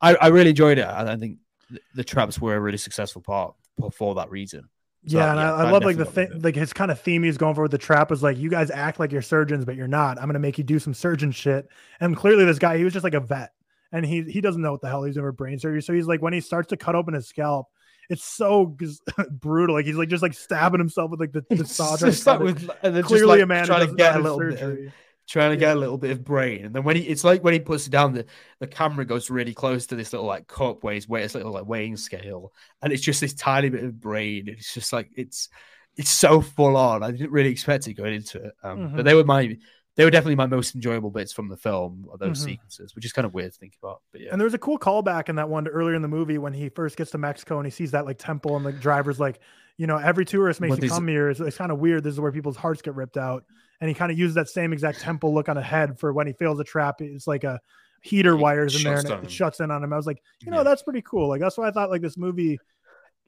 [0.00, 0.86] I, I really enjoyed it.
[0.86, 1.38] And I think
[1.70, 4.68] th- the traps were a really successful part for, for that reason.
[5.08, 7.38] So, yeah, and I, I love like the thing, like his kind of theme he's
[7.38, 9.88] going for with the trap is like, you guys act like you're surgeons, but you're
[9.88, 10.18] not.
[10.18, 11.68] I'm gonna make you do some surgeon shit.
[12.00, 13.52] And clearly, this guy, he was just like a vet,
[13.90, 15.80] and he he doesn't know what the hell he's doing for brain surgery.
[15.82, 17.68] So he's like, when he starts to cut open his scalp,
[18.10, 18.76] it's so
[19.30, 19.76] brutal.
[19.76, 21.96] Like he's like just like stabbing himself with like the, the saw.
[21.96, 22.40] just it.
[22.40, 24.92] with, Clearly, just like a man trying to get a little bit, surgery.
[25.28, 27.52] Trying to get a little bit of brain, and then when he, it's like when
[27.54, 28.26] he puts it down, the
[28.60, 31.52] the camera goes really close to this little like cup where he's weighing this little
[31.52, 32.52] like weighing scale,
[32.82, 34.48] and it's just this tiny bit of brain.
[34.48, 35.48] It's just like it's
[35.96, 37.02] it's so full on.
[37.02, 39.04] I didn't really expect it going into it, um, but Mhm.
[39.04, 39.56] they were my
[39.96, 42.44] they were definitely my most enjoyable bits from the film, or those Mhm.
[42.44, 44.00] sequences, which is kind of weird to think about.
[44.12, 46.08] But yeah, And there was a cool callback in that one to earlier in the
[46.08, 48.72] movie when he first gets to Mexico and he sees that like temple and the
[48.72, 49.40] driver's like,
[49.76, 51.30] you know, every tourist makes What you come here.
[51.30, 52.04] It's, it's kind of weird.
[52.04, 53.44] This is where people's hearts get ripped out.
[53.80, 56.26] And he kind of uses that same exact temple look on a head for when
[56.26, 57.00] he fails a trap.
[57.00, 57.60] It's like a
[58.00, 59.92] heater wires in there and it, it shuts in on him.
[59.92, 60.62] I was like, you know, Yeah.
[60.64, 61.28] that's pretty cool.
[61.28, 62.58] Like that's why I thought like this movie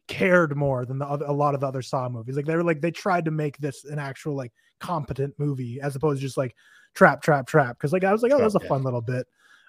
[0.08, 2.36] cared more than the other, a lot of the other Saw movies.
[2.36, 5.94] Like they were like they tried to make this an actual like competent movie as
[5.94, 6.56] opposed to just like
[6.94, 7.76] trap, trap, trap.
[7.76, 9.26] Because like I was like, oh, Trap, that's a fun little bit.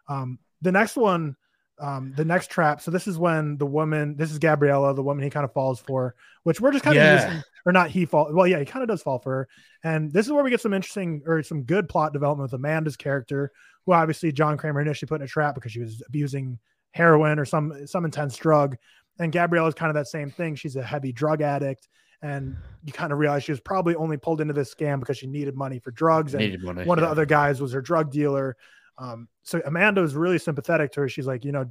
[0.07, 1.35] Um, the next one,
[1.81, 2.79] um, the next trap.
[2.79, 5.79] So this is when the woman, this is Gabriella, the woman he kind of falls
[5.79, 8.29] for, which we're just kind of using, or not he fall.
[8.31, 9.47] Well, yeah, he kind of does fall for her.
[9.83, 12.95] And this is where we get some interesting or some good plot development with Amanda's
[12.95, 13.51] character,
[13.85, 16.59] who obviously John Kramer initially put in a trap because she was abusing
[16.91, 18.77] heroin or some some intense drug.
[19.19, 20.55] And Gabriella is kind of that same thing.
[20.55, 21.89] She's a heavy drug addict.
[22.23, 25.25] And you kind of realize she was probably only pulled into this scam because she
[25.25, 26.35] needed money for drugs.
[26.35, 26.85] And money.
[26.85, 28.55] one of the other guys was her drug dealer.
[29.01, 31.09] Um, so Amanda was really sympathetic to her.
[31.09, 31.65] She's like, you know,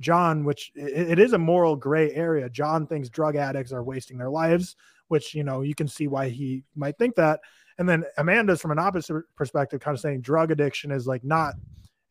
[0.00, 2.50] John, which it, it is a moral gray area.
[2.50, 4.74] John thinks drug addicts are wasting their lives,
[5.08, 7.40] which you know you can see why he might think that.
[7.78, 11.54] And then Amanda's from an opposite perspective, kind of saying drug addiction is like not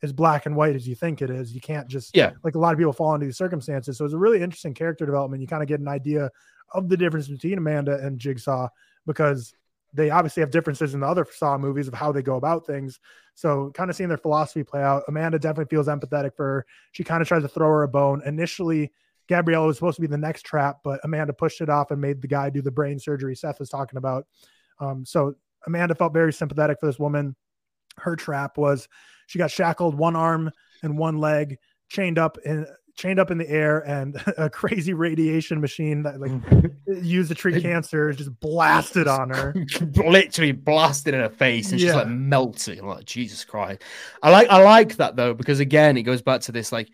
[0.04, 1.54] as black and white as you think it is.
[1.54, 2.32] You can't just Yeah.
[2.44, 3.98] like a lot of people fall into these circumstances.
[3.98, 5.42] So it's a really interesting character development.
[5.42, 6.32] You kind of get an idea
[6.74, 8.70] of the difference between Amanda and Jigsaw
[9.06, 9.54] because
[9.94, 13.00] they obviously have differences in the other Saw movies of how they go about things.
[13.36, 15.04] So kind of seeing their philosophy play out.
[15.08, 16.66] Amanda definitely feels empathetic for her.
[16.92, 18.22] She kind of tries to throw her a bone.
[18.26, 18.92] Initially,
[19.28, 22.22] Gabriella was supposed to be the next trap, but Amanda pushed it off and made
[22.22, 24.26] the guy do the brain surgery Seth was talking about.
[24.80, 25.36] Um, so
[25.68, 27.36] Amanda felt very sympathetic for this woman.
[27.98, 28.88] Her trap was
[29.28, 30.52] she got shackled one arm
[30.84, 31.58] and one leg,
[31.90, 32.66] chained up in
[32.96, 36.32] chained up in the air, and a crazy radiation machine that like
[37.04, 39.54] used to treat cancer just blasted on her.
[39.96, 42.80] literally blasted in her face and she's like melting.
[42.80, 43.82] I'm like, Jesus Christ.
[44.22, 46.90] I like I like that though, because again, it goes back to this like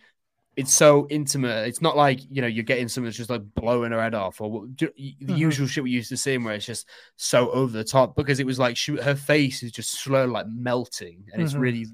[0.56, 1.68] it's so intimate.
[1.68, 4.42] It's not like you know you're getting someone that's just like blowing her head off
[4.42, 4.88] or what- the
[5.22, 5.38] Mhm.
[5.38, 8.16] usual shit we used to see, where it's just so over the top.
[8.16, 11.60] Because it was like she, her face is just slowly like melting, and it's Mhm.
[11.60, 11.86] really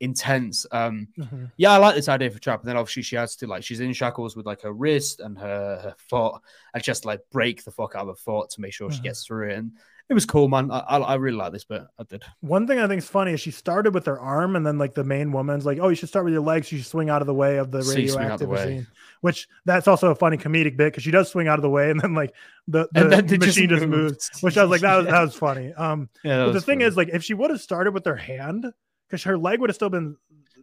[0.00, 0.66] intense.
[0.70, 1.50] Um, Mhm.
[1.56, 2.60] yeah, I like this idea for trap.
[2.60, 5.38] And then obviously she has to like she's in shackles with like her wrist and
[5.38, 6.40] her, her foot,
[6.74, 9.04] and just like break the fuck out of her foot to make sure she Mhm.
[9.04, 9.56] gets through it.
[9.58, 9.72] And
[10.08, 10.70] it was cool, man.
[10.70, 11.82] I, I, I really like this bit.
[11.98, 12.24] I did.
[12.40, 14.94] One thing I think is funny is she started with her arm, and then like
[14.94, 16.72] the main woman's like, "Oh, you should start with your legs.
[16.72, 18.76] You should swing out of the way of the So you swing out the radioactive
[18.76, 18.86] machine."
[19.20, 21.90] Which that's also a funny comedic bit because she does swing out of the way,
[21.90, 22.32] and then like
[22.68, 23.90] the, the then machine just, moved.
[23.90, 24.30] moves.
[24.40, 25.74] Which I was like, that was that was funny.
[25.74, 26.84] Um, Yeah, but the thing funny.
[26.88, 28.72] is, like, if she would have started with her hand,
[29.08, 30.16] because her leg would have still been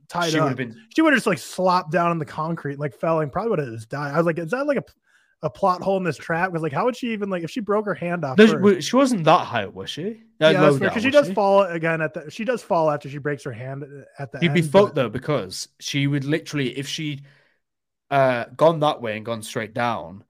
[0.08, 0.80] tied she up, been.
[0.96, 3.60] she would have just like slopped down in the concrete, like fell, and probably would
[3.60, 4.14] have just died.
[4.14, 4.84] I was like, is that like a
[5.42, 6.50] a plot hole in this trap?
[6.50, 8.38] Because like, how would she even like if she broke her hand off?
[8.38, 10.24] First- she, she wasn't that high, was she?
[10.42, 12.30] Uh, yeah, low that's fair down, because she does fall again at the.
[12.30, 13.84] She does fall after she breaks her hand
[14.20, 17.24] at the You'd be fucked but- though because she would literally, if she'd
[18.12, 20.25] uh, gone that way and gone straight down.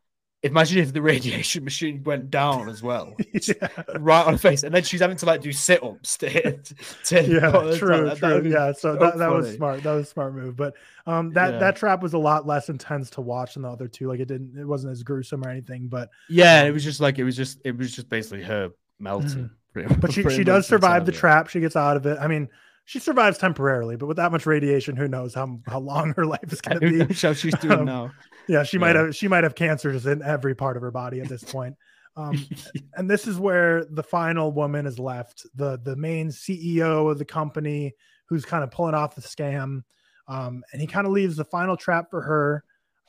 [0.45, 3.67] Imagine if the radiation machine went down as well, yeah,
[3.97, 6.71] right on her face, and then she's having to like do sit ups to hit.
[7.05, 8.05] To yeah, put true, down.
[8.05, 8.51] That- that true.
[8.51, 9.83] Yeah, so, so that, that was smart.
[9.83, 10.55] That was a smart move.
[10.55, 10.75] But
[11.07, 11.59] um, that Yeah.
[11.59, 14.07] that trap was a lot less intense to watch than the other two.
[14.07, 15.87] Like it didn't, it wasn't as gruesome or anything.
[15.87, 18.69] But Yeah, it was just like it was just it was just basically her
[18.99, 19.49] melting.
[19.75, 19.99] Mm-hmm.
[19.99, 21.49] but she she does survive the trap.
[21.49, 22.17] She gets out of it.
[22.21, 22.47] I mean,
[22.85, 26.51] she survives temporarily, but with that much radiation, who knows how how long her life
[26.51, 27.13] is going to be.
[27.13, 28.11] how she's doing Um, now?
[28.47, 31.27] Yeah, she might have she might have cancers in every part of her body at
[31.29, 31.75] this point.
[32.17, 32.47] Um,
[32.93, 37.25] and this is where the final woman is left the the main CEO of the
[37.25, 37.93] company
[38.29, 39.81] who's kind of pulling off the scam.
[40.29, 42.63] Um, and he kind of leaves the final trap for her.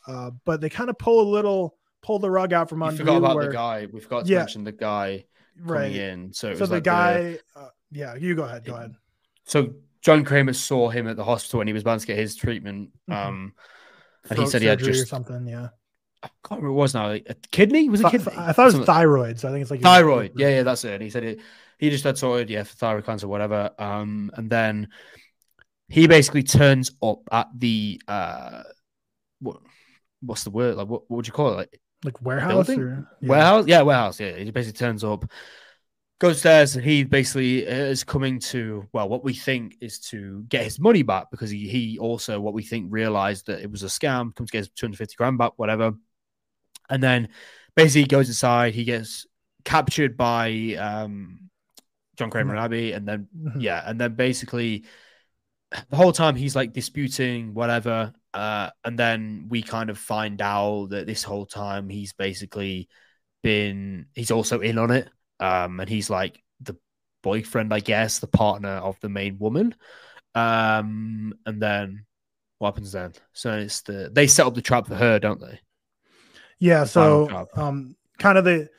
[0.09, 3.19] Uh, but they kind of pull a little pull the rug out from under forgot
[3.19, 3.87] about where- the guy.
[3.93, 4.39] We forgot to Yeah.
[4.39, 5.25] mention the guy
[5.59, 5.93] coming right.
[5.95, 6.33] in.
[6.33, 8.65] So, it So the like guy, uh, yeah, you go ahead.
[8.65, 8.93] Go ahead.
[9.47, 12.37] So John Kramer saw him at the hospital when he was about to get his
[12.37, 12.91] treatment.
[13.11, 13.15] Mhm.
[13.15, 13.53] Um,
[14.29, 15.47] and he said he had just something.
[15.47, 15.69] Yeah,
[16.23, 17.11] I can't remember what it was now.
[17.11, 17.21] A
[17.51, 17.89] kidney?
[17.89, 18.33] Was it kidney?
[18.37, 19.41] I thought it was Something- thyroid.
[19.41, 20.33] So I think it's like thyroid.
[20.37, 20.95] Yeah, yeah, that's it.
[20.95, 21.41] And he said it.
[21.79, 23.71] He just had sorted, yeah, for thyroid cancer, whatever.
[23.79, 24.89] Um, and then
[25.89, 28.63] he basically turns up at the uh,
[29.41, 29.59] what,
[30.21, 30.77] what's the word?
[30.77, 31.57] Like, what, what would you call it?
[31.57, 33.29] Like like warehouse or yeah.
[33.29, 33.65] warehouse?
[33.67, 34.21] Yeah, warehouse.
[34.21, 35.25] Yeah, he basically turns up,
[36.19, 40.65] goes there and he basically is coming to well, what we think is to get
[40.65, 43.87] his money back because he he also what we think realized that it was a
[43.87, 45.93] scam, comes to get his two hundred fifty grand back, whatever,
[46.91, 47.29] and then
[47.75, 49.27] basically he goes inside, he gets
[49.65, 51.51] captured by um
[52.17, 53.61] John Kramer and Abby, and then Mhm.
[53.63, 54.85] yeah, and then basically
[55.91, 60.87] the whole time he's like disputing whatever, uh, and then we kind of find out
[60.91, 62.89] that this whole time he's basically
[63.43, 65.09] been he's also in on it,
[65.41, 66.77] um, and he's like the
[67.23, 69.75] boyfriend, I guess, the partner of the main woman,
[70.35, 72.07] um, and then
[72.59, 73.13] what happens then?
[73.33, 75.61] So it's the they set up the trap for her, don't they?
[76.59, 78.71] Yeah, so um kind of the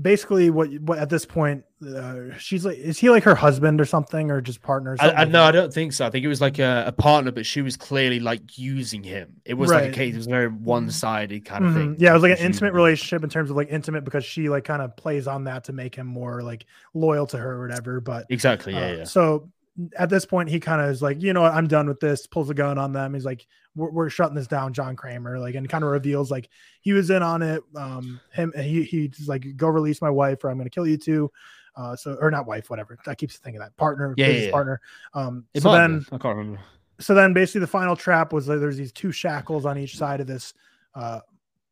[0.00, 3.84] basically what what at this point uh, she's like is he like her husband or
[3.84, 4.92] something or just partner?
[4.92, 5.42] or I, I no.
[5.44, 6.06] I don't think so.
[6.06, 9.40] I think it was like a, a partner, but she was clearly like using him.
[9.44, 10.14] It was like a case.
[10.14, 11.74] It was a very one-sided kind of Mhm.
[11.74, 11.96] thing.
[11.98, 14.48] Yeah, it was like an She- intimate relationship in terms of like intimate because she
[14.48, 17.60] like kind of plays on that to make him more like loyal to her or
[17.66, 18.00] whatever.
[18.00, 18.72] But Exactly.
[18.72, 18.86] Yeah.
[18.86, 19.04] uh, yeah.
[19.04, 19.50] So
[19.96, 22.26] at this point, he kind of is like, you know, what, I'm done with this.
[22.26, 23.12] Pulls a gun on them.
[23.14, 23.46] He's like,
[23.76, 25.38] we're, we're shutting this down, John Kramer.
[25.38, 26.48] Like, and kind of reveals like
[26.80, 27.62] he was in on it.
[27.76, 31.30] Um, him, he he's like, go release my wife, or I'm gonna kill you too.
[31.76, 32.96] Uh, so or not wife, whatever.
[33.06, 34.50] I keep thinking that partner, Yeah, yeah, yeah.
[34.52, 34.80] partner.
[35.12, 36.06] Um, It so might then.
[36.12, 36.60] I can't remember.
[37.00, 40.20] so then basically the final trap was that there's these two shackles on each side
[40.20, 40.54] of this
[40.94, 41.18] uh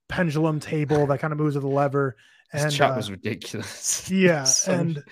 [0.08, 2.16] pendulum table that kind of moves with a lever.
[2.52, 4.10] This And chat uh, was ridiculous.
[4.10, 5.04] yeah, So- and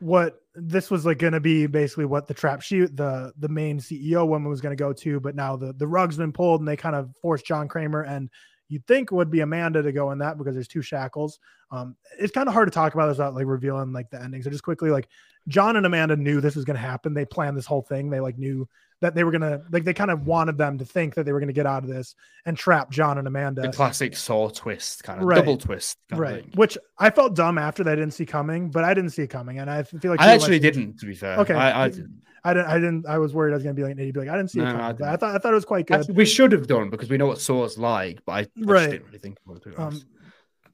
[0.00, 3.78] what this was like going to be basically what the trap shoot the the main
[3.78, 6.68] CEO woman was going to go to, but now the the rug's been pulled and
[6.68, 8.28] they kind of forced John Kramer and
[8.68, 11.38] you'd think would be Amanda to go in that because there's two shackles.
[11.72, 14.42] Um, it's kind of hard to talk about this without like revealing like the ending.
[14.42, 15.08] So just quickly, like
[15.48, 17.14] John and Amanda knew this was going to happen.
[17.14, 18.10] They planned this whole thing.
[18.10, 18.68] They like knew
[19.00, 21.40] that they were gonna like they kind of wanted them to think that they were
[21.40, 22.14] gonna get out of this
[22.46, 23.62] and trap John and Amanda.
[23.62, 25.34] the classic saw twist, kind of Right.
[25.36, 25.98] double twist.
[26.08, 28.94] Kind right Of which i felt dumb after that i didn't see coming but i
[28.94, 31.36] didn't see it coming and i feel like I actually went- didn't, to be fair.
[31.40, 31.52] Okay.
[31.52, 32.22] I, I didn't.
[32.44, 34.20] i didn't i didn't i was worried i was gonna be like an idiot be
[34.20, 35.20] like i didn't see it coming I but i didn't.
[35.20, 37.26] thought i thought it was quite good Actually, we should have done because we know
[37.26, 38.88] what Saw's like, but I, Right.
[38.92, 39.72] didn't really think about it.
[39.74, 40.00] to um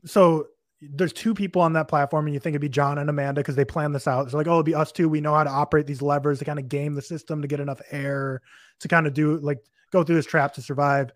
[0.04, 0.48] so
[0.80, 3.56] there's two people on that platform and you think it'd be john and amanda because
[3.56, 5.50] they plan this out it's like oh it'd be us two we know how to
[5.50, 8.40] operate these levers to kind of game the system to get enough air
[8.78, 9.58] to kind of do like
[9.90, 11.12] go through this trap to survive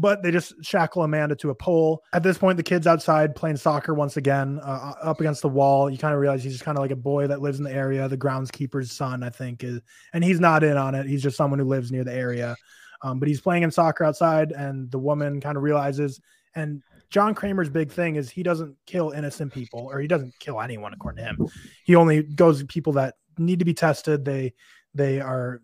[0.00, 2.02] but they just shackle Amanda to a pole.
[2.14, 5.90] At this point, the kid's outside playing soccer once again, uh, up against the wall.
[5.90, 7.72] You kind of realize he's just kind of like a boy that lives in the
[7.72, 8.08] area.
[8.08, 9.80] The groundskeeper's son, I think, is,
[10.14, 11.06] and he's not in on it.
[11.06, 12.56] He's just someone who lives near the area.
[13.02, 16.18] Um, but he's playing in soccer outside, and the woman kind of realizes.
[16.54, 20.60] And John Kramer's big thing is he doesn't kill innocent people, or he doesn't kill
[20.60, 21.48] anyone, according to him.
[21.84, 24.24] He only goes to people that need to be tested.
[24.24, 24.54] They
[24.94, 25.60] they are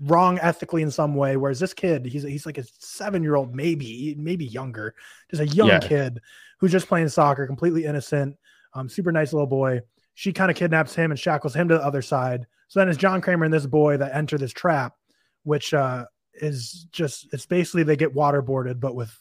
[0.00, 1.36] wrong ethically in some way.
[1.36, 4.94] Whereas this kid, he's he's like a seven year old, maybe maybe younger,
[5.30, 5.78] just a young Yeah.
[5.80, 6.20] kid
[6.60, 8.36] who's just playing soccer, completely innocent,
[8.74, 9.80] um, super nice little boy.
[10.14, 12.46] She kind of kidnaps him and shackles him to the other side.
[12.68, 14.94] So then it's John Kramer and this boy that enter this trap,
[15.42, 19.14] which uh, is just it's basically they get waterboarded but with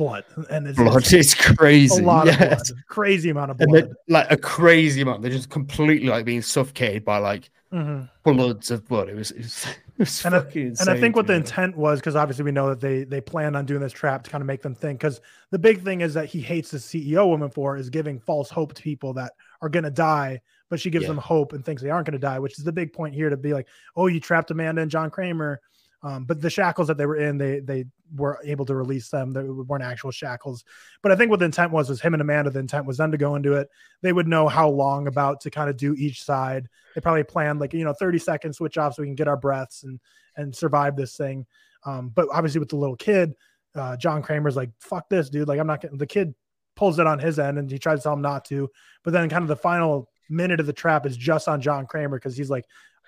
[0.00, 2.02] blood and it's, blood it's is crazy.
[2.02, 2.72] a lot of blood, yes.
[2.88, 3.92] crazy amount of blood.
[4.08, 5.20] like a crazy amount.
[5.22, 8.08] They're just completely like being suffocated by like Mhm.
[8.24, 9.08] bloods of blood.
[9.08, 9.64] It was, it was,
[9.98, 12.68] it was And I- and I think what the intent was because obviously we know
[12.70, 15.20] that they they plan on doing this trap to kind of make them think because
[15.52, 18.72] the big thing is that he hates the CEO woman for is giving false hope
[18.74, 19.32] to people that
[19.62, 20.40] are going to die
[20.70, 21.08] but she gives Yeah.
[21.10, 23.28] them hope and thinks they aren't going to die which is the big point here
[23.30, 25.60] to be like oh you trapped Amanda and John Kramer
[26.02, 27.84] um, but the shackles that they were in they they
[28.16, 30.64] were able to release them they weren't actual shackles
[31.02, 33.12] but I think what the intent was was him and Amanda the intent was them
[33.12, 33.68] to go into it
[34.02, 37.60] they would know how long about to kind of do each side they probably planned
[37.60, 40.00] like you know 30 seconds switch off so we can get our breaths and
[40.36, 41.46] and survive this thing.
[41.84, 43.34] Um, but obviously with the little kid,
[43.74, 45.48] uh, John Kramer's like, fuck this, dude.
[45.48, 46.34] Like, I'm not getting the kid
[46.76, 48.70] pulls it on his end and he tries to tell him not to.
[49.04, 52.16] But then kind of the final minute of the trap is just on John Kramer
[52.16, 52.64] because he's like,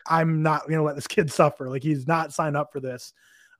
[0.06, 1.68] I'm not gonna let this kid suffer.
[1.68, 3.12] Like he's not signed up for this.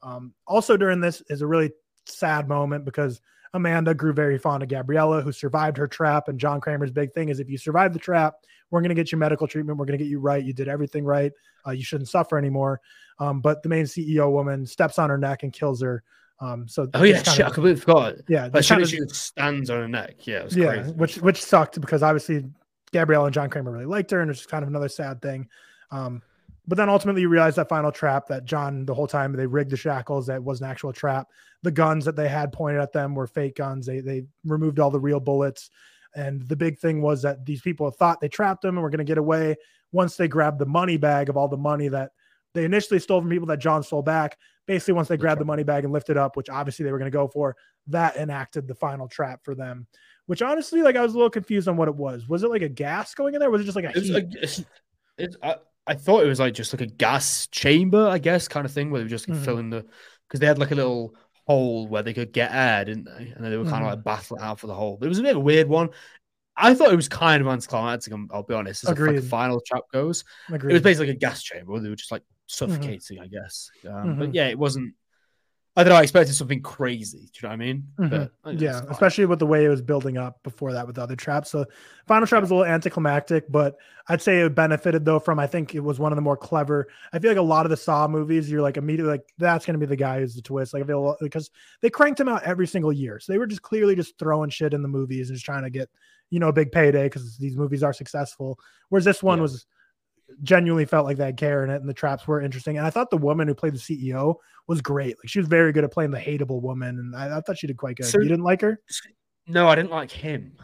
[0.02, 1.70] Um, also during this is a really
[2.06, 3.20] sad moment because
[3.54, 6.28] Amanda grew very fond of Gabriella, who survived her trap.
[6.28, 8.34] And John Kramer's big thing is if you survive the trap,
[8.70, 9.78] we're going to get you medical treatment.
[9.78, 10.42] We're going to get you right.
[10.42, 11.32] You did everything right.
[11.66, 12.80] Uh, you shouldn't suffer anymore.
[13.18, 16.02] Um, but the main CEO woman steps on her neck and kills her.
[16.40, 18.14] Um, so oh yeah, shit, of, I completely forgot.
[18.28, 20.26] Yeah, but she literally stands on her neck.
[20.26, 20.92] Yeah, yeah, crazy.
[20.92, 22.44] which which sucked because obviously
[22.92, 25.46] Gabriella and John Kramer really liked her, and it's just kind of another sad thing.
[25.92, 26.20] Um,
[26.66, 29.70] but then ultimately, you realize that final trap that John, the whole time they rigged
[29.70, 31.28] the shackles, that was an actual trap.
[31.62, 33.86] The guns that they had pointed at them were fake guns.
[33.86, 35.70] They they removed all the real bullets.
[36.14, 38.98] And the big thing was that these people thought they trapped them and were going
[38.98, 39.56] to get away
[39.92, 42.12] once they grabbed the money bag of all the money that
[42.54, 44.38] they initially stole from people that John stole back.
[44.66, 47.10] Basically, once they grabbed the money bag and lifted up, which obviously they were going
[47.10, 47.56] to go for,
[47.88, 49.86] that enacted the final trap for them.
[50.26, 52.28] Which honestly, like I was a little confused on what it was.
[52.28, 53.50] Was it like a gas going in there?
[53.50, 54.14] was it just like a heat?
[54.14, 54.68] It's, it's,
[55.18, 55.56] it's, I
[55.94, 59.00] thought it was like just like a gas chamber, I guess, kind of thing, where
[59.00, 59.42] they were just mm-hmm.
[59.42, 59.84] filling the
[60.28, 61.14] because they had like a little
[61.46, 63.32] hole where they could get air, didn't they?
[63.34, 63.86] And then they were kind mm-hmm.
[63.86, 64.96] of like battling out for the hole.
[64.98, 65.90] But it was a bit of a weird one.
[66.56, 68.12] I thought it was kind of anticlimactic.
[68.30, 68.84] I'll be honest.
[68.84, 69.14] As Agreed.
[69.14, 70.70] Like the final trap goes, Agreed.
[70.70, 71.78] it was basically like a gas chamber.
[71.80, 72.46] They were just like mm-hmm.
[72.46, 73.24] suffocating, mm-hmm.
[73.24, 73.70] I guess.
[73.86, 74.34] Um, but mm-hmm.
[74.34, 74.94] yeah, it wasn't.
[75.74, 75.98] I don't know.
[75.98, 77.18] I expected something crazy.
[77.18, 77.88] Do you know what I mean?
[77.98, 78.24] Mm-hmm.
[78.44, 81.16] But, yeah, especially with the way it was building up before that with the other
[81.16, 81.50] traps.
[81.50, 81.64] So
[82.06, 83.78] final trap was a little anticlimactic, but
[84.08, 86.88] I'd say it benefited though from I think it was one of the more clever.
[87.14, 89.74] I feel like a lot of the Saw movies, you're like immediately like that's going
[89.74, 90.74] to be the guy who's the twist.
[90.74, 91.50] Like I feel because
[91.80, 94.74] they cranked him out every single year, so they were just clearly just throwing shit
[94.74, 95.88] in the movies and just trying to get
[96.28, 98.58] you know a big payday because these movies are successful.
[98.90, 99.42] Whereas this one yeah.
[99.42, 99.66] was
[100.42, 102.78] genuinely felt like they had care in it and the traps were interesting.
[102.78, 104.36] And I thought the woman who played the CEO
[104.66, 105.16] was great.
[105.18, 106.98] Like she was very good at playing the hateable woman.
[106.98, 108.06] And I, I thought she did quite good.
[108.06, 108.80] So, you didn't like her?
[109.46, 110.56] No, I didn't like him.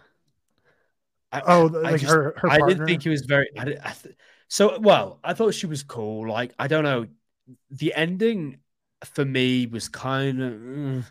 [1.31, 3.49] I, oh, like I just, her, her I didn't think he was very.
[3.59, 4.15] I, I th-
[4.49, 6.27] so, well, I thought she was cool.
[6.27, 7.07] Like, I don't know.
[7.71, 8.61] The ending
[9.05, 10.53] for me was kind of.
[10.55, 11.05] Mm,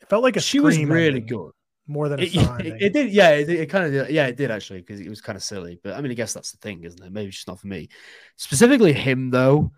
[0.00, 1.50] it felt like a she was really good
[1.88, 3.10] more than it, it, it, did.
[3.10, 4.10] Yeah, it, it kind of did.
[4.10, 5.80] Yeah, it did actually because it was kind of silly.
[5.82, 7.12] But I mean, I guess that's the thing, isn't it?
[7.12, 7.88] Maybe it's just not for me.
[8.36, 9.72] Specifically, him though,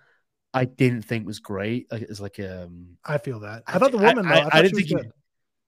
[0.53, 1.91] I didn't think was great.
[1.91, 3.63] Like, it's like um, I feel that.
[3.67, 4.49] I, I thought the woman I, though.
[4.53, 5.07] I, I didn't think she was,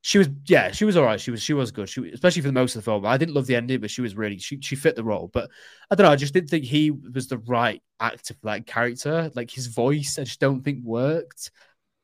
[0.01, 0.28] she was.
[0.47, 1.20] Yeah, she was all right.
[1.20, 1.40] She was.
[1.40, 1.89] She was good.
[1.89, 3.06] She especially for the most of the film.
[3.06, 4.39] I didn't love the ending, but she was really.
[4.39, 5.31] She she fit the role.
[5.32, 5.51] But
[5.90, 6.12] I don't know.
[6.12, 9.31] I just didn't think he was the right actor for that character.
[9.35, 11.52] Like his voice, I just don't think worked.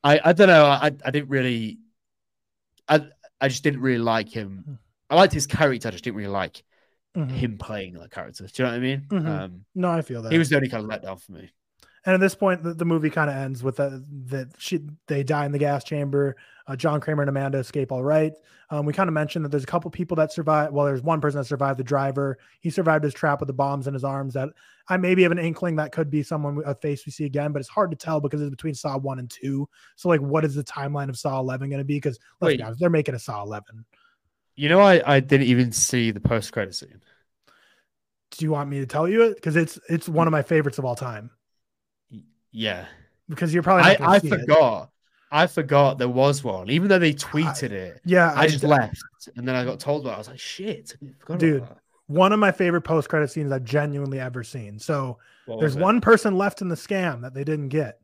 [0.05, 0.65] I I don't know.
[0.65, 1.78] I I didn't really.
[2.89, 3.06] I
[3.40, 4.65] I just didn't really like him.
[4.66, 4.74] Hmm.
[5.10, 5.89] I liked his character.
[5.89, 6.62] I just didn't really like
[7.16, 7.35] mm-hmm.
[7.35, 8.47] him playing that character.
[8.47, 9.06] Do you know what I mean?
[9.09, 9.28] Mm-hmm.
[9.28, 11.51] Um, no, I feel that he was the only kind of letdown for me.
[12.05, 15.23] And at this point, the, the movie kind of ends with that that she they
[15.23, 16.36] die in the gas chamber.
[16.66, 18.32] Uh, John Kramer and Amanda escape all right.
[18.70, 20.73] Um, we kind of mentioned that there's a couple people that survive.
[20.73, 21.78] Well, there's one person that survived.
[21.78, 24.35] The driver, he survived his trap with the bombs in his arms.
[24.35, 24.51] That
[24.89, 27.60] I maybe have an inkling that could be someone a face we see again, but
[27.60, 29.69] it's hard to tell because it's between Saw one and two.
[29.97, 31.97] So like, what is the timeline of Saw eleven going to be?
[31.97, 32.56] Because let's Wait.
[32.59, 33.85] be honest, they're making a Saw eleven.
[34.56, 37.02] You know, I I didn't even see the post credit scene.
[38.31, 39.35] Do you want me to tell you it?
[39.36, 41.31] Because it's it's one of my favorites of all time.
[42.51, 42.86] Yeah,
[43.28, 44.85] because you're probably I, I forgot.
[44.85, 44.89] It.
[45.31, 48.01] I forgot there was one, even though they tweeted I, it.
[48.06, 49.02] Yeah, I, I just left,
[49.36, 50.12] and then I got told about.
[50.12, 50.15] it.
[50.15, 50.97] I was like, "Shit,
[51.36, 51.69] dude!"
[52.09, 54.78] One of my favorite post credit scenes I've genuinely ever seen.
[54.78, 58.01] So there's one person left in the scam that they didn't get.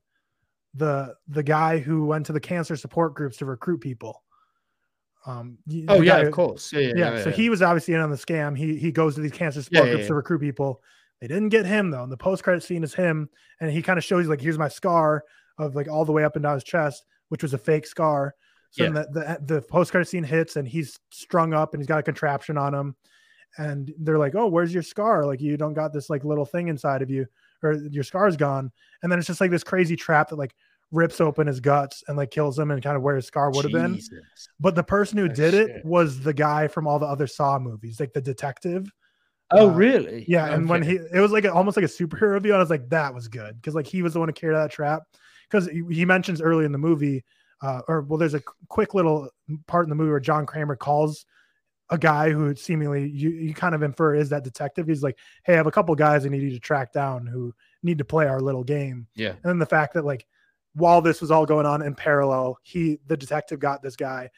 [0.75, 4.23] The the guy who went to the cancer support groups to recruit people.
[5.27, 5.59] Um,
[5.89, 6.73] oh yeah, of course.
[6.73, 8.57] Yeah, yeah, yeah, yeah So he was obviously in on the scam.
[8.57, 10.83] He he goes to these cancer support groups to recruit people.
[11.21, 12.03] They didn't get him though.
[12.03, 14.59] And the post credit scene is him, and he kind of shows you like, here's
[14.59, 15.25] my scar
[15.57, 18.35] of like all the way up and down his chest, which was a fake scar.
[18.71, 18.91] So yeah.
[18.91, 22.03] the the, the post credit scene hits, and he's strung up, and he's got a
[22.03, 22.97] contraption on him,
[23.59, 25.25] and they're like, "Oh, where's your scar?
[25.27, 27.27] Like you don't got this like little thing inside of you,
[27.63, 28.71] or your scar's gone."
[29.03, 30.55] And then it's just like this crazy trap that like
[30.95, 33.65] rips open his guts and like kills him and kind of where his scar would
[33.65, 34.01] have been.
[34.61, 35.71] But the person who did shit.
[35.71, 38.91] it was the guy from all the other Saw movies, like the detective.
[39.51, 40.25] Oh, uh, really?
[40.27, 40.47] Yeah.
[40.47, 40.55] Okay.
[40.55, 42.55] And when he, it was like a, almost like a superhero view.
[42.55, 44.71] I was like, that was good because like he was the one who carried that
[44.71, 45.03] trap.
[45.51, 47.23] Because he, he, mentions early in the movie,
[47.61, 49.29] uh, or well, there's a quick little
[49.67, 51.27] part in the movie where John Kramer calls
[51.91, 54.87] a guy who seemingly you, you kind of infer is that detective.
[54.87, 57.55] He's like, hey, I have a couple guys I need you to track down who
[57.83, 59.07] need to play our little game.
[59.15, 59.31] Yeah.
[59.31, 60.27] And then the fact that like
[60.75, 64.31] while this was all going on in parallel, he the detective got this guy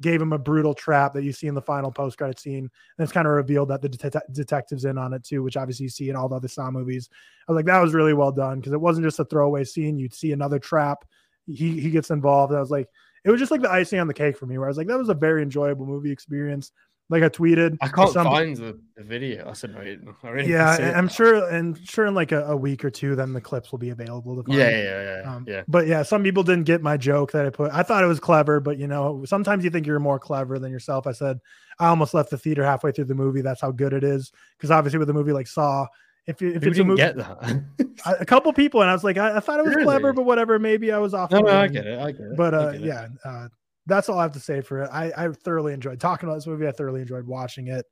[0.00, 2.64] gave him a brutal trap that you see in the final post credit scene.
[2.64, 5.84] And it's kind of revealed that the det- detective's in on it too, which obviously
[5.84, 7.08] you see in all the other Saw movies.
[7.48, 9.98] I was like, that was really well done because it wasn't just a throwaway scene.
[9.98, 11.04] You'd see another trap.
[11.46, 12.50] He he gets involved.
[12.50, 12.88] and I was like,
[13.24, 14.88] it was just like the icing on the cake for me, where I was like,
[14.88, 16.72] that was a very enjoyable movie experience.
[17.12, 17.76] Like I tweeted.
[17.82, 19.46] I can't find the, the video.
[19.46, 22.90] I said, I really Yeah, I'm sure, and sure, in like a, a week or
[22.90, 24.58] two, then the clips will be available to find.
[24.58, 25.34] Yeah, yeah, yeah.
[25.34, 25.62] Um, yeah.
[25.68, 27.70] But yeah, some people didn't get my joke that I put.
[27.70, 30.72] I thought it was clever, but you know, sometimes you think you're more clever than
[30.72, 31.06] yourself.
[31.06, 31.38] I said
[31.78, 33.42] I almost left the theater halfway through the movie.
[33.42, 34.32] That's how good it is.
[34.56, 35.86] Because obviously, with a movie like Saw,
[36.26, 37.62] if you, if it's a movie, get that.
[38.06, 40.24] I- a couple people, and I was like, I, I thought it was clever, but
[40.24, 40.58] whatever.
[40.58, 41.30] Maybe I was off.
[41.30, 41.98] no, no, I get it.
[41.98, 42.36] I get it.
[42.38, 42.80] But uh, it.
[42.80, 43.48] yeah, uh,
[43.86, 44.90] that's all I have to say for it.
[44.92, 46.66] I, I thoroughly enjoyed talking about this movie.
[46.66, 47.84] I thoroughly enjoyed watching it.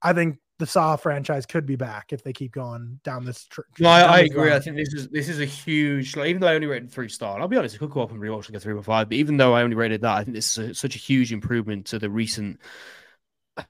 [0.00, 3.46] I think the Saw franchise could be back if they keep going down this.
[3.46, 4.52] Tr- No, I, down I this agree.
[4.52, 6.16] I think this is this is a huge.
[6.16, 8.10] Like, even though I only rated three star, I'll be honest, I could go up
[8.10, 9.08] and rewatch like a three or five.
[9.08, 11.32] But even though I only rated that, I think this is a, such a huge
[11.32, 12.60] improvement to the recent.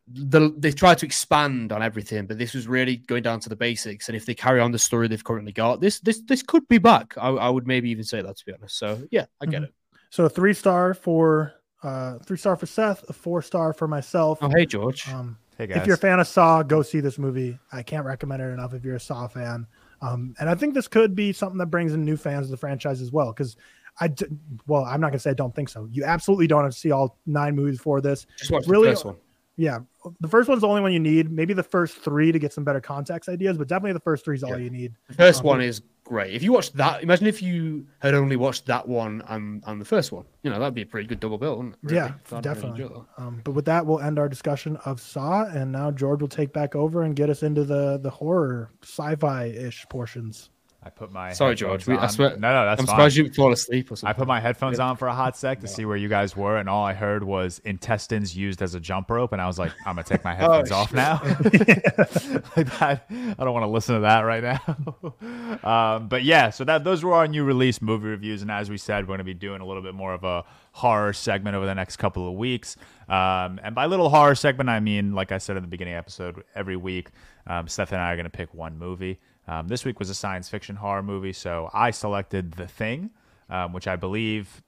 [0.06, 3.56] The, they've tried to expand on everything, but this was really going down to the
[3.56, 4.08] basics.
[4.08, 6.78] And if they carry on the story they've currently got, this this this could be
[6.78, 7.14] back.
[7.18, 8.78] I, I would maybe even say that to be honest.
[8.78, 9.64] So yeah, I get Mhm.
[9.64, 9.74] it.
[10.10, 14.38] So a three star for uh three star for Seth, a four star for myself.
[14.42, 15.78] Oh hey George, Um, Hey guys.
[15.78, 17.58] if you're a fan of Saw, go see this movie.
[17.72, 19.66] I can't recommend it enough if you're a Saw fan.
[20.00, 22.56] Um, and I think this could be something that brings in new fans to the
[22.56, 23.32] franchise as well.
[23.32, 23.56] Because
[24.00, 24.26] I, d-
[24.66, 25.86] well, I'm not gonna say I don't think so.
[25.92, 28.26] You absolutely don't have to see all nine movies for this.
[28.38, 29.16] just watch really- the first one.
[29.56, 29.80] Yeah,
[30.20, 31.30] the first one's the only one you need.
[31.30, 34.34] Maybe the first three to get some better context ideas, but definitely the first three
[34.34, 34.56] is all Yeah.
[34.56, 34.94] you need.
[35.08, 36.34] The first Um, one is great.
[36.34, 39.84] If you watched that, imagine if you had only watched that one and and the
[39.84, 40.24] first one.
[40.42, 41.56] You know that'd be a pretty good double bill.
[41.56, 41.96] Wouldn't it, really?
[41.96, 42.82] Yeah, really definitely.
[42.82, 43.02] enjoy.
[43.18, 46.52] Um, but with that, we'll end our discussion of Saw, and now George will take
[46.52, 50.50] back over and get us into the the horror sci-fi ish portions.
[50.84, 51.86] I put my Sorry, headphones George.
[51.86, 52.08] We- I on.
[52.08, 52.94] swear- no, no, that's I'm fine.
[52.96, 54.08] surprised you fall asleep or something.
[54.08, 56.56] I put my headphones on for a hot sec to see where you guys were,
[56.56, 59.70] and all I heard was intestines used as a jump rope, and I was like,
[59.86, 60.96] I'm gonna take my headphones off shit.
[60.96, 61.20] now.
[62.56, 65.14] like that, I don't want to listen to that right now.
[65.62, 68.76] um, but yeah, so that those were our new release movie reviews, and as we
[68.76, 71.74] said, we're gonna be doing a little bit more of a horror segment over the
[71.74, 72.76] next couple of weeks.
[73.08, 75.98] Um, and by little horror segment, I mean, like I said in the beginning the
[75.98, 77.10] episode, every week,
[77.46, 79.20] um, Seth and I are gonna pick one movie.
[79.48, 83.10] Um, this week was a science fiction horror movie, so I selected The Thing,
[83.50, 84.62] um, which I believe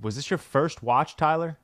[0.00, 1.58] was this your first watch, Tyler?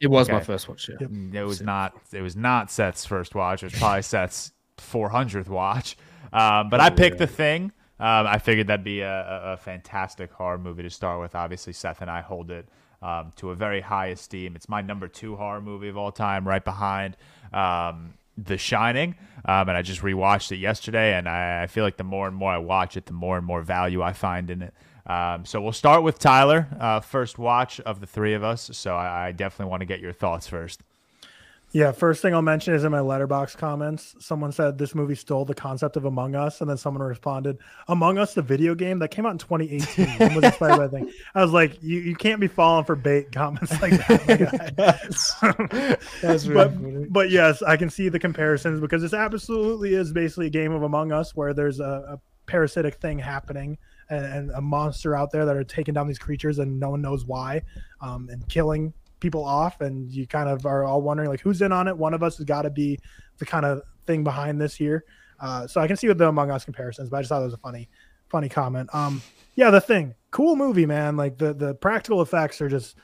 [0.00, 0.88] It was my first watch.
[0.90, 0.96] Yeah.
[1.00, 1.10] Yep.
[1.10, 1.94] Mm, It was not.
[2.12, 3.62] It was not Seth's first watch.
[3.62, 5.96] It was probably Seth's 400th watch.
[6.32, 7.72] Um, but I picked The Thing.
[7.98, 11.34] Um, I figured that'd be a, a, a fantastic horror movie to start with.
[11.34, 12.68] Obviously, Seth and I hold it
[13.00, 14.54] um, to a very high esteem.
[14.54, 17.16] It's my number two horror movie of all time, right behind
[17.54, 19.14] um, The Shining.
[19.44, 22.36] Um, and I just rewatched it yesterday, and I, I feel like the more and
[22.36, 24.74] more I watch it, the more and more value I find in it.
[25.06, 28.70] Um, so we'll start with Tyler, uh, first watch of the three of us.
[28.72, 30.82] So I, I definitely want to get your thoughts first.
[31.72, 35.44] Yeah, first thing I'll mention is in my Letterboxd comments, someone said this movie stole
[35.44, 39.10] the concept of Among Us, and then someone responded, "Among Us, the video game that
[39.10, 42.40] came out in 2018, and was inspired by thing." I was like, "You you can't
[42.40, 44.74] be falling for bait comments like that."
[46.22, 50.50] That's but, but yes, I can see the comparisons because this absolutely is basically a
[50.50, 53.76] game of Among Us where there's a, a parasitic thing happening
[54.08, 57.02] and, and a monster out there that are taking down these creatures and no one
[57.02, 57.60] knows why
[58.00, 59.80] um, and killing people off.
[59.80, 61.96] And you kind of are all wondering like who's in on it.
[61.96, 62.98] One of us has got to be
[63.38, 65.04] the kind of thing behind this here.
[65.38, 67.46] Uh, so I can see with the Among Us comparisons, but I just thought it
[67.46, 67.88] was a funny,
[68.28, 68.88] funny comment.
[68.94, 69.20] Um,
[69.54, 71.16] yeah, the thing, cool movie, man.
[71.16, 72.96] Like the the practical effects are just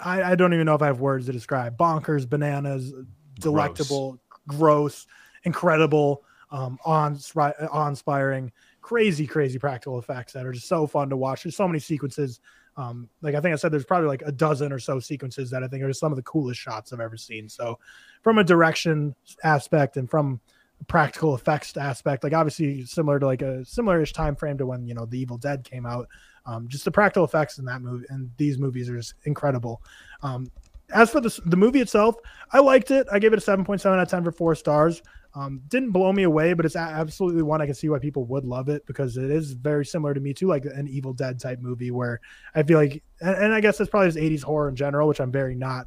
[0.00, 1.76] I, I don't even know if I have words to describe.
[1.76, 2.92] Bonkers, bananas,
[3.38, 5.06] delectable, gross,
[5.44, 11.42] incredible, um, on inspiring, crazy, crazy practical effects that are just so fun to watch.
[11.42, 12.40] There's so many sequences.
[12.78, 15.64] Um, like I think I said, there's probably like a dozen or so sequences that
[15.64, 17.48] I think are some of the coolest shots I've ever seen.
[17.48, 17.78] So,
[18.22, 20.40] from a direction aspect and from
[20.86, 24.94] practical effects aspect, like obviously similar to like a similar-ish time frame to when you
[24.94, 26.08] know The Evil Dead came out.
[26.46, 29.82] Um, just the practical effects in that movie and these movies are just incredible.
[30.22, 30.50] Um,
[30.94, 32.14] as for the, the movie itself,
[32.52, 33.06] I liked it.
[33.12, 35.02] I gave it a 7.7 out of 10 for four stars.
[35.38, 38.44] Um, didn't blow me away, but it's absolutely one I can see why people would
[38.44, 41.60] love it because it is very similar to me too, like an Evil Dead type
[41.60, 42.20] movie where
[42.56, 45.20] I feel like, and, and I guess that's probably just 80s horror in general, which
[45.20, 45.86] I'm very not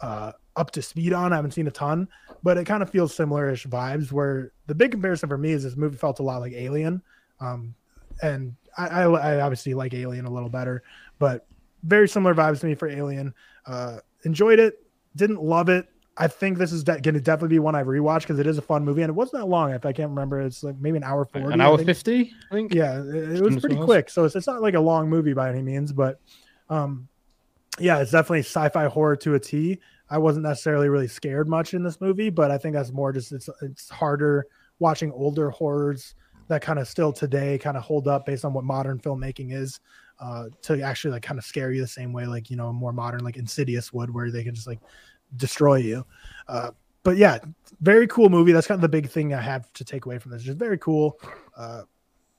[0.00, 1.32] uh, up to speed on.
[1.32, 2.08] I haven't seen a ton,
[2.42, 4.10] but it kind of feels similar-ish vibes.
[4.10, 7.02] Where the big comparison for me is this movie felt a lot like Alien,
[7.38, 7.76] um,
[8.20, 10.82] and I, I, I obviously like Alien a little better,
[11.20, 11.46] but
[11.84, 13.32] very similar vibes to me for Alien.
[13.64, 14.84] Uh, enjoyed it,
[15.14, 15.86] didn't love it.
[16.22, 18.56] I think this is de- going to definitely be one I rewatch because it is
[18.56, 19.72] a fun movie and it wasn't that long.
[19.72, 21.52] If I can't remember, it's like maybe an hour forty.
[21.52, 22.72] An hour fifty, I think.
[22.72, 24.08] Yeah, it, it was pretty quick.
[24.08, 26.20] So it's, it's not like a long movie by any means, but
[26.70, 27.08] um,
[27.80, 29.80] yeah, it's definitely sci-fi horror to a T.
[30.08, 33.32] I wasn't necessarily really scared much in this movie, but I think that's more just
[33.32, 34.46] it's it's harder
[34.78, 36.14] watching older horrors
[36.46, 39.80] that kind of still today kind of hold up based on what modern filmmaking is
[40.20, 42.92] uh, to actually like kind of scare you the same way like you know more
[42.92, 44.78] modern like Insidious would, where they can just like
[45.36, 46.04] destroy you.
[46.48, 46.70] Uh,
[47.02, 47.38] but yeah,
[47.80, 48.52] very cool movie.
[48.52, 50.42] That's kind of the big thing I have to take away from this.
[50.42, 51.18] Just very cool.
[51.56, 51.82] Uh,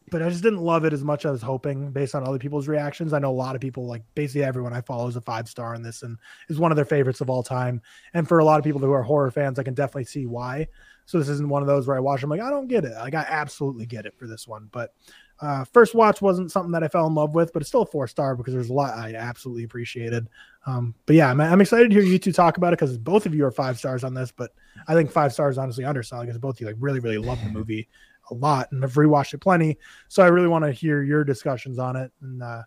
[0.10, 2.38] but I just didn't love it as much as I was hoping based on other
[2.38, 3.14] people's reactions.
[3.14, 5.74] I know a lot of people, like basically everyone I follow, is a five star
[5.76, 6.18] in this and
[6.50, 7.82] is one of their favorites of all time.
[8.14, 10.68] And for a lot of people who are horror fans, I can definitely see why.
[11.06, 12.24] So this isn't one of those where I watch.
[12.24, 12.94] I'm like, I don't get it.
[12.94, 14.70] Like I absolutely get it for this one.
[14.72, 14.94] But
[15.42, 17.86] uh, first watch wasn't something that I fell in love with, but it's still a
[17.88, 20.28] four star because there's a lot I absolutely appreciated.
[20.66, 23.26] Um, but yeah, I'm, I'm, excited to hear you two talk about it because both
[23.26, 24.32] of you are five stars on this.
[24.32, 24.52] But
[24.88, 27.50] I think five stars honestly underselling because both of you like really really love the
[27.50, 27.90] movie
[28.32, 29.78] a lot and have rewatched it plenty.
[30.08, 32.64] So I really want to hear your discussions on it and uh,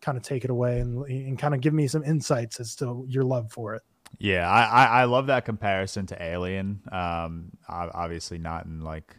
[0.00, 3.04] kind of take it away and, and kind of give me some insights as to
[3.08, 3.82] your love for it.
[4.18, 6.82] Yeah, I, I, I love that comparison to Alien.
[6.92, 9.16] Um, obviously not in like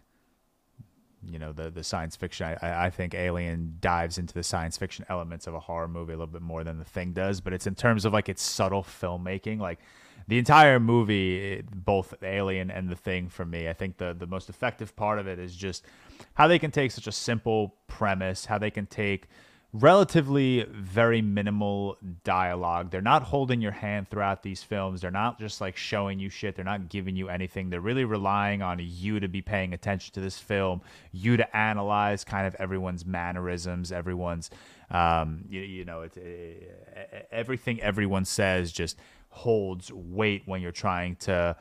[1.28, 2.58] you know the the science fiction.
[2.62, 6.18] I, I think Alien dives into the science fiction elements of a horror movie a
[6.18, 8.84] little bit more than the Thing does, but it's in terms of like its subtle
[8.84, 9.60] filmmaking.
[9.60, 9.80] Like
[10.28, 14.50] the entire movie, both Alien and the Thing, for me, I think the the most
[14.50, 15.86] effective part of it is just
[16.34, 19.28] how they can take such a simple premise, how they can take
[19.74, 22.91] relatively very minimal dialogue.
[22.91, 25.02] They're not holding your hand throughout these films.
[25.02, 26.56] They're not just like showing you shit.
[26.56, 27.72] They're not giving you anything.
[27.72, 30.82] They're really relying on you to be paying attention to this film,
[31.12, 34.52] you to analyze kind of everyone's mannerisms, everyone's,
[34.91, 41.16] um, you, you know, it's it, everything everyone says just holds weight when you're trying
[41.16, 41.56] to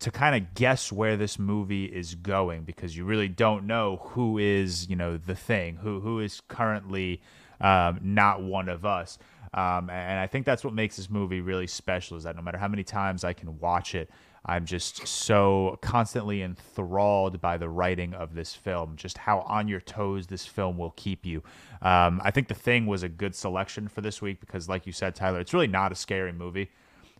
[0.00, 4.38] to kind of guess where this movie is going because you really don't know who
[4.38, 7.20] is you know the thing who who is currently
[7.60, 9.18] um, not one of us
[9.54, 12.58] um, and I think that's what makes this movie really special is that no matter
[12.58, 14.10] how many times I can watch it
[14.48, 19.80] I'm just so constantly enthralled by the writing of this film, just how on your
[19.80, 21.42] toes this film will keep you.
[21.82, 24.92] Um, I think The Thing was a good selection for this week because, like you
[24.92, 26.70] said, Tyler, it's really not a scary movie.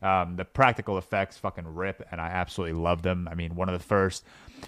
[0.02, 3.28] Um, the practical effects fucking rip, and I absolutely love them.
[3.30, 4.24] I mean, one of the first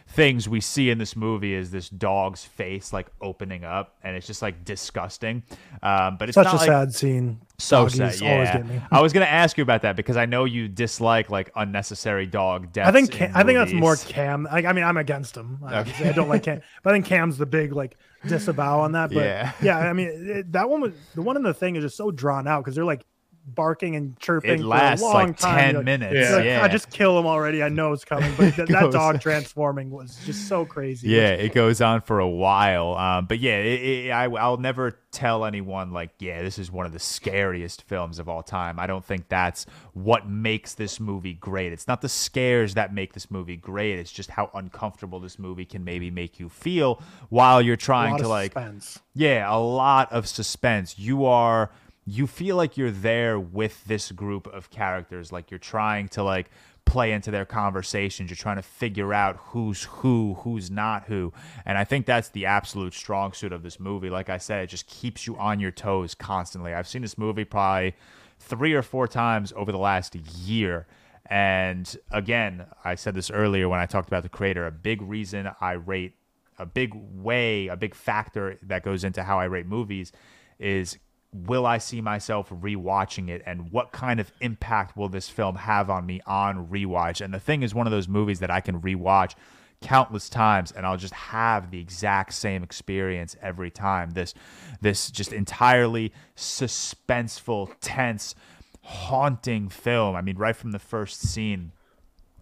[0.08, 4.26] things we see in this movie is this dog's face like opening up, and it's
[4.26, 5.42] just like disgusting.
[5.82, 7.40] Um, but it's such a like, sad scene.
[7.58, 8.20] So sad.
[8.20, 12.26] Yeah, I was gonna ask you about that because I know you dislike like unnecessary
[12.26, 12.88] dog deaths.
[12.88, 14.48] I think Cam, I think that's more Cam.
[14.50, 15.58] I, I mean, I'm against him.
[15.62, 16.08] Okay.
[16.08, 17.96] I don't like Cam, but I think Cam's the big like
[18.26, 19.10] disavow on that.
[19.12, 21.84] But yeah, yeah I mean, it, that one was the one in the thing is
[21.84, 23.06] just so drawn out because they're like
[23.54, 25.58] barking and chirping it lasts for a long like time.
[25.58, 26.36] 10 like, minutes yeah.
[26.36, 26.62] Like, yeah.
[26.62, 30.18] i just kill him already i know it's coming but th- that dog transforming was
[30.24, 34.10] just so crazy yeah it goes on for a while um, but yeah it, it,
[34.10, 38.28] I, i'll never tell anyone like yeah this is one of the scariest films of
[38.28, 42.74] all time i don't think that's what makes this movie great it's not the scares
[42.74, 46.48] that make this movie great it's just how uncomfortable this movie can maybe make you
[46.48, 49.00] feel while you're trying to like suspense.
[49.14, 51.70] yeah a lot of suspense you are
[52.10, 56.50] you feel like you're there with this group of characters like you're trying to like
[56.84, 58.30] play into their conversations.
[58.30, 61.32] You're trying to figure out who's who who's not who.
[61.64, 64.10] And i think that's the absolute strong suit of this movie.
[64.10, 66.74] Like i said it just keeps you on your toes constantly.
[66.74, 67.94] I've seen this movie probably
[68.40, 70.88] three or four times over the last year.
[71.26, 75.48] And again i said this earlier when i talked about the creator a big reason
[75.60, 76.14] i rate
[76.58, 80.10] a big way a big factor that goes into how i rate movies
[80.58, 80.98] is
[81.32, 85.88] will I see myself rewatching it and what kind of impact will this film have
[85.88, 87.20] on me on rewatch?
[87.20, 89.34] And the thing is one of those movies that I can rewatch
[89.80, 94.10] countless times and I'll just have the exact same experience every time.
[94.10, 94.34] This
[94.80, 98.34] this just entirely suspenseful, tense,
[98.82, 100.16] haunting film.
[100.16, 101.72] I mean, right from the first scene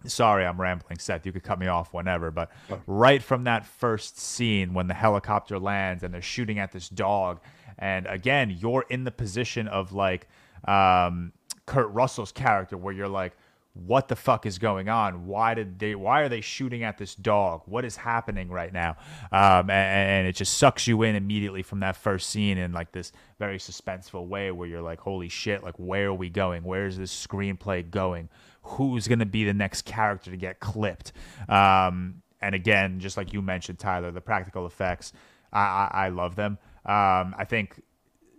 [0.05, 1.25] Sorry, I'm rambling, Seth.
[1.25, 2.79] You could cut me off whenever, but oh.
[2.87, 7.41] right from that first scene when the helicopter lands and they're shooting at this dog
[7.79, 10.27] and again, you're in the position of like
[10.67, 11.33] um,
[11.65, 13.35] Kurt Russell's character, where you're like,
[13.73, 15.25] what the fuck is going on?
[15.25, 15.95] Why did they?
[15.95, 17.61] Why are they shooting at this dog?
[17.65, 18.97] What is happening right now?
[19.31, 22.91] Um, and, and, it just sucks you in immediately from that first scene in like
[22.91, 25.63] this very suspenseful way, where you're like, holy shit!
[25.63, 26.63] Like, where are we going?
[26.63, 28.29] Where is this screenplay going?
[28.63, 31.13] Who's gonna be the next character to get clipped?
[31.47, 35.13] Um, and again, just like you mentioned, Tyler, the practical effects,
[35.53, 36.57] I, I, I love them.
[36.89, 37.81] Um, I think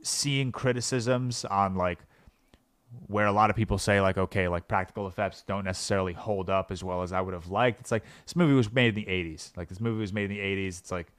[0.02, 2.00] seeing criticisms on like
[3.06, 6.72] where a lot of people say like okay like practical effects don't necessarily hold up
[6.72, 9.04] as well as i would have liked it's like this movie was made in the
[9.04, 11.12] 80s like this movie was made in the 80s it's like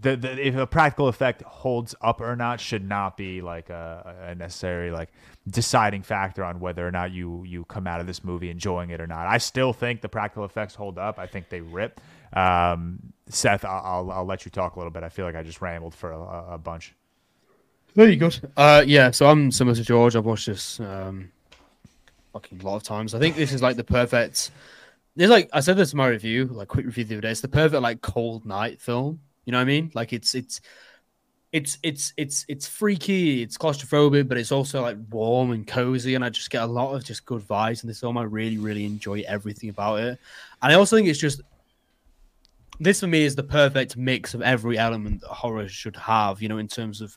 [0.00, 4.26] the, the if a practical effect holds up or not should not be like a,
[4.28, 5.10] a necessary like
[5.48, 9.00] deciding factor on whether or not you you come out of this movie enjoying it
[9.00, 9.26] or not.
[9.26, 11.18] I still think the practical effects hold up.
[11.18, 12.00] I think they rip.
[12.32, 15.02] Um, Seth, I'll, I'll let you talk a little bit.
[15.02, 16.94] I feel like I just rambled for a, a bunch.
[17.94, 18.38] Very good.
[18.56, 20.16] Uh, yeah, so I'm similar to George.
[20.16, 21.32] I've watched this um,
[22.32, 23.14] fucking lot of times.
[23.14, 24.50] I think this is like the perfect.
[25.16, 27.30] There's like I said this in my review, like quick review the other day.
[27.30, 29.20] It's the perfect like cold night film.
[29.46, 29.90] You know what I mean?
[29.94, 30.60] Like it's it's
[31.52, 36.24] it's it's it's it's freaky, it's claustrophobic, but it's also like warm and cozy, and
[36.24, 38.18] I just get a lot of just good vibes in this film.
[38.18, 40.18] I really, really enjoy everything about it,
[40.62, 41.40] and I also think it's just
[42.80, 46.42] this for me is the perfect mix of every element that horror should have.
[46.42, 47.16] You know, in terms of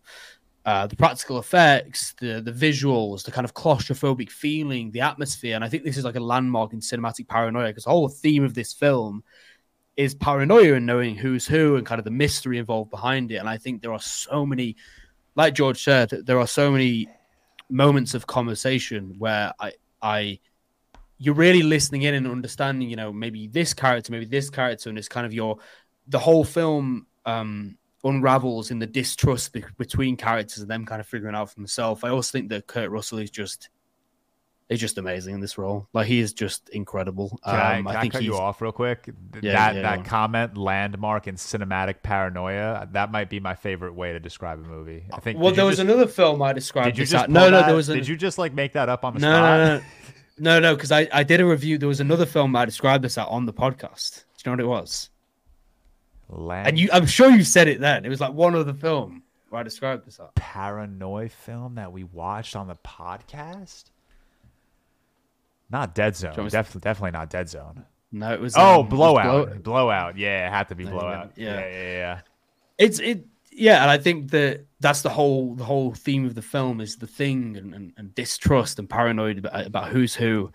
[0.66, 5.64] uh, the practical effects, the the visuals, the kind of claustrophobic feeling, the atmosphere, and
[5.64, 8.54] I think this is like a landmark in cinematic paranoia because the whole theme of
[8.54, 9.24] this film
[10.00, 13.36] is paranoia and knowing who's who and kind of the mystery involved behind it.
[13.36, 14.78] And I think there are so many,
[15.36, 17.10] like George said, there are so many
[17.70, 20.40] moments of conversation where I, I,
[21.20, 24.98] you're really listening in and understanding, you know, maybe this character, maybe this character, and
[24.98, 25.58] it's kind of your,
[26.08, 31.08] the whole film um, unravels in the distrust be- between characters and them kind of
[31.08, 32.04] figuring out for themselves.
[32.04, 33.70] I also think that Kurt Russell is just
[34.70, 35.88] is just amazing in this role.
[35.94, 37.40] Like he is just incredible.
[37.44, 39.10] Can I, Um, can I, think cut you off real quick?
[39.42, 44.14] Yeah, that yeah, that comment, landmark in cinematic paranoia, that might be my favorite way
[44.14, 45.06] to describe a movie.
[45.12, 45.40] I think.
[45.40, 46.96] Well, there was just, another film I described.
[46.96, 47.90] Did you just no, no, there was.
[47.90, 49.58] An, Did you just like make that up on the no, spot?
[49.58, 49.84] no, no,
[50.40, 51.78] no, no, because I I did a review.
[51.78, 54.24] There was another film I described this at on the podcast.
[54.44, 55.10] Do you know what it was?
[56.30, 58.06] Land- And you, I'm sure you said it then.
[58.06, 60.36] It was like one other film where I described this at.
[60.36, 63.86] paranoid film that we watched on the podcast?
[65.70, 66.34] Not Dead Zone.
[66.36, 67.86] you want to- Definitely, definitely not Dead Zone.
[68.12, 68.56] No, it was.
[68.58, 69.48] Oh, um, it was blowout.
[69.50, 70.18] Blow- blowout.
[70.18, 70.92] Yeah, it had to be go.
[70.92, 71.32] blowout.
[71.36, 71.60] Yeah.
[71.60, 71.82] yeah, yeah.
[71.98, 72.20] yeah.
[72.78, 76.42] it's it yeah and i think that that's the whole the whole theme of the
[76.42, 80.52] film is the thing and, and, and distrust and paranoid about, about who's who.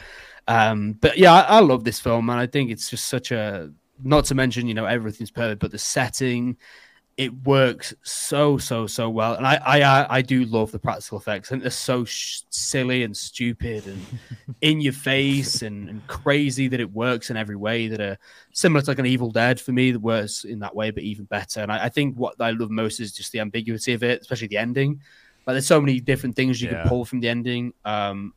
[0.48, 3.70] Um but yeah I, I love this film and i think it's just such a
[4.02, 6.56] not to mention you know everything's perfect but the setting
[7.16, 11.52] it works so so so well and i i i, do love the practical effects
[11.52, 14.04] and they're so sh- silly and stupid and
[14.62, 18.18] in your face and, and crazy that it works in every way that are
[18.52, 21.26] similar to like an Evil Dead for me, that works in that way, but even
[21.26, 21.60] better.
[21.60, 24.48] And I, I think what I love most is just the ambiguity of it, especially
[24.48, 25.00] the ending.
[25.46, 26.80] Like there's so many different things you Yeah.
[26.82, 27.74] can pull from the ending.
[27.84, 28.32] Um,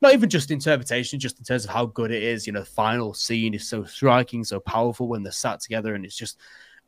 [0.00, 2.46] not even just interpretation, just in terms of how good it is.
[2.46, 6.04] You know, the final scene is so striking, so powerful when they're sat together, and
[6.04, 6.38] it's just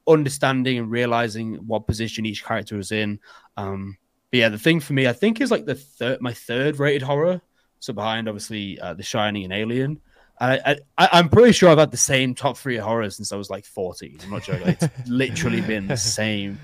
[0.06, 3.18] understanding and realizing what position each character is in.
[3.56, 3.96] Um,
[4.30, 7.02] but yeah, the thing for me, I think, is like the third, my third rated
[7.02, 7.40] horror.
[7.80, 10.00] So behind, obviously, uh, The Shining and Alien.
[10.40, 13.50] I, I, I'm pretty sure I've had the same top three horrors since I was
[13.50, 14.18] like 14.
[14.24, 14.68] I'm not joking.
[14.68, 16.58] It's literally been the same.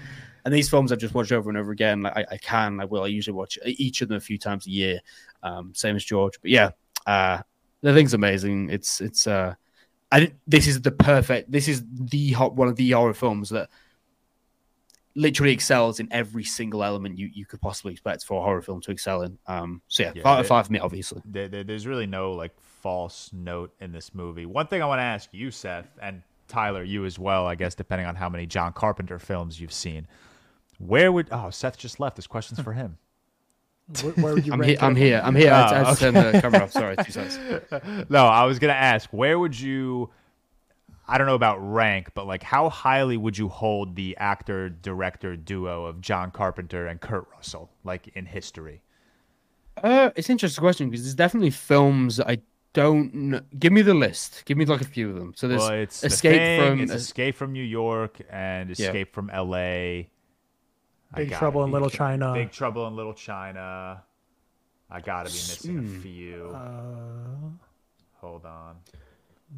[0.45, 2.03] And these films I've just watched over and over again.
[2.03, 3.05] Like I, I can, I will.
[3.05, 5.01] I usually watch each of them a few times a year.
[5.43, 6.41] Um, same as George.
[6.41, 6.71] But yeah,
[7.07, 7.43] uh,
[7.83, 8.71] the thing's amazing.
[8.71, 9.27] It's it's.
[9.27, 9.55] Uh,
[10.13, 11.51] I think this is the perfect.
[11.53, 13.69] This is the hot one of the horror films that
[15.15, 18.81] literally excels in every single element you, you could possibly expect for a horror film
[18.81, 19.39] to excel in.
[19.47, 21.21] Um, so yeah, Yeah, five out it- of five for me, obviously.
[21.25, 24.47] There, there- there's really no like false note in this movie.
[24.47, 27.75] One thing I want to ask you, Seth, and Tyler, you as well, I guess,
[27.75, 30.07] depending on how many John Carpenter films you've seen.
[30.79, 32.17] Where would oh Seth just left?
[32.17, 32.97] This question's for him.
[34.03, 34.79] Where, where would you I'm rank here.
[34.81, 35.21] I'm here.
[35.25, 35.53] I'm here.
[35.53, 36.73] I, I Oh, had to turn the camera off.
[36.73, 38.07] Sorry, two seconds.
[38.11, 40.11] no, I was gonna ask where would you
[41.09, 45.35] I don't know about rank, but like how highly would you hold the actor director
[45.37, 48.83] duo of John Carpenter and Kurt Russell, like in history?
[49.83, 52.39] Uh, it's an interesting question because there's definitely films that I
[52.75, 53.13] don't.
[53.15, 53.41] Know.
[53.59, 54.45] Give me the list.
[54.45, 55.33] Give me like a few of them.
[55.35, 56.81] So there's well, it's The Escape Thing, from.
[56.83, 60.09] it's Escape from New York and Escape from L.A.
[61.13, 62.33] I Big Trouble in Little ki- China.
[62.35, 64.03] Big Trouble in Little China.
[64.91, 65.97] I gotta be missing Hmm.
[65.97, 66.47] a few.
[66.55, 67.49] Uh,
[68.21, 68.77] Hold on.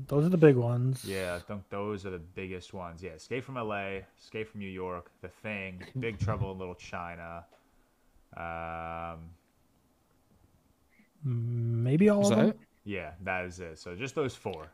[0.06, 1.04] those are the big ones.
[1.04, 3.02] Yeah, I think those are the biggest ones.
[3.02, 7.44] Yeah, Escape from LA, Escape from New York, The Thing, Big Trouble in Little China.
[8.36, 9.30] Um,
[11.24, 12.48] Maybe all of them.
[12.48, 12.58] it?
[12.84, 13.78] yeah, that is it.
[13.78, 14.68] So just those four.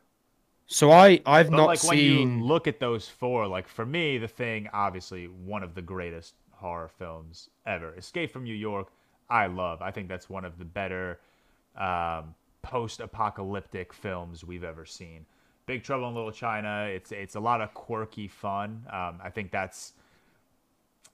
[0.67, 2.39] So I I've But not like when seen.
[2.39, 6.35] you look at those four, like for me, The Thing, obviously one of the greatest
[6.59, 7.95] horror films ever.
[7.97, 8.89] Escape from New York,
[9.31, 9.83] I love.
[9.83, 11.21] I think that's one of the better
[11.77, 15.25] um, post-apocalyptic films we've ever seen.
[15.67, 18.85] Big Trouble in Little China, it's it's a lot of quirky fun.
[18.91, 19.93] Um, I think that's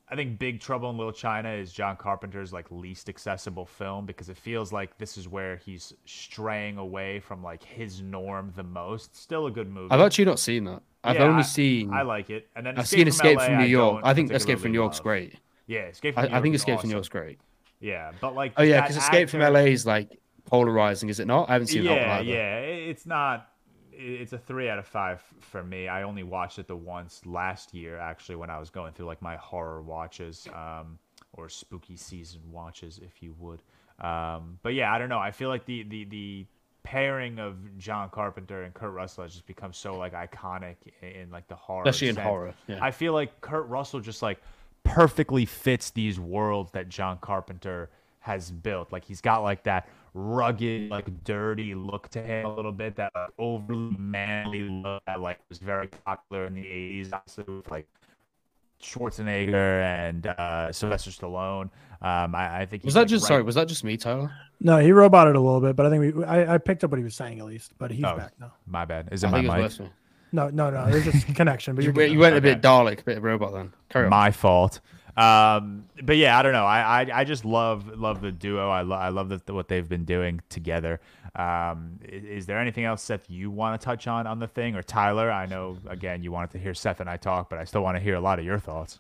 [0.08, 4.28] I think Big Trouble in Little China is John Carpenter's like least accessible film because
[4.28, 9.16] it feels like this is where he's straying away from like his norm the most.
[9.16, 9.90] Still a good movie.
[9.90, 10.82] I've actually not seen that.
[11.04, 11.92] I've Yeah, only I- seen.
[11.92, 12.48] I like it.
[12.56, 13.94] And then I've seen Escape LA, from New York.
[14.02, 15.04] don't I think Escape from New York's love.
[15.04, 15.34] great.
[15.66, 16.38] Yeah, Escape from New I, York.
[16.38, 16.94] I think Escape from New.
[16.94, 17.38] York's great.
[17.80, 21.48] Yeah, but like Oh yeah, because Escape from LA is like polarizing, is it not?
[21.48, 22.58] I haven't seen that one Yeah, yeah.
[22.60, 23.48] It's not.
[23.92, 25.86] It's a three out of five for me.
[25.88, 29.22] I only watched it the once last year, actually, when I was going through like
[29.22, 30.48] my horror watches.
[30.52, 30.98] Um,
[31.36, 33.60] or spooky season watches, if you would.
[33.98, 35.18] Um, but yeah, I don't know.
[35.18, 36.46] I feel like the the the
[36.84, 41.30] pairing of John Carpenter and Kurt Russell has just become so like iconic in, in
[41.30, 42.78] like the horror, Especially in horror, yeah.
[42.80, 44.40] I feel like Kurt Russell just like
[44.84, 47.90] perfectly fits these worlds that John Carpenter
[48.20, 48.92] has built.
[48.92, 53.10] Like he's got like that rugged, like dirty look to him a little bit, that
[53.14, 57.88] like, overly manly look that like was very popular in the '80s, also with like
[58.82, 61.70] Schwarzenegger and uh, Sylvester Stallone.
[62.04, 63.42] Um, I, I think Was that like, just right- sorry?
[63.42, 64.30] Was that just me, Tyler?
[64.60, 66.98] No, he roboted a little bit, but I think we I, I picked up what
[66.98, 67.72] he was saying at least.
[67.78, 68.16] But he's Oh.
[68.16, 68.52] back now.
[68.66, 69.08] My bad.
[69.10, 69.62] Is it I my think it mic?
[69.64, 69.90] was worse.
[70.32, 70.90] No, no, no.
[70.90, 71.74] There's just connection.
[71.74, 72.22] But You, you're went- good you now.
[72.22, 73.72] went a bit Dalek, a bit of robot then.
[73.88, 74.10] Carry on.
[74.10, 74.80] my fault.
[75.16, 76.64] Um, but yeah, I don't know.
[76.64, 78.68] I, I, I just love love the duo.
[78.68, 81.00] I, lo- I love the, what they've been doing together.
[81.36, 84.74] Um, is, is there anything else, Seth, you want to touch on on the thing,
[84.74, 85.30] or Tyler?
[85.30, 87.96] I know again you wanted to hear Seth and I talk, but I still want
[87.96, 88.98] to hear a lot of your thoughts.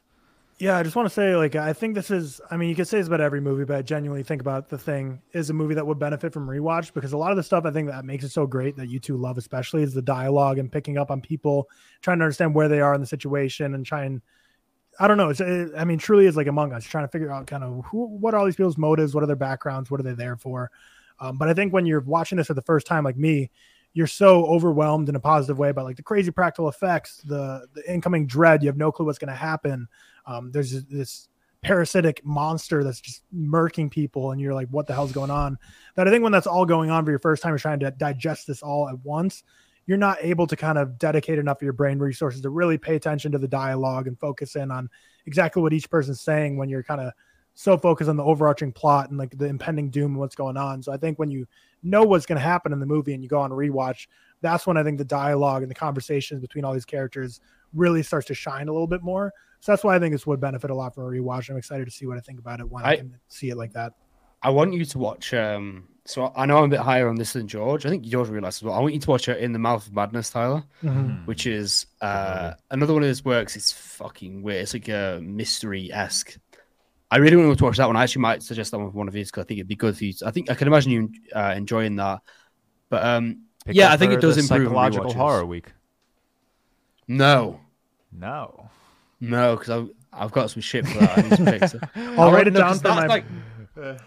[0.58, 2.86] Yeah, I just want to say, like, I think this is, I mean, you could
[2.86, 5.74] say it's about every movie, but I genuinely think about the thing is a movie
[5.74, 8.22] that would benefit from rewatch because a lot of the stuff I think that makes
[8.22, 11.20] it so great that you two love, especially, is the dialogue and picking up on
[11.20, 11.68] people,
[12.02, 14.22] trying to understand where they are in the situation and trying,
[15.00, 15.30] I don't know.
[15.30, 17.84] It's, it, I mean, truly is like Among Us, trying to figure out kind of
[17.86, 19.12] who, what are all these people's motives?
[19.12, 19.90] What are their backgrounds?
[19.90, 20.70] What are they there for?
[21.18, 23.50] Um, but I think when you're watching this for the first time, like me,
[23.94, 27.90] you're so overwhelmed in a positive way by like the crazy practical effects, the the
[27.90, 28.62] incoming dread.
[28.62, 29.88] You have no clue what's going to happen.
[30.26, 31.28] Um, there's this-
[31.64, 35.58] parasitic monster that's just murking people, and you're like, "What the hell's going on?"
[35.96, 37.90] That I think when that's all going on for your first time, you're trying to
[37.90, 39.42] digest this all at once.
[39.86, 42.96] You're not able to kind of dedicate enough of your brain resources to really pay
[42.96, 44.88] attention to the dialogue and focus in on
[45.26, 47.12] exactly what each person's saying when you're kind of
[47.54, 50.82] so focused on the overarching plot and like the impending doom and what's going on.
[50.82, 51.46] So I think when you
[51.84, 54.08] know what's going to happen in the movie and you go on a rewatch,
[54.40, 57.40] that's when I think the dialogue and the conversations between all these characters
[57.72, 59.32] really starts to shine a little bit more.
[59.60, 61.48] So that's why I think this would benefit a lot from a rewatch.
[61.50, 63.56] I'm excited to see what I think about it when I, I- can see it
[63.56, 63.92] like that.
[64.42, 65.32] I want you to watch.
[65.32, 67.86] Um, so I know I'm a bit higher on this than George.
[67.86, 68.74] I think George realizes as well.
[68.74, 71.24] I want you to watch it in the Mouth of Madness, Tyler, Mhm.
[71.26, 73.56] which is uh, another one of his works.
[73.56, 74.60] It's fucking weird.
[74.64, 76.36] It's like a mystery esque.
[77.14, 77.96] I really want to watch that one.
[77.96, 79.76] I actually might suggest that one for one of you because I think it'd be
[79.76, 80.12] good for you.
[80.14, 82.20] to- I think I can imagine you uh, enjoying that.
[82.90, 85.72] But um, Pick Yeah, I think it does the improve psychological horror week.
[87.08, 87.60] no,
[88.12, 88.68] No.
[89.20, 91.18] no, because I've I've got some shit for that.
[91.18, 91.80] I need to pick some-
[92.18, 93.06] I'll write it down for that's my.
[93.06, 93.24] like-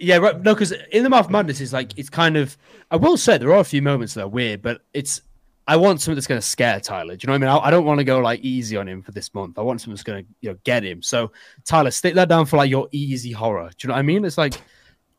[0.00, 0.40] Yeah, right.
[0.42, 2.56] No, because in the mouth of madness is like it's kind of.
[2.90, 5.22] I will say there are a few moments that are weird, but it's.
[5.66, 7.16] I want something that's going to scare Tyler.
[7.16, 7.62] Do you know what I mean?
[7.64, 9.58] I, I don't want to go like easy on him for this month.
[9.58, 11.02] I want something that's going to you know get him.
[11.02, 11.32] So
[11.64, 13.70] Tyler, stick that down for like your easy horror.
[13.70, 14.24] Do you know what I mean?
[14.24, 14.54] It's like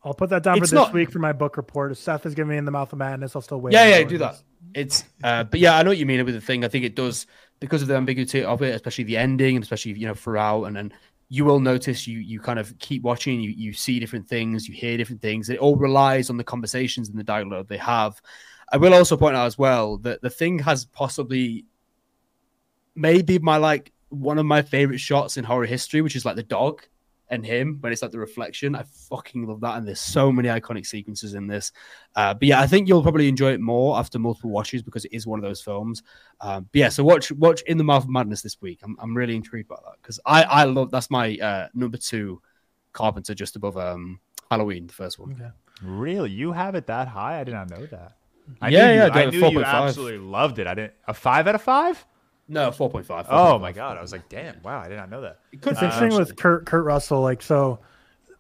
[0.04, 1.92] I'll put that down for this not- week for my book report.
[1.92, 3.74] If Seth is giving me in the mouth of madness, I'll still wait.
[3.74, 4.36] yeah, yeah, do that.
[4.76, 5.04] It's.
[5.24, 6.64] Uh, but yeah, I know what you mean with the thing.
[6.64, 7.26] I think it does
[7.60, 10.76] because of the ambiguity of it, especially the ending, and especially you know throughout, and
[10.76, 10.94] then
[11.30, 14.76] you will notice you you kind of keep watching, you you see different things, you
[14.76, 15.50] hear different things.
[15.50, 18.22] It all relies on the conversations and the dialogue they have.
[18.72, 21.66] I will also point out as well that the thing has possibly
[22.96, 26.44] maybe my like one of my favorite shots in horror history, which is like the
[26.44, 26.84] dog
[27.30, 28.76] and him when it's like the reflection.
[28.76, 31.72] I fucking love that, and there's so many iconic sequences in this.
[32.16, 35.14] Uh, but yeah, I think you'll probably enjoy it more after multiple watches because it
[35.14, 36.04] is one of those films.
[36.42, 38.80] Um, but yeah, so watch watch In the Mouth of Madness this week.
[38.84, 42.42] I'm I'm really intrigued by that because I I love that's my uh, number two
[42.94, 44.20] Carpenter just above um
[44.50, 45.34] Halloween, the first one.
[45.34, 45.50] Okay.
[45.82, 46.32] Really?
[46.32, 47.40] You have it that high?
[47.40, 48.14] I did not know that.
[48.62, 49.66] I Yeah, knew yeah, You, I I knew gave you 4.5.
[49.66, 50.68] absolutely loved it.
[50.68, 50.94] I didn't.
[51.08, 52.06] A five out of five?
[52.48, 53.26] No, four point five.
[53.30, 53.98] Oh my god!
[53.98, 54.62] I was like, damn!
[54.62, 55.40] Wow, I did not know that.
[55.52, 56.20] It could It's be interesting actually.
[56.26, 57.22] with Kurt Kurt Russell.
[57.22, 57.80] Like, so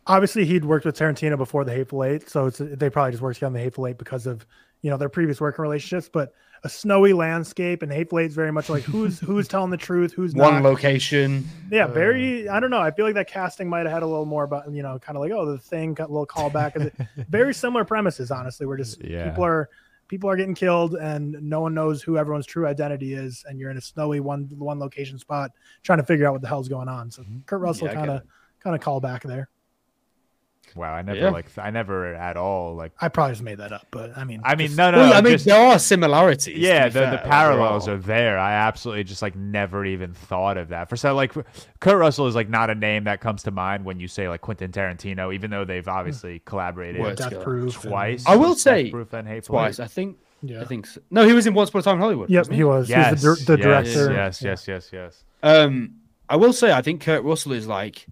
[0.05, 3.37] obviously he'd worked with Tarantino before the Hateful Eight, so it's, they probably just worked
[3.37, 4.45] together on the Hateful Eight because of
[4.83, 6.07] you know their previous working relationships.
[6.11, 6.33] But
[6.63, 10.13] a snowy landscape and Hateful Eight is very much like who's who's telling the truth,
[10.13, 10.63] who's one not.
[10.63, 11.43] location.
[11.71, 12.47] yeah, uh, very.
[12.47, 12.81] I don't know.
[12.81, 15.17] I feel like that casting might have had a little more about you know, kind
[15.17, 16.75] of like oh, the thing, got a little callback.
[16.75, 16.91] Is
[17.27, 18.29] very similar premises?
[18.29, 19.29] Honestly, we're just Yeah.
[19.29, 19.67] people are
[20.07, 23.71] people are getting killed and no one knows who everyone's true identity is, and you're
[23.71, 25.51] in a snowy one one location spot
[25.83, 27.11] trying to figure out what the hell's going on.
[27.11, 27.39] So mm-hmm.
[27.45, 28.23] Kurt Russell Yeah, I get kind of
[28.59, 29.49] kind of call back there.
[30.75, 31.29] Wow, I never Yeah.
[31.29, 31.45] like.
[31.57, 32.91] I never at all like.
[32.99, 34.97] I probably just made that up, but I mean, I mean, just- no, no.
[34.97, 36.57] well, I mean, just- there are similarities.
[36.57, 38.37] yeah, the, fair, the parallels are there.
[38.37, 40.89] I absolutely just like never even thought of that.
[40.89, 41.33] For so like,
[41.79, 44.41] Kurt Russell is like not a name that comes to mind when you say like
[44.41, 47.43] Quentin Tarantino, even though they've obviously collaborated Worked Death together.
[47.45, 48.23] Proof and- twice.
[48.27, 49.79] I will say Death Proof and Hateful twice.
[49.79, 49.83] Eight.
[49.83, 50.17] I think.
[50.41, 50.61] Yeah.
[50.61, 50.99] I think so.
[51.09, 51.25] no.
[51.25, 52.29] He was in Once Upon a Time in Hollywood.
[52.29, 52.89] Yep, wasn't he was.
[52.89, 54.13] Yes, he was the, the yes, director.
[54.13, 54.49] Yes, Yeah.
[54.49, 55.23] yes, yes, yes.
[55.41, 55.95] Um,
[56.27, 58.05] I will say I think Kurt Russell is like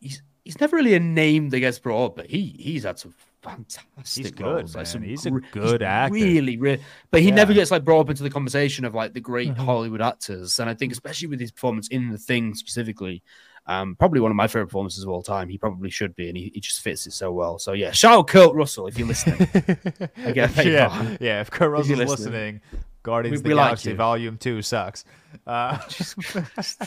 [0.00, 3.12] he's he's never really a name that gets brought up, but he he's had some
[3.42, 6.14] fantastic He's good, roles, like some He's a gr- good actor.
[6.14, 7.34] Really, really, but he Yeah.
[7.34, 9.58] never gets like brought up into the conversation of like the great Mhm.
[9.58, 10.58] Hollywood actors.
[10.58, 13.22] And I think especially with his performance in the thing specifically,
[13.68, 15.48] Um, probably one of my favorite performances of all time.
[15.48, 17.58] He probably should be, and he, he just fits it so well.
[17.58, 19.40] So yeah, shout out Kurt Russell if you're listening.
[20.24, 21.40] I get paid yeah, for- yeah.
[21.40, 22.60] If Kurt Russell's listening, listening.
[23.02, 23.96] Guardians We- of the like Galaxy you.
[23.96, 25.04] Volume Two sucks.
[25.44, 25.78] Uh,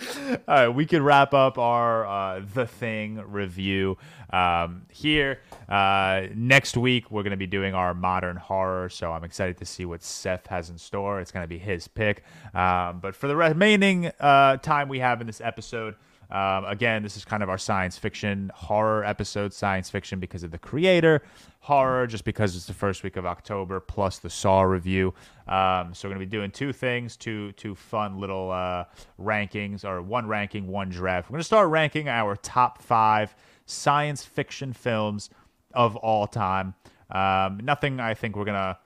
[0.00, 3.98] all right, we could wrap up our uh, The Thing review
[4.30, 5.40] um, here.
[5.68, 9.64] Uh, next week, we're going to be doing our modern horror, so I'm excited to
[9.64, 11.20] see what Seth has in store.
[11.20, 12.22] It's going to be his pick.
[12.54, 15.96] Um, but for the remaining uh, time we have in this episode,
[16.30, 19.52] um, again, this is kind of our science fiction horror episode.
[19.52, 21.22] Science fiction because of the creator,
[21.60, 25.14] horror just because it's the first week of October, plus the Saw review.
[25.46, 28.84] Um, so we're gonna be doing two things, two two fun little uh,
[29.18, 31.30] rankings, or one ranking, one draft.
[31.30, 33.34] We're gonna start ranking our top five
[33.64, 35.30] science fiction films
[35.72, 36.74] of all time.
[37.10, 38.78] Um, nothing I think we're gonna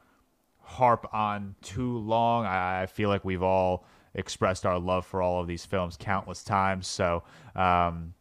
[0.60, 2.46] harp on too long.
[2.46, 3.84] I, I feel like we've all
[4.14, 6.86] expressed our love for all of these films countless times.
[6.86, 7.22] So
[7.56, 8.14] um,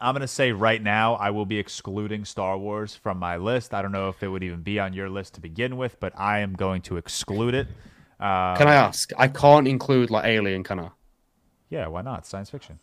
[0.00, 3.74] I'm going to say right now, I will be excluding Star Wars from my list.
[3.74, 6.12] I don't know if it would even be on your list to begin with, but
[6.18, 7.68] I am going to exclude it.
[8.18, 9.10] Uh, Can I ask?
[9.16, 10.88] I can't include like Alien, can I?
[11.70, 12.26] Yeah, why not?
[12.26, 12.78] Science fiction.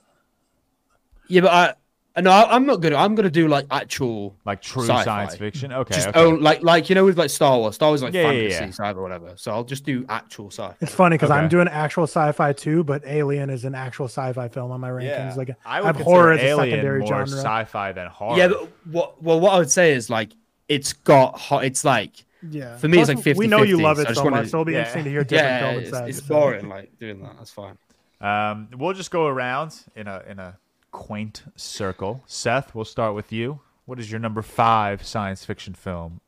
[1.28, 1.74] Yeah, but I
[2.22, 2.96] no, I- I'm not gonna.
[2.96, 5.04] I'm gonna do like actual Like true Sci-fi.
[5.04, 5.72] science fiction?
[5.72, 5.96] Okay.
[5.96, 6.20] just okay.
[6.20, 7.76] own like like you know with like Star Wars.
[7.76, 8.70] Star Wars is like Yeah, yeah, fantasy yeah.
[8.70, 9.34] sci-fi or whatever.
[9.36, 10.76] So I'll just do actual sci-fi.
[10.82, 14.72] It's funny because I'm doing actual sci-fi too, but Alien is an actual sci-fi film
[14.72, 15.36] on my rankings.
[15.38, 17.28] Like I I have horror as a Alien secondary more genre.
[17.28, 18.38] sci-fi than horror.
[18.38, 20.32] Yeah, but what well what I would say is like
[20.68, 21.64] it's got hot.
[21.66, 24.06] It's like yeah, for me, it's Plus, like We know you 50-50, love it I
[24.10, 24.80] just so wanna- much, so it'll be yeah.
[24.80, 27.36] interesting to hear different yeah, film it's, it's boring like doing that.
[27.38, 27.78] That's fine.
[28.22, 30.58] Um, we'll just go around in a in a
[30.98, 32.24] quaint circle.
[32.26, 33.60] Seth, we'll start with you.
[33.86, 36.20] What is your number five science fiction film?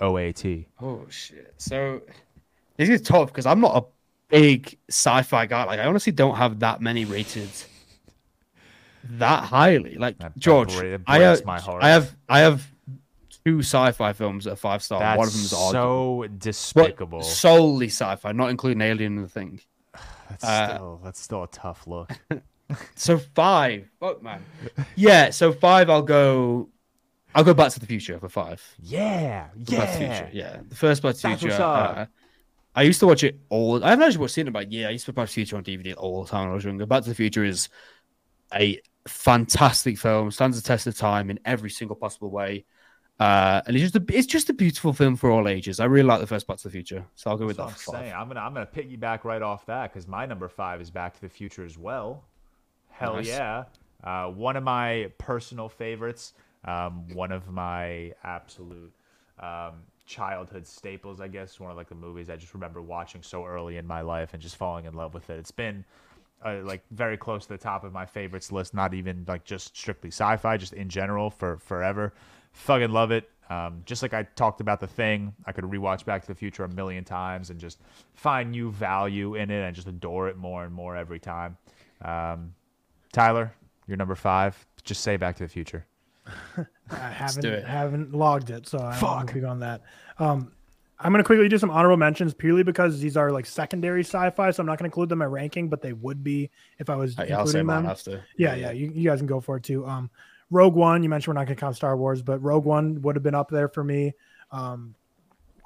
[0.00, 0.44] OAT.
[0.80, 1.52] Oh shit!
[1.58, 2.00] So
[2.76, 3.86] this is tough because I'm not a
[4.30, 5.64] big sci-fi guy.
[5.64, 7.50] Like I honestly don't have that many rated
[9.10, 9.96] that highly.
[9.96, 10.74] Like That- George,
[11.06, 11.42] I have.
[11.48, 12.66] I have, I have
[13.44, 15.00] two sci-fi films that are five star.
[15.00, 15.72] That's One of them is arguable.
[15.72, 17.22] so But despicable.
[17.22, 19.60] solely sci-fi, not including Alien and the Thing.
[20.30, 22.10] That's uh, still that's still a tough look.
[22.94, 24.44] So five, fuck man.
[24.94, 25.88] Yeah, so five.
[25.88, 26.68] I'll go.
[27.34, 28.62] I'll go Back to the Future for five.
[28.82, 29.96] yeah, Back to the yeah.
[29.96, 30.60] Future, yeah.
[30.68, 31.62] The first Back to the Future.
[31.62, 32.06] Uh,
[32.74, 33.82] I used to watch it all.
[33.82, 34.88] I haven't actually watched it in about a year.
[34.88, 36.54] I used to put Back to the Future on DVD all the time when I
[36.54, 36.86] was younger.
[36.86, 37.68] Back to the Future is
[38.54, 42.64] a fantastic film, stands the test of time in every single possible way.
[43.18, 45.80] Uh, and it's just a, it's just a beautiful film for all ages.
[45.80, 47.92] I really like the first Back to the Future, so I'll go with That's that
[47.92, 48.14] I'm saying.
[48.14, 51.20] I'm gonna I'm gonna piggyback right off that because my number five is Back to
[51.20, 52.24] the Future as well.
[52.98, 53.28] Hell Nice.
[53.28, 53.64] yeah!
[54.02, 56.34] Uh, one of my personal favorites.
[56.64, 58.92] Um, one of my absolute
[59.38, 59.74] um,
[60.06, 61.60] childhood staples, I guess.
[61.60, 64.42] One of like the movies I just remember watching so early in my life and
[64.42, 65.38] just falling in love with it.
[65.38, 65.84] It's been
[66.44, 68.74] uh, like very close to the top of my favorites list.
[68.74, 72.12] Not even like just strictly sci-fi, just in general for forever.
[72.52, 73.30] Fucking love it.
[73.50, 76.64] Um, just like I talked about the thing, I could rewatch Back to the Future
[76.64, 77.78] a million times and just
[78.14, 81.56] find new value in it and just adore it more and more every time.
[82.02, 82.52] Um,
[83.12, 83.52] Tyler,
[83.86, 84.66] you're number five.
[84.84, 85.86] Just say Back to the Future.
[86.90, 89.26] I haven't haven't logged it, so I Fuck.
[89.26, 89.82] don't big on that.
[90.18, 90.52] Um,
[90.98, 94.60] I'm gonna quickly do some honorable mentions purely because these are like secondary sci-fi, so
[94.62, 97.14] I'm not gonna include them in my ranking, but they would be if I was
[97.14, 97.90] Hey, I'll say including mine them.
[97.92, 98.24] after.
[98.36, 99.86] Yeah, yeah, you, you guys can go for it too.
[99.86, 100.10] Um,
[100.50, 103.22] Rogue One, you mentioned we're not gonna count Star Wars, but Rogue One would have
[103.22, 104.12] been up there for me.
[104.50, 104.94] Um,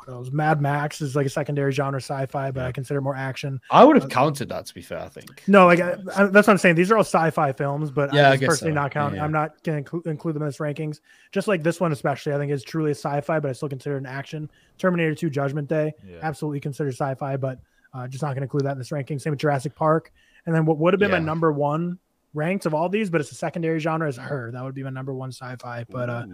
[0.06, 0.30] what else?
[0.30, 3.60] Mad Max is like a secondary genre sci-fi, but I consider more action.
[3.70, 4.98] I would have counted that to be fair.
[5.00, 5.42] I think.
[5.46, 6.74] No, like I, I, that's what I'm saying.
[6.74, 8.74] These are all sci-fi films, but Yeah, I I'm personally so.
[8.74, 9.16] not counting.
[9.16, 9.24] Yeah, yeah.
[9.24, 11.00] I'm not going to include, them in this rankings.
[11.30, 13.96] Just like this one, especially, I think is truly a sci-fi, but I still consider
[13.96, 14.50] it an action.
[14.78, 16.18] Terminator 2: Judgment Day, Yeah.
[16.22, 17.58] absolutely considered sci-fi, but
[17.94, 19.18] uh, just not going to include that in this ranking.
[19.18, 20.12] Same with Jurassic Park,
[20.46, 21.98] and then what would have been my number one
[22.34, 24.50] ranked of all these, but it's a secondary genre is her.
[24.52, 26.26] That would be my number one sci-fi, but uh,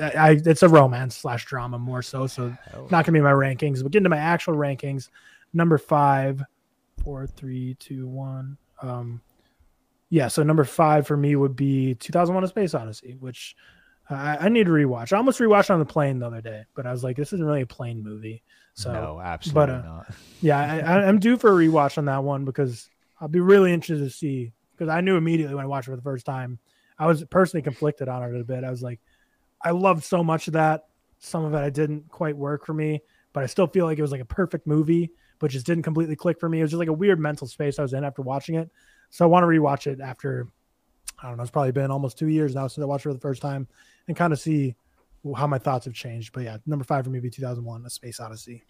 [0.00, 2.26] I, I, it's a romance slash drama more so.
[2.26, 3.82] So Hell not gonna be my rankings.
[3.82, 5.08] But getting to my actual rankings,
[5.52, 6.42] number five,
[7.02, 8.56] four, three, two, one.
[8.80, 9.20] Um,
[10.10, 10.28] yeah.
[10.28, 13.56] So number five for me would be 2001: A Space Odyssey, which
[14.10, 15.12] I, I need to rewatch.
[15.12, 17.44] I almost rewatched on the plane the other day, but I was like, this isn't
[17.44, 18.42] really a plane movie.
[18.74, 20.14] So no, absolutely uh, not.
[20.40, 22.88] yeah, I, I'm due for a rewatch on that one because
[23.20, 24.52] I'll be really interested to see
[24.82, 26.58] because I knew immediately when I watched it for the first time.
[26.98, 28.64] I was personally conflicted on it a bit.
[28.64, 28.98] I was like,
[29.62, 30.86] I loved so much of that.
[31.20, 33.00] Some of it I didn't quite work for me,
[33.32, 36.16] but I still feel like it was like a perfect movie, but just didn't completely
[36.16, 36.58] click for me.
[36.58, 38.70] It was just like a weird mental space I was in after watching it.
[39.10, 40.48] So I want to rewatch it after
[41.22, 41.44] I don't know.
[41.44, 43.68] It's probably been almost two years now since I watched it for the first time
[44.08, 44.74] and kind of see
[45.36, 46.32] how my thoughts have changed.
[46.32, 48.64] But yeah, number five for me would be 2001: A Space Odyssey.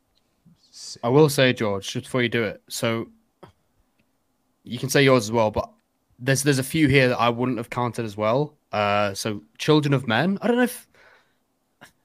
[1.03, 3.09] I will say, George, just before you do it, so
[4.65, 5.71] you can say yours as well, but
[6.23, 8.55] there's there's a few here that I wouldn't have counted as well.
[8.71, 10.39] Uh, so Children of Men.
[10.41, 10.89] I don't know if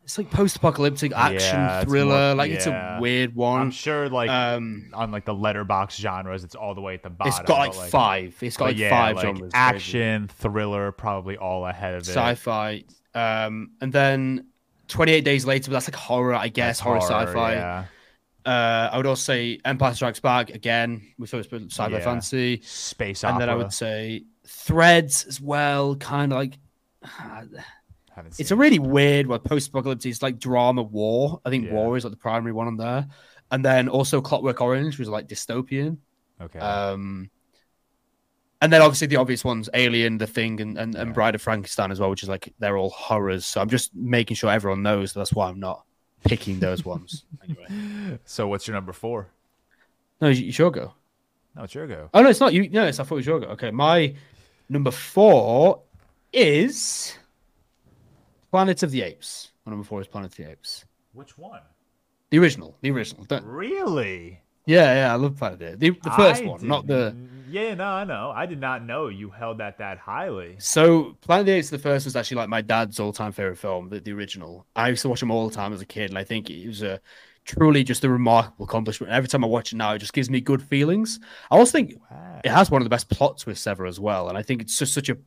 [0.03, 2.27] it's like post-apocalyptic action Yeah, thriller.
[2.30, 3.61] more- like it's a weird one.
[3.61, 7.10] I'm sure, like um, on like the Letterboxd genres, it's all the way at the
[7.10, 7.30] bottom.
[7.31, 8.35] it's got like, but, five.
[8.41, 9.39] It's got like yeah, five like genres.
[9.41, 9.52] crazy.
[9.53, 12.07] action, thriller, probably all ahead of it.
[12.07, 12.84] sci-fi,
[13.15, 14.48] um, and then
[14.88, 15.72] 28 Days Later.
[15.72, 16.80] But that's like horror, I guess.
[16.80, 17.85] That's Horror, sci-fi.
[18.48, 18.53] Yeah.
[18.53, 21.02] Uh, I would also say Empire Strikes Back again.
[21.19, 21.99] We first put sci-fi Yeah.
[22.03, 23.40] fantasy, Space and opera.
[23.45, 25.95] then I would say Threads as well.
[25.98, 26.57] Kind of like.
[28.40, 29.40] It's a really weird one.
[29.41, 31.40] Post-apocalyptic, it's like drama, war.
[31.45, 31.74] I think Yeah.
[31.74, 33.07] war is like the primary one on there,
[33.52, 35.98] and then also Clockwork Orange, was like dystopian.
[36.41, 36.57] Okay.
[36.60, 37.30] Um,
[38.60, 41.91] and then obviously the obvious ones, Alien, The Thing, and, and, and Bride of Frankenstein
[41.91, 43.45] as well, which is like they're all horrors.
[43.45, 45.84] So I'm just making sure everyone knows that's why I'm not
[46.23, 47.23] picking those ones.
[47.44, 49.27] Anyway, so what's your number four?
[50.22, 50.94] no, you, you sure go.
[51.56, 52.10] No, it's your go.
[52.14, 52.69] Oh no, it's not you.
[52.69, 53.48] No, it's I thought it was your go.
[53.48, 54.14] Okay, my
[54.69, 55.81] number four
[56.34, 57.18] is
[58.52, 59.52] Planet of the Apes.
[59.65, 60.85] My number four is Planet of the Apes.
[61.14, 61.61] Which one?
[62.30, 63.23] The original, the original.
[63.26, 64.41] Don't- Really?
[64.65, 65.98] Yeah, yeah, I love Planet of the Apes.
[66.03, 67.15] The, the first I one, not the.
[67.49, 68.32] Yeah, no, I know.
[68.36, 70.56] I did not know you held that that highly.
[70.60, 73.90] So Planet of the Apes, the first was actually like my dad's all-time favorite film,
[73.90, 74.65] the, the original.
[74.76, 76.68] I used to watch them all the time as a kid, and I think it
[76.68, 76.99] was a
[77.45, 79.14] truly just a remarkable accomplishment.
[79.14, 81.19] Every time I watch it now, it just gives me good feelings.
[81.49, 82.41] I also think Wow.
[82.44, 84.78] it has one of the best plot twists ever as well, and I think it's
[84.78, 85.18] just such a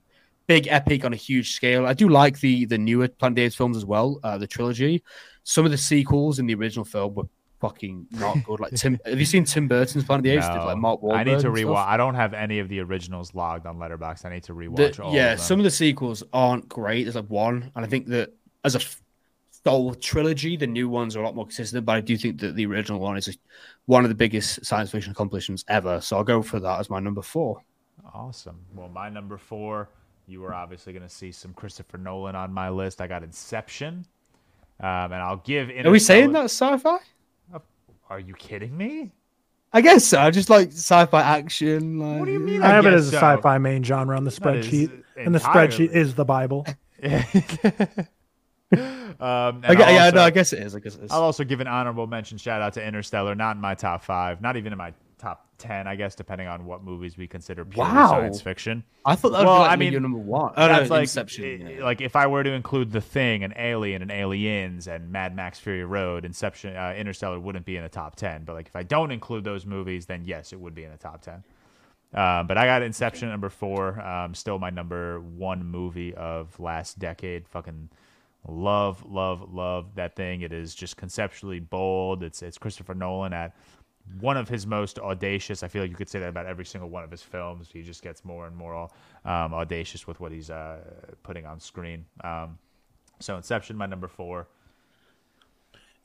[0.47, 1.86] big epic on a huge scale.
[1.86, 4.47] I do like the the newer Planet of the Apes films as well, uh, the
[4.47, 5.02] trilogy.
[5.44, 7.24] Some of the sequels in the original film were
[7.61, 8.61] fucking not good.
[8.61, 10.49] Like Tim, have you seen Tim Burton's Planet of the Apes?
[10.49, 10.65] No.
[10.66, 11.87] like Mark Wahlberg I need to and rewatch.
[11.87, 14.24] I don't have any of the originals logged on Letterboxd.
[14.24, 15.47] I need to rewatch The- all yeah, of them.
[15.47, 17.05] some of the sequels aren't great.
[17.05, 18.32] There's like one, and I think that
[18.65, 18.81] as a
[19.69, 21.85] whole trilogy, the new ones are a lot more consistent.
[21.85, 23.37] But I do think that the original one is
[23.87, 26.01] one of the biggest science fiction accomplishments ever.
[26.01, 27.62] So I'll go for that as my number four.
[28.15, 28.59] Awesome.
[28.74, 29.91] Well, my number four,
[30.27, 33.01] you were obviously going to see some Christopher Nolan on my list.
[33.01, 34.07] I got Inception,
[34.81, 35.69] um, and I'll give.
[35.85, 36.99] Are we saying Interstellar- that sci-fi?
[38.11, 39.12] Are you kidding me?
[39.73, 40.19] I guess so.
[40.19, 41.99] I just like sci-fi action.
[42.01, 42.61] Like, What do you mean?
[42.62, 43.16] I have it guess as a so.
[43.19, 46.66] sci-fi main genre on the spreadsheet, and the spreadsheet is the Bible.
[47.03, 47.16] um,
[48.73, 50.74] I, gue- yeah, also- no, I guess it is.
[50.74, 51.11] I guess it is.
[51.12, 54.41] I'll also give an honorable mention shout out to Interstellar, not in my top five,
[54.41, 54.99] not even in my top
[55.61, 58.09] ten, I guess, depending on what movies we consider purely Wow.
[58.09, 58.82] science fiction.
[59.05, 60.53] I thought that would Well, be like I mean, number one.
[60.57, 61.66] Oh no, That's like, Inception.
[61.69, 61.85] yeah.
[61.85, 65.59] like if I were to include The Thing and Alien and Aliens and Mad Max
[65.61, 68.43] Fury Road, Inception, uh, Interstellar wouldn't be in the top ten.
[68.45, 70.99] But like if I don't include those movies, then yes, it would be in the
[70.99, 71.45] top ten.
[72.12, 74.01] Um, but I got Inception number four.
[74.01, 77.47] Um, still my number one movie of last decade.
[77.47, 77.89] Fucking
[78.49, 80.41] love, love, love that thing.
[80.41, 82.23] It is just conceptually bold.
[82.24, 83.55] It's it's Christopher Nolan at
[84.19, 85.62] one of his most audacious.
[85.62, 87.69] I feel like you could say that about every single one of his films.
[87.73, 88.89] He just gets more and more
[89.24, 90.78] um, audacious with what he's uh,
[91.23, 92.05] putting on screen.
[92.24, 92.59] Um,
[93.20, 94.49] so Inception, my number four.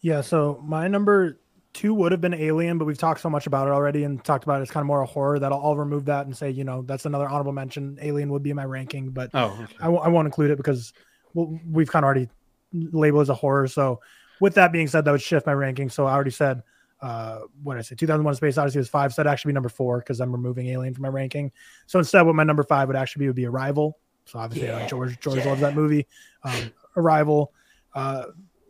[0.02, 1.40] Yeah, so my number
[1.74, 4.44] two would have been Alien, but we've talked so much about it already and talked
[4.44, 4.64] about it.
[4.64, 6.84] It's kind of more a horror that I'll, I'll remove that and say, you know,
[6.84, 7.98] that's another honorable mention.
[8.02, 9.76] Alien would be in my ranking, but oh, okay.
[9.80, 10.94] I, w- I won't include it because
[11.34, 12.30] well, we've kind of already
[12.72, 13.68] labeled it as a horror.
[13.68, 14.00] So
[14.40, 15.90] with that being said, that would shift my ranking.
[15.90, 16.62] So I already said,
[17.06, 17.96] uh, what did I say?
[17.96, 19.14] 2001 Space Odyssey was five.
[19.14, 21.52] So that'd actually be number four because I'm removing Alien from my ranking.
[21.86, 24.00] So instead, what my number five would actually be would be Arrival.
[24.26, 26.08] So obviously, uh, George George loves that movie.
[26.44, 27.54] Um, Arrival.
[27.94, 28.26] Uh,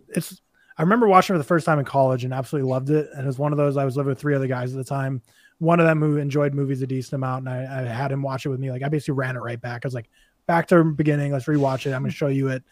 [0.10, 0.41] it's
[0.78, 3.07] I remember watching it for the first time in college and absolutely loved it.
[3.14, 4.84] And it was one of those I was living with three other guys at the
[4.84, 5.22] time.
[5.60, 8.45] One of them who enjoyed movies a decent amount, and I, I had him watch
[8.45, 8.70] it with me.
[8.70, 9.86] Like I basically ran it right back.
[9.86, 10.10] I was like,
[10.45, 11.32] back to the beginning.
[11.32, 11.94] Let's rewatch it.
[11.94, 12.64] I'm gonna show you it.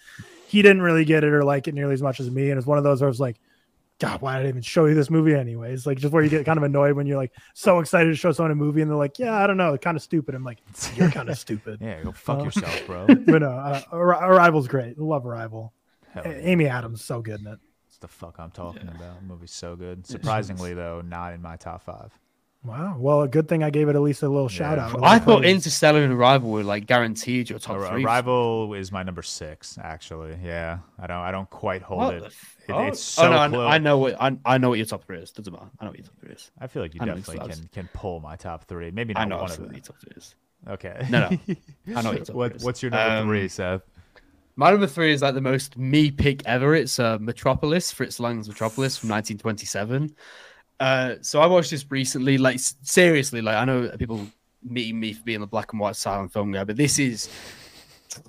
[0.47, 2.49] He didn't really get it or like it nearly as much as me.
[2.49, 3.37] And it's one of those where I was like,
[3.99, 5.85] God, why did I even show you this movie anyways?
[5.85, 8.31] Like just where you get kind of annoyed when you're like so excited to show
[8.31, 10.35] someone a movie and they're like, Yeah, I don't know, kind of stupid.
[10.35, 10.59] I'm like,
[10.95, 11.79] You're kind of stupid.
[11.81, 13.05] Yeah, go fuck Uh, yourself, bro.
[13.07, 14.97] But no, uh, Ar- Arrival's great.
[14.97, 15.73] Love Arrival.
[16.15, 16.35] A- yeah.
[16.41, 17.59] Amy Adams so good in it.
[17.87, 19.19] That's the fuck I'm talking about.
[19.21, 20.05] The movie's so good.
[20.07, 22.11] Surprisingly, though, not in my top five.
[22.65, 22.95] Wow.
[22.97, 24.85] Well, a good thing I gave it at least a little shout Yeah.
[24.85, 24.93] out.
[24.93, 25.53] a I little thought praise.
[25.55, 28.05] Interstellar and Arrival were like guaranteed your top Ar- three.
[28.05, 30.37] Arrival is my number six, actually.
[30.41, 32.19] Yeah, I don't, I don't quite hold What it.
[32.21, 32.33] the It-
[32.67, 32.87] fuck?
[32.87, 33.71] it's so oh, no, I- close.
[33.73, 35.31] I, know what I, I know what your top three is.
[35.31, 35.65] Doesn't matter.
[35.79, 36.51] I know what your top three is.
[36.61, 38.91] I feel like you I definitely it's can can pull my top three.
[38.91, 39.83] Maybe I not know one of absolutely them.
[39.85, 40.35] your top three is.
[40.69, 41.07] Okay.
[41.09, 41.97] No, no.
[41.97, 42.63] I know what your top what, three is.
[42.63, 43.81] what's your number Um, three, Seth?
[44.55, 46.75] My number three is like the most me pick ever.
[46.75, 50.15] It's uh, Metropolis, Fritz Lang's Metropolis from 1927.
[50.83, 52.37] Uh, so I watched this recently.
[52.37, 54.27] Like seriously, like I know people
[54.61, 57.29] meeting me for being a black and white silent film guy, but this is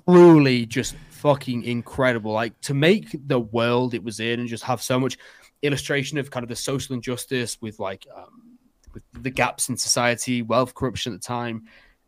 [0.07, 2.31] truly just fucking incredible.
[2.31, 5.17] Like to make the world it was in and just have so much
[5.63, 8.57] illustration of kind of the social injustice with like um,
[8.93, 11.67] with the gaps in society, wealth corruption at the time.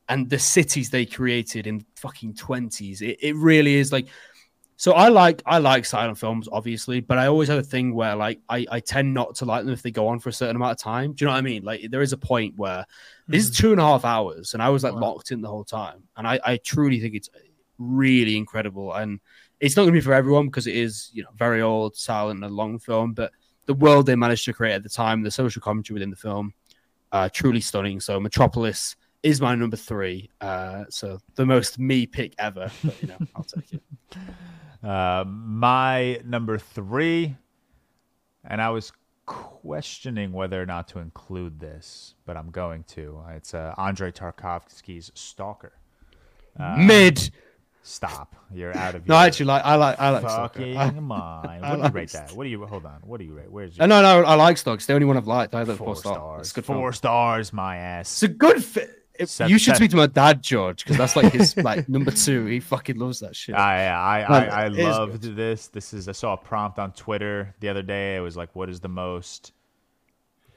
[0.10, 3.02] and the cities they created in fucking twenties.
[3.02, 4.08] It, it really is like.
[4.80, 8.16] So I like I like silent films, obviously, but I always have a thing where
[8.16, 10.56] like I, I tend not to like them if they go on for a certain
[10.56, 11.14] amount of time.
[11.14, 11.64] Do you know what I mean?
[11.64, 12.86] Like there is a point where
[13.28, 15.02] this is two and a half hours, and I was like Wow.
[15.02, 17.30] locked in the whole time, and I, I truly think it's
[17.80, 18.94] really incredible.
[18.94, 19.20] And
[19.60, 22.44] it's not going to be for everyone because it is you know very old, silent,
[22.44, 23.32] and a long film, but
[23.66, 26.54] the world they managed to create at the time, the social commentary within the film,
[27.12, 28.00] uh, truly stunning.
[28.00, 30.30] So Metropolis is my number three.
[30.40, 33.82] Uh, so the most me pick ever, but you know I'll take it.
[34.84, 37.36] Uh, my number three,
[38.44, 38.92] and I was
[39.26, 43.22] questioning whether or not to include this, but I'm going to.
[43.36, 45.74] It's uh, Andrei Tarkovsky's Stalker.
[46.78, 47.30] Mid.
[47.84, 48.36] Stop.
[48.54, 50.74] You're out of No, your I actually like I like I like Stalker.
[50.74, 51.64] fucking mind.
[51.66, 52.18] I What do you like rate that?
[52.28, 52.36] Stalker.
[52.36, 53.00] What do you hold on?
[53.04, 53.50] What do you rate?
[53.50, 54.76] Where's Uh, your no, no, I like Stalker.
[54.76, 55.56] It's the only one I've liked.
[55.56, 56.16] I like four four stars.
[56.16, 56.42] stars?
[56.42, 56.94] It's good Four film.
[56.94, 58.12] stars, my ass.
[58.12, 58.62] It's a good
[59.18, 59.30] fit.
[59.30, 62.46] Set- you should speak to my dad, George, because that's like his like number two.
[62.46, 63.56] He fucking loves that shit.
[63.56, 65.68] I I I, Man, I it is loved this.
[65.68, 68.16] This is I saw a prompt on Twitter the other day.
[68.16, 69.54] It was like, "What is the most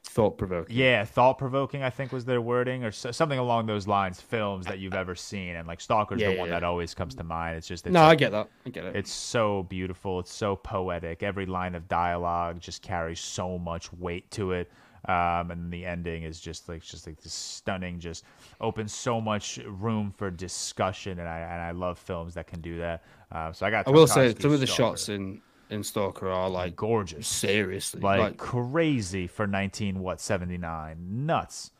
[0.03, 0.74] Thought provoking.
[0.77, 4.20] yeah thought provoking?" I think was their wording or s- something along those lines.
[4.20, 6.55] Films that you've ever seen, and like Stalker's Yeah, the one yeah.
[6.55, 7.59] that always comes to mind.
[7.59, 8.49] It's just it's No, a- I get that.
[8.66, 8.97] I get it.
[8.97, 10.19] It's so beautiful.
[10.19, 11.23] It's so poetic.
[11.23, 14.70] Every line of dialogue just carries so much weight to it.
[15.09, 18.24] Um, and the ending is just like just like this stunning, just
[18.60, 21.18] opens so much room for discussion.
[21.18, 23.02] And I and I love films that can do that.
[23.32, 23.89] Uh, so I got.
[23.89, 25.40] I will say some of the shots in
[25.70, 28.01] in Stalker are like gorgeous, seriously.
[28.01, 31.27] like, Like, crazy for nineteen what seventy nine.
[31.27, 31.70] Nuts.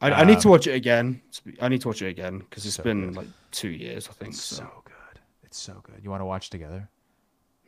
[0.00, 1.20] I, I need to um, watch it again.
[1.60, 3.16] I need to watch it again because it's So been good.
[3.16, 4.32] like two years, I think.
[4.32, 5.20] It's So, so good.
[5.42, 6.00] It's so good.
[6.04, 6.88] You want to watch together?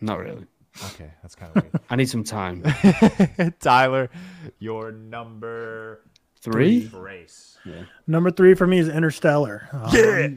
[0.00, 0.46] not really.
[0.86, 1.80] Okay, that's kind of weird.
[1.90, 2.62] I need some time.
[3.60, 4.10] Tyler,
[4.58, 6.02] your number
[6.40, 6.88] Three.
[6.88, 7.58] Brace.
[8.06, 9.68] Number three for me is Interstellar.
[9.72, 10.28] Um, Yeah.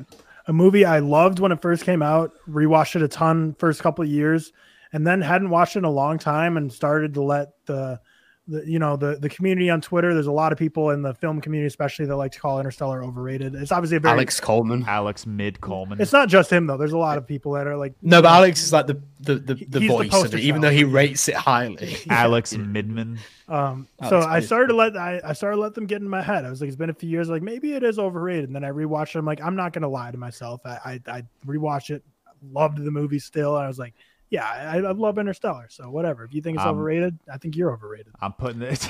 [0.47, 4.03] A movie I loved when it first came out, rewatched it a ton first couple
[4.03, 4.51] of years,
[4.91, 8.01] and then hadn't watched it in a long time and started to let the,
[8.48, 11.14] the you know, the, the community on Twitter, there's a lot of people in the
[11.14, 13.56] film community, especially that like to call Interstellar overrated.
[13.56, 14.84] It's obviously a very, Alex Coleman.
[14.86, 16.02] Alex Mid Coleman.
[16.02, 16.76] it's not just him though.
[16.76, 19.36] There's a lot of people that are like, No, but Alex is like the the,
[19.36, 20.74] the, the He's the voice of poster it, even child.
[20.74, 21.95] though he rates it highly.
[22.10, 23.18] Alex Midman.
[23.48, 26.02] Um, Oh, so it's I started to let I, I started to let them get
[26.02, 26.44] in my head.
[26.44, 28.45] I was like, it's been a few years, like maybe it is overrated.
[28.45, 29.20] And then I rewatched it.
[29.20, 30.61] I'm like, I'm not gonna lie to myself.
[30.65, 32.03] I I, I rewatched it,
[32.52, 33.56] loved the movie still.
[33.56, 33.94] I was like,
[34.34, 35.68] yeah, I, I love Interstellar.
[35.69, 36.23] So whatever.
[36.23, 38.14] If you think it's Um, overrated, I think you're overrated.
[38.19, 38.89] I'm putting this.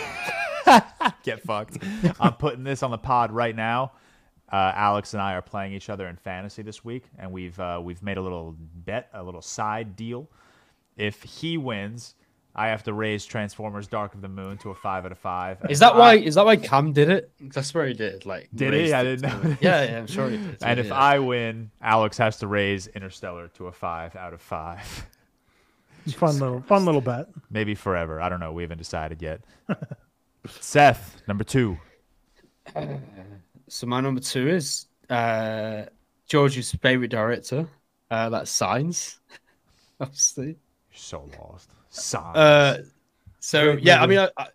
[1.23, 1.77] Get fucked.
[2.19, 3.91] I'm putting this on the pod right now.
[4.51, 7.81] Uh, Alex and I are playing each other in fantasy this week, and we've uh,
[7.83, 8.55] we've made a little
[8.85, 10.29] bet, a little side deal.
[10.95, 12.15] If he wins,
[12.55, 15.57] I have to raise Transformers: Dark of the Moon to a five out of five.
[15.69, 16.13] Is that I- why?
[16.17, 17.31] Is that why Cam did it?
[17.41, 18.25] That's where he did.
[18.25, 18.79] Like, Did he?
[18.81, 19.57] raised I didn't know this.
[19.61, 20.57] Yeah, yeah, I'm sure he did.
[20.61, 20.91] And if.
[20.91, 25.07] I win, Alex has to raise Interstellar to a five out of five.
[26.17, 27.27] Fun little fun little bet.
[27.49, 28.21] Maybe forever.
[28.21, 28.51] I don't know.
[28.51, 29.41] We haven't decided yet.
[30.47, 31.77] Seth, number two.
[33.69, 35.83] So my number two is uh,
[36.27, 37.67] George's favorite director.
[38.11, 39.19] Uh, that's Signs,
[39.99, 40.47] obviously.
[40.47, 40.55] You're
[40.91, 41.69] so lost.
[41.89, 42.37] Signs.
[42.37, 42.83] Uh,
[43.39, 44.47] so yeah, I mean, I, I,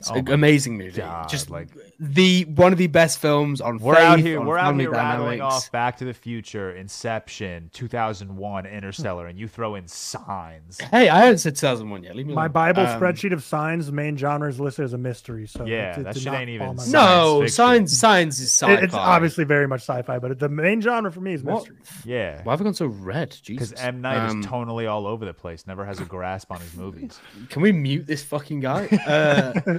[0.00, 1.00] it's Oh an amazing movie.
[1.00, 3.76] God, Just like- like the one of the best films on.
[3.78, 4.40] We're out here.
[4.40, 9.46] We're out family here rattling off Back to the Future, Inception, 2001, Interstellar, and you
[9.46, 10.80] throw in Signs.
[10.80, 12.16] Hey, I haven't said 2001 yet.
[12.16, 12.52] Leave me My alone.
[12.52, 15.46] Bible Um, spreadsheet of signs, the main genre is listed as a mystery.
[15.46, 17.54] So Yeah, it- it that shit ain't even No, fiction.
[17.54, 17.92] science.
[17.98, 18.72] Science is sci-fi.
[18.72, 21.68] It- it's obviously very much sci-fi, but the main genre for me is What?
[21.68, 21.76] mystery.
[22.06, 22.40] Yeah.
[22.44, 23.36] Why have I gone so red?
[23.46, 24.00] Because M.
[24.00, 27.20] Night Um, is tonally all over the place, never has a grasp on his movies.
[27.50, 28.88] Can we mute this fucking guy?
[29.10, 29.78] Uh,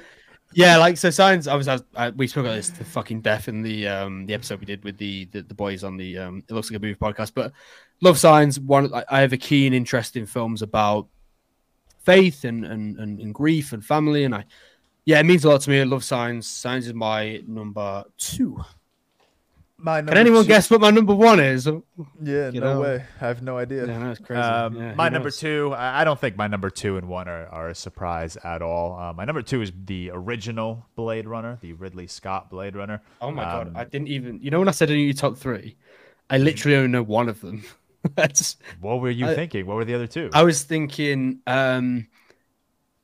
[0.53, 1.09] yeah, like so.
[1.09, 1.47] Signs.
[1.47, 1.67] I was.
[1.67, 4.59] I, was- I, we spoke about this to fucking death in the um the episode
[4.59, 6.43] we did with the the, the boys on the um.
[6.49, 7.51] It looks like a movie podcast, but
[8.01, 8.59] love signs.
[8.59, 8.93] One.
[8.93, 11.07] I, I have a keen interest in films about
[12.03, 14.45] faith and, and and and grief and family, and I.
[15.05, 15.81] Yeah, it means a lot to me.
[15.81, 16.45] I love signs.
[16.47, 18.61] Signs is my number two.
[19.83, 21.65] My Can anyone guess what my number one is?
[21.65, 22.81] Yeah, you no know?
[22.81, 23.03] way.
[23.19, 23.87] I have no idea.
[23.87, 24.39] Yeah, no, crazy.
[24.41, 25.37] Um, Yeah, my number knows?
[25.39, 28.61] two, I I don't think my number two and one are, are a surprise at
[28.61, 28.97] all.
[28.99, 33.01] Uh, my number two is the original Blade Runner, the Ridley Scott Blade Runner.
[33.21, 34.39] Oh my Um, god, I didn't even.
[34.41, 35.75] You know when I said I knew your top three,
[36.29, 37.63] I literally only know one of them.
[38.15, 38.57] That's.
[38.81, 39.65] What were you I- thinking?
[39.65, 40.29] What were the other two?
[40.33, 41.39] I was thinking.
[41.47, 42.07] um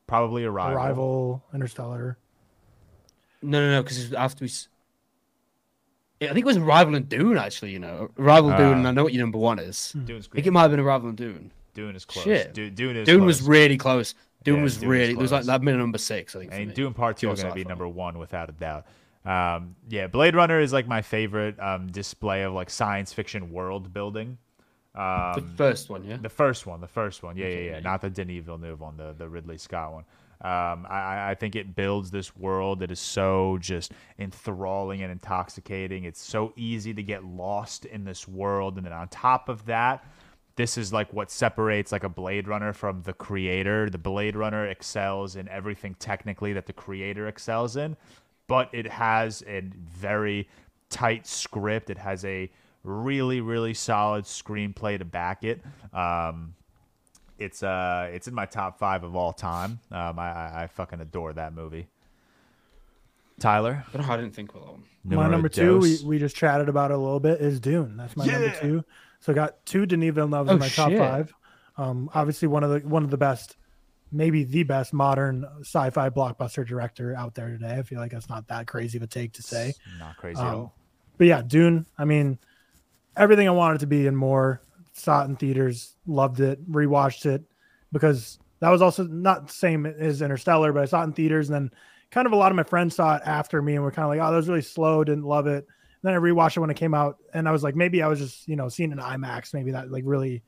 [0.05, 0.73] Probably Arrival.
[0.77, 2.17] Arrival, Interstellar.
[3.41, 4.51] No, no, no, because after we.
[6.17, 7.37] S- Yeah, I think it was Rival and Dune.
[7.37, 8.59] Actually, you know, Arrival, Dune.
[8.73, 8.77] Ah.
[8.77, 9.91] And I know what your number one is.
[9.93, 10.47] Dune's I think great.
[10.47, 11.51] it might have been *Rival and Dune.
[11.73, 12.23] Dune is close.
[12.25, 12.53] Shit.
[12.53, 13.25] Du- Dune is Dune close.
[13.27, 14.15] was really close.
[14.43, 15.11] Dune Yeah, was Dune was really.
[15.13, 16.35] It was like that been number six.
[16.35, 16.51] I think.
[16.51, 16.73] for and.
[16.73, 18.85] Dune Part Two Pure is going to be number one without a doubt.
[19.25, 23.93] Um, yeah, Blade Runner is like my favorite um, display of like science fiction world
[23.93, 24.37] building.
[24.95, 26.17] the Um, first one, yeah.
[26.17, 28.79] the first one, the first one, yeah, Okay, yeah, yeah, yeah, not the Denis Villeneuve
[28.79, 30.05] one, the the Ridley Scott one.
[30.41, 36.03] Um, I, I- think it builds this world that is so just enthralling and intoxicating.
[36.03, 40.05] It's so easy to get lost in this world, and then on top of that,
[40.55, 43.89] this is like what separates like a Blade Runner from the creator.
[43.89, 47.95] The Blade Runner excels in everything technically that the creator excels in,
[48.47, 50.47] but it has a very
[50.89, 51.89] tight script.
[51.91, 52.49] It has a
[52.83, 55.61] really really solid screenplay to back it.
[55.93, 56.55] Um,
[57.39, 59.79] it's uh it's in my top five of all time.
[59.91, 61.87] Um, I, I, I fucking adore that movie.
[63.39, 64.83] Tyler, I, know, I didn't think of that one.
[65.05, 67.95] my number two, we, we just chatted about it a little bit, is Dune.
[67.95, 68.83] That's my number two.
[69.19, 70.97] So I got two Denis Villeneuve Oh, in my top shit.
[70.97, 71.33] five.
[71.77, 73.55] Um, obviously one of the one of the best,
[74.11, 77.75] maybe the best modern sci-fi blockbuster director out there today.
[77.77, 79.73] I feel like that's not that crazy of a take to say.
[79.99, 80.75] not crazy at Um, all.
[81.19, 81.85] But yeah, Dune.
[81.97, 82.39] I mean,
[83.15, 84.61] everything I wanted to be and more.
[84.97, 87.43] Saw it in theaters, loved it, rewatched it
[87.91, 91.49] because that was also not the same as Interstellar, but I saw it in theaters
[91.49, 91.71] and then
[92.09, 94.09] kind of a lot of my friends saw it after me and were kind of
[94.09, 95.65] like, oh, that was really slow, didn't love it.
[95.65, 98.07] And then I rewatched it when it came out and I was like, maybe I
[98.07, 100.43] was just, you know, seeing an IMAX, maybe that like really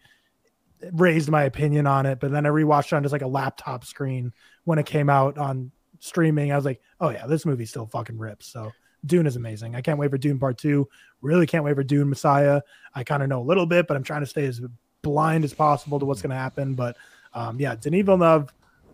[0.94, 2.20] raised my opinion on it.
[2.20, 5.38] But then I rewatched it on just like a laptop screen when it came out
[5.38, 6.52] on streaming.
[6.52, 8.48] I was like, oh yeah, this movie still fucking rips.
[8.48, 8.72] So
[9.06, 9.76] Dune is amazing.
[9.76, 10.88] I can't wait for Dune Part Two.
[11.22, 12.62] Really can't wait for Dune Messiah.
[12.94, 14.62] I kind of know a little bit, but I'm trying to stay as
[15.02, 16.74] blind as possible to what's going to happen.
[16.74, 16.98] But
[17.34, 18.54] um, yeah, Denis Villeneuve,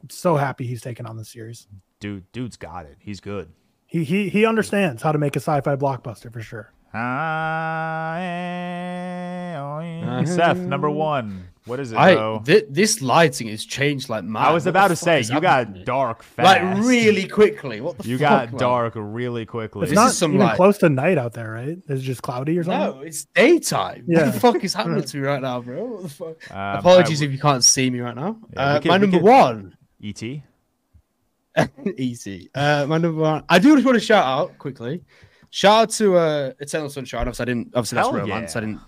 [0.10, 1.68] so happy he's taken on the series.
[2.00, 2.98] Dude, dude's got it.
[3.00, 3.50] He's good.
[3.88, 6.72] He he he understands how to make a sci-fi blockbuster for sure.
[10.26, 11.50] Seth, number one.
[11.66, 12.44] What is it, I bro?
[12.46, 14.48] this lighting has changed like mad.
[14.48, 16.46] I was What about to say you got dark fast.
[16.46, 17.82] like really quickly.
[17.82, 18.60] What the You fuck, got man?
[18.60, 19.82] dark really quickly.
[19.84, 21.78] It's This not some, even like- close to night out there, right?
[21.90, 23.00] It's just cloudy or something.
[23.00, 24.06] No, it's daytime.
[24.08, 24.26] Yeah.
[24.26, 25.84] What the fuck is happening to me right now, bro?
[25.86, 26.52] What the fuck?
[26.52, 28.38] Um, Apologies I if you can't see me right now.
[28.54, 30.44] Yeah, uh, could- my number could- one, E.T.
[31.98, 32.50] easy.
[32.54, 33.44] Uh, my number one.
[33.50, 35.02] I do just want to shout out quickly.
[35.56, 37.22] Shout out to uh, Eternal Sunshine.
[37.22, 37.68] Obviously, I didn't.
[37.68, 38.56] Obviously, that's Hell romance.
[38.56, 38.58] yeah.
[38.58, 38.82] I didn't.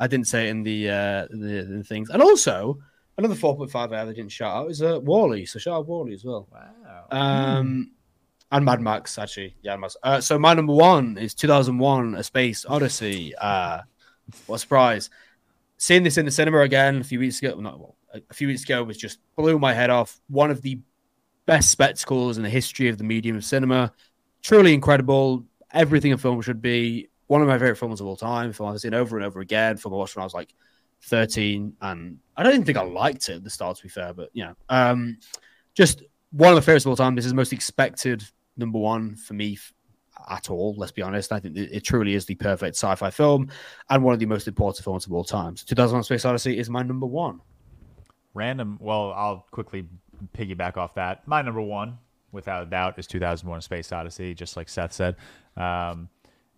[0.00, 2.10] I didn't say it in the uh, the, the things.
[2.10, 2.78] And also,
[3.16, 5.46] another four point five I didn't shout out is uh, WALL-E.
[5.46, 6.46] So shout out WALL-E as well.
[6.52, 7.06] Wow.
[7.10, 7.92] Um,
[8.52, 9.76] and Mad Max actually, yeah.
[9.76, 9.96] Mad Max.
[10.02, 13.34] Uh, so my number one is 2001: A Space Odyssey.
[13.36, 13.80] Uh,
[14.44, 15.08] what a surprise!
[15.78, 18.48] Seeing this in the cinema again a few weeks ago, not well, a a few
[18.48, 20.20] weeks ago, was just blew my head off.
[20.28, 20.80] One of the
[21.46, 23.94] best spectacles in the history of the medium of cinema.
[24.42, 25.46] Truly incredible.
[25.72, 27.08] Everything a film should be.
[27.26, 28.52] One of my favorite films of all time.
[28.52, 29.76] Film I've seen over and over again.
[29.76, 30.54] Film I watched when I was like
[31.04, 34.12] 13, and I don't even think I liked it at the start, to be fair.
[34.12, 35.18] But know, um,
[35.74, 36.02] just
[36.32, 37.14] one of my favorites of all time.
[37.14, 38.24] This is the most expected
[38.56, 39.72] number one for me f-
[40.28, 40.74] at all.
[40.76, 41.32] Let's be honest.
[41.32, 43.48] I think it, it truly is the perfect sci-fi film
[43.88, 45.56] and one of the most important films of all time.
[45.56, 47.40] So 2001: Space Odyssey is my number one.
[48.34, 48.78] Random.
[48.80, 49.86] Well, I'll quickly
[50.36, 51.26] piggyback off that.
[51.26, 51.98] My number one,
[52.32, 54.34] without a doubt, is 2001: Space Odyssey.
[54.34, 55.16] Just like Seth said,
[55.56, 56.08] um,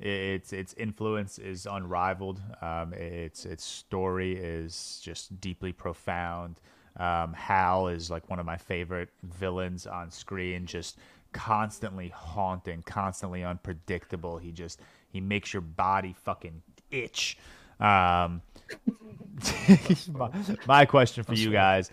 [0.00, 2.40] its its influence is unrivaled.
[2.60, 6.60] Um, its its story is just deeply profound.
[6.96, 10.66] Um, Hal is like one of my favorite villains on screen.
[10.66, 10.98] Just
[11.32, 14.38] constantly haunting, constantly unpredictable.
[14.38, 17.38] He just he makes your body fucking itch.
[17.80, 18.42] Um,
[20.12, 20.30] my,
[20.66, 21.90] my question for you guys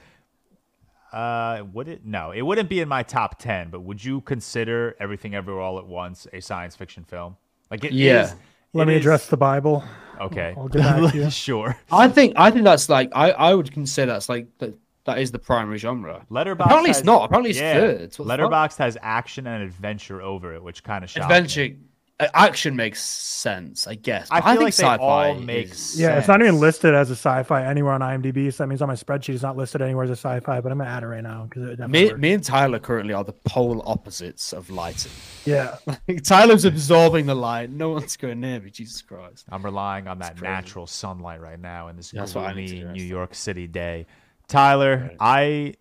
[1.14, 4.96] uh would it no it wouldn't be in my top 10 but would you consider
[5.00, 7.36] everything everywhere all at once a science fiction film
[7.72, 8.24] like it Yeah.
[8.26, 8.36] is-
[8.74, 9.84] Let it me is- address the Bible.
[10.22, 11.30] okay I'll get back to you.
[11.32, 14.76] sure I think I think that's like I, I would consider that's like that,
[15.06, 16.26] that is the primary genre.
[16.30, 17.24] Letterboxd Apparently has, it's not.
[17.26, 18.16] Apparently it's yeah, third.
[18.18, 21.78] What Letterboxd has action and adventure over it which kind of shocks adventure me.
[22.20, 24.28] Uh, action makes sense, I guess.
[24.30, 24.98] I but feel think like sci-fi
[25.30, 28.52] all make is- Yeah, it's not even listed as a sci-fi anywhere on IMDb.
[28.54, 30.60] So that means on my spreadsheet it's not listed anywhere as a sci-fi.
[30.60, 32.20] But I'm gonna add it right now because it definitely Me, works.
[32.22, 35.12] me and Tyler currently are the polar opposites of lighting.
[35.46, 35.78] Yeah,
[36.26, 37.70] Tyler's absorbing the light.
[37.70, 38.70] No one's going near me.
[38.70, 39.46] Jesus Christ.
[39.50, 42.68] i'm relying on that natural sunlight right now in this Yeah, that's what I need
[42.68, 44.06] to gloomy new york city day
[44.48, 45.18] tyler Right.
[45.20, 45.74] i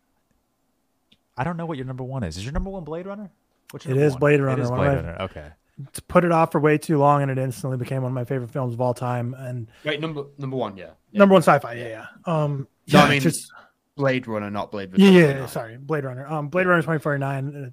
[1.36, 3.30] i don't know what your number one is is your number one blade runner
[3.70, 4.20] What's your It number is one?
[4.20, 5.22] Blade Runner, is one of Blade Runner.
[5.24, 5.46] Okay.
[5.92, 8.24] To put it off for way too long, and it instantly became one of my
[8.24, 9.34] favorite films of all time.
[9.38, 10.90] And Wait, number number one, yeah.
[11.12, 11.18] yeah.
[11.18, 11.74] number one sci-fi.
[11.74, 12.06] Yeah, yeah.
[12.24, 13.50] Um, No, I mean- just
[13.96, 14.90] Blade Runner, not Blade.
[14.96, 15.20] yeah, Runner.
[15.20, 16.26] yeah, yeah, Sorry, Blade Runner.
[16.26, 17.72] Um, Blade Runner 2049.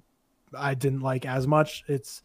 [0.54, 1.84] uh, I didn't like as much.
[1.88, 2.22] It's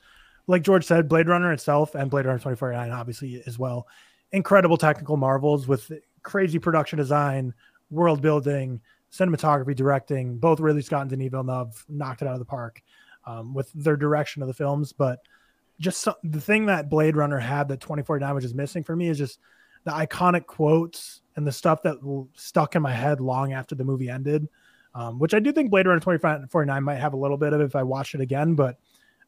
[0.48, 3.88] like George said, Blade Runner itself and Blade Runner 2049 obviously as well.
[4.32, 5.92] Incredible technical marvels with
[6.24, 7.54] crazy production design,
[7.90, 8.80] world building,
[9.12, 10.38] cinematography, directing.
[10.38, 12.82] Both Ridley Scott and Denis Villeneuve knocked it out of the park
[13.26, 14.94] um, with their direction of the films.
[14.94, 15.20] But
[15.82, 19.10] just so, the thing that Blade Runner had that 2049 was just missing for me
[19.10, 19.40] is just
[19.84, 21.98] the iconic quotes and the stuff that
[22.36, 24.48] stuck in my head long after the movie ended.
[24.94, 27.76] Um, which I do think Blade Runner 2049 might have a little bit of if
[27.76, 28.78] I watch it again, but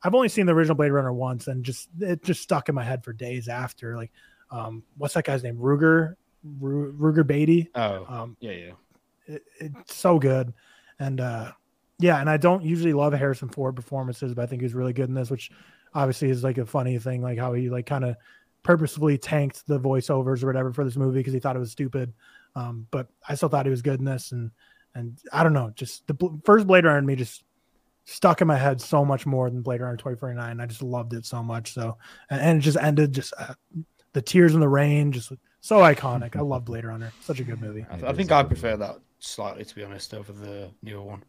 [0.04, 2.84] I've only seen the original Blade Runner once and just it just stuck in my
[2.84, 3.96] head for days after.
[3.96, 4.12] Like,
[4.52, 5.56] um, what's that guy's name?
[5.58, 6.16] Rutger,
[6.60, 7.70] Ru- Rutger Beatty.
[7.76, 8.72] Oh, Um, yeah, yeah.
[9.26, 10.54] it, it's so good
[11.00, 11.52] and uh
[11.98, 15.10] yeah and i don't usually love harrison ford performances but i think he's really good
[15.10, 15.50] in this which
[15.96, 18.16] obviously is like a funny thing like how he like kind of
[18.64, 22.14] purposefully tanked the voiceovers or whatever for this movie because he thought it was stupid.
[22.56, 24.52] Um but i still thought he was good in this and
[24.96, 27.44] and i don't know just the bl- first blade runner in me just
[28.06, 31.26] stuck in my head so much more than blade runner 2049 i just loved it
[31.26, 31.98] so much so
[32.30, 33.54] and, and it just ended just uh,
[34.14, 36.36] the tears in the rain just so iconic.
[36.36, 37.12] I love blade runner.
[37.22, 37.86] Such a good movie.
[37.90, 40.34] I, It I is think a I good prefer that slightly, to be honest, over
[40.34, 41.24] the newer one.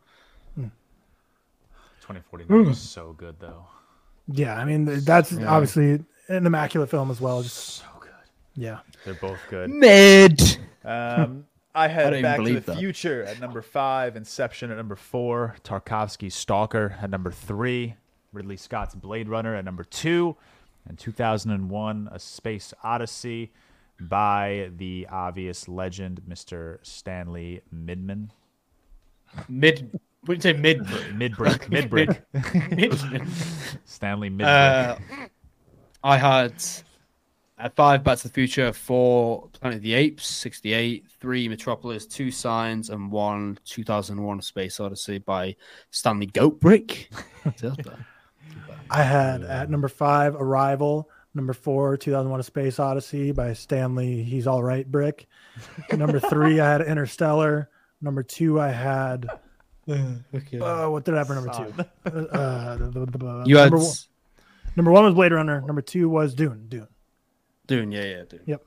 [2.01, 3.65] 2049 is so good though.
[4.29, 5.47] Yeah, I mean that's Yeah.
[5.53, 7.43] obviously an immaculate film as well.
[7.43, 8.11] Just So good.
[8.55, 9.71] yeah, They're both good.
[9.71, 10.41] Mid.
[10.85, 12.79] Um, I I had don't Back to the that.
[12.79, 17.97] Future at number five, Inception at number four, Tarkovsky's Stalker at number three,
[18.33, 20.37] Ridley Scott's Blade Runner at number two,
[20.87, 23.53] and 2001: A Space Odyssey
[24.01, 26.79] by the obvious legend, Mr.
[26.83, 28.31] Stanley Midman.
[29.49, 29.99] Mid.
[30.27, 31.91] Would you say Mid mid brick mid.
[31.91, 32.23] Brick.
[33.85, 34.45] Stanley Midbrick.
[34.47, 34.97] Uh,
[36.03, 36.55] I had
[37.59, 42.31] at five Back to the Future, four Planet of the Apes, 68, three Metropolis, two
[42.31, 45.55] Signs, and one 2001 Space Odyssey by
[45.91, 47.07] Stanley Goatbrick.
[48.91, 54.23] I had at number five Arrival, number four 2001: A Space Odyssey by Stanley.
[54.23, 55.27] He's all right, Brick.
[55.93, 57.71] number three I had Interstellar.
[58.01, 59.27] Number two I had
[59.89, 60.59] okay.
[60.61, 61.85] uh, what did I have for number two?
[62.11, 63.95] Uh, the- the- the- you had number, one,
[64.77, 65.61] number one was Blade Runner.
[65.63, 66.67] Number two was Dune.
[66.69, 66.89] Dune.
[67.67, 68.41] Dune, yeah, yeah, Dune.
[68.47, 68.67] Yep.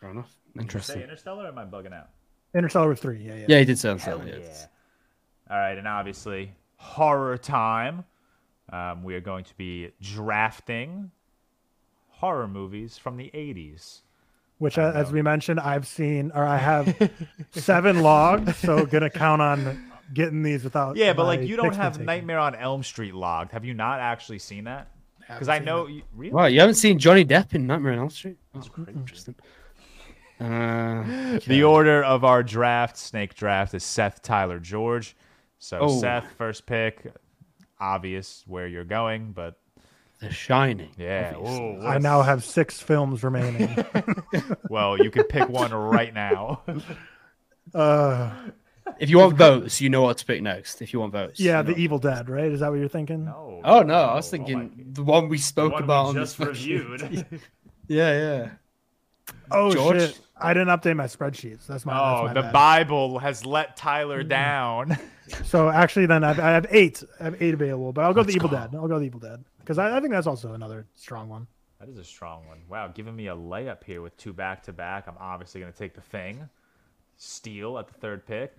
[0.00, 0.30] Fair enough.
[0.56, 1.00] Say Interesting.
[1.02, 2.08] Interstellar or am I bugging out?
[2.54, 3.22] Interstellar was three.
[3.22, 3.44] Yeah, yeah.
[3.48, 4.26] Yeah, he did sound Hell so.
[4.26, 4.36] Yeah.
[4.38, 4.66] yeah.
[5.50, 8.04] All right, and obviously, horror time.
[8.72, 11.10] Um, we are going to be drafting
[12.08, 14.00] horror movies from the 80s.
[14.60, 17.10] Which, uh, as we mentioned, I've seen or I have
[17.50, 18.54] seven logged.
[18.56, 20.96] So gonna count on getting these without.
[20.96, 22.06] Yeah, but like you don't have taken.
[22.06, 23.52] Nightmare on Elm Street logged.
[23.52, 24.88] Have you not actually seen that?
[25.26, 26.32] Because I know you, really.
[26.32, 28.36] Wow, you haven't seen Johnny Depp in Nightmare on Elm Street?
[28.52, 29.34] That's quite interesting.
[30.40, 35.14] Uh, The order of our draft, snake draft, is Seth Tyler George.
[35.58, 36.00] So Oh.
[36.00, 37.12] Seth, first pick,
[37.78, 39.59] obvious where you're going, but
[40.20, 40.90] The Shining.
[40.98, 41.34] yeah.
[41.36, 43.74] Ooh, I now have six films remaining.
[44.68, 46.62] Well, you can pick one right now.
[47.74, 48.30] uh,
[48.98, 50.80] If you want votes, you know what to pick next.
[50.82, 51.40] If you want votes.
[51.40, 51.80] yeah, you the.
[51.80, 52.50] Evil Dead, right?
[52.52, 53.24] Is that what you're thinking?
[53.24, 53.60] No.
[53.64, 56.08] Oh no, I was Oh, thinking my- the one we the spoke one about we
[56.10, 57.26] on just this reviewed.
[57.88, 58.50] Yeah, yeah.
[59.50, 59.98] Oh George?
[59.98, 60.20] shit!
[60.40, 61.66] I didn't update my spreadsheets.
[61.66, 61.92] That's my.
[61.98, 62.52] Oh, that's my the bad.
[62.52, 64.96] Bible has let Tyler down.
[65.44, 67.02] So actually, then I've, I have eight.
[67.20, 68.56] I have eight available, but I'll go with the Let's Evil go.
[68.56, 68.74] Dead.
[68.76, 71.46] I'll go with the Evil Dead because I, I think that's also another strong one.
[71.78, 72.58] That is a strong one.
[72.68, 75.06] Wow, giving me a layup here with two back to back.
[75.06, 76.48] I'm obviously going to take the thing.
[77.18, 78.52] Steal at the third pick.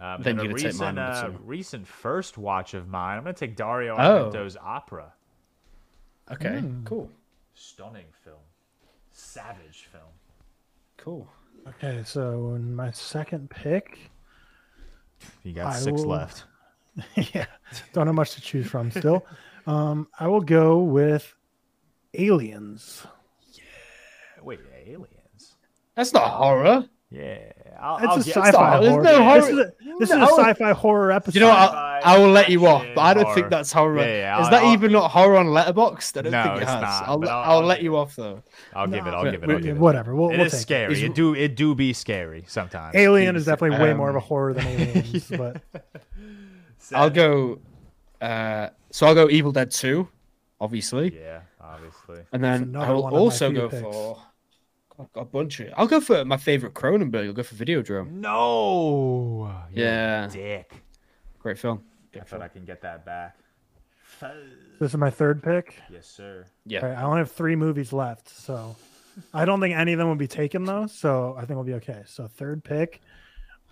[0.00, 3.18] Um, Then and you're a gonna take my recent, uh, recent first watch of mine.
[3.18, 4.30] I'm going to take Dario Oh.
[4.32, 5.12] Argento's Opera.
[6.32, 6.82] Okay, Hmm.
[6.84, 7.10] cool,
[7.52, 8.38] Stunning film.
[9.10, 10.02] Savage film.
[10.96, 11.28] cool.
[11.68, 13.98] Okay, so in my second pick,
[15.42, 16.44] You got I six will- left.
[17.34, 17.44] yeah,
[17.92, 19.26] don't have much to choose from still.
[19.66, 21.34] um, I will go with
[22.14, 23.06] Aliens.
[23.52, 23.62] Yeah.
[24.42, 25.56] Wait, aliens?
[25.96, 26.88] That's not horror.
[27.10, 27.38] Yeah.
[27.80, 29.02] I'll, It's I'll a sci-fi there's horror.
[29.02, 31.34] no This horror- is a, this is a sci-fi horror episode.
[31.34, 31.58] You know what?
[31.70, 33.34] Sci-fi, I, I will let you off, but I don't horror.
[33.34, 33.98] think that's horror.
[33.98, 36.16] Yeah, yeah, Is I'll- that I'll- even not horror on Letterboxd?
[36.18, 36.80] I don't No, think it it's has.
[36.82, 38.42] not, I'll, I'll, I'll- I'll let you off though.
[38.74, 39.10] I'll give it.
[39.10, 39.46] I'll give it.
[39.48, 39.80] we- I'll give it.
[39.80, 40.14] Whatever.
[40.14, 40.92] We'll, It we'll is scary.
[40.94, 42.94] Is- It do it do be scary sometimes.
[42.96, 43.46] Alien is Jeez.
[43.46, 45.60] definitely way more of a Um, horror than Aliens, but
[46.92, 47.58] I'll go.
[48.20, 50.06] Uh, so I'll go Evil Dead Two,
[50.60, 52.20] obviously, Yeah, obviously.
[52.32, 53.82] and then I will one of my also go picks.
[53.82, 54.22] for.
[55.00, 55.72] I've got a bunch of.
[55.76, 57.26] I'll go for my favorite Cronenberg.
[57.26, 58.12] I'll go for Videodrome.
[58.12, 59.52] No.
[59.72, 60.28] Yeah.
[60.28, 60.72] Dick.
[61.40, 61.82] Great film.
[62.14, 63.36] I thought I can get that back.
[64.78, 65.74] this is my third pick.
[65.90, 66.46] Yes, sir.
[66.64, 66.80] Yeah.
[66.82, 68.76] All right, I only have three movies left, so
[69.32, 70.86] I don't think any of them will be taken though.
[70.86, 72.04] So I think we'll be okay.
[72.06, 73.00] So third pick,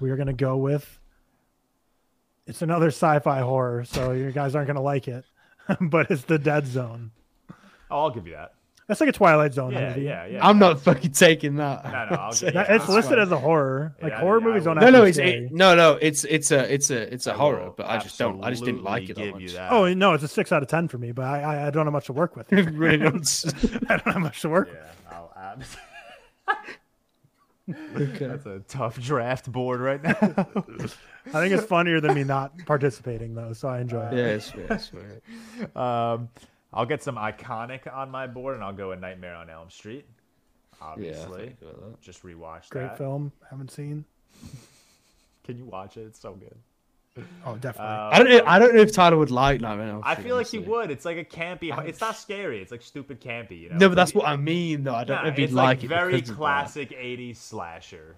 [0.01, 0.99] we are gonna go with.
[2.47, 5.25] It's another sci-fi horror, so you guys aren't gonna like it,
[5.81, 7.11] but it's the Dead Zone.
[7.91, 8.55] Oh, I'll give you that.
[8.89, 10.03] That's like a Twilight Zone Yeah, movie.
[10.03, 10.47] yeah, yeah.
[10.47, 11.85] I'm not fucking taking that.
[11.85, 13.95] No, no, I'll That- it's I'll- listed as a horror.
[14.03, 15.75] Like Yeah, horror yeah, movies I don't will- have No, to no, it's it, no,
[15.77, 15.93] no.
[16.03, 18.45] It's it's a it's a it's a I horror, but I just don't.
[18.45, 19.43] I just didn't like it absolutely that much.
[19.53, 19.73] you that.
[19.73, 21.13] Oh no, it's a six out of ten for me.
[21.13, 22.51] But I I, I don't have much to work with.
[22.53, 23.45] really don't.
[23.89, 24.69] I don't have much to work.
[24.69, 24.79] with.
[24.79, 25.65] Yeah, I'll add.
[27.71, 28.27] Okay.
[28.27, 30.17] That's a tough draft board right now.
[30.21, 34.17] I think it's funnier than me not participating though, so I enjoy it.
[34.17, 35.21] Yeah, it's fair,
[35.77, 36.29] um,
[36.73, 40.07] I'll get some iconic on my board, and I'll go a Nightmare on Elm Street.
[40.81, 42.01] Obviously, think about that.
[42.01, 42.99] just rewatch Great that.
[42.99, 43.31] film.
[43.49, 44.05] Haven't seen.
[45.45, 46.03] Can you watch it?
[46.07, 46.57] It's so good.
[47.45, 47.81] Oh, definitely.
[47.95, 48.29] Uh, I don't.
[48.31, 50.47] Know, I don't know if Tyler would like Nightmare on Elm I Street, feel like
[50.47, 50.91] he would.
[50.91, 51.77] It's like a campy.
[51.87, 52.63] It's not scary.
[52.63, 53.61] It's like stupid campy.
[53.63, 53.77] You know.
[53.77, 54.95] No, but that's what I mean, though.
[54.95, 57.37] I don't Nah, know if he'd it's like, like it very because of classic '80s
[57.37, 58.17] slasher.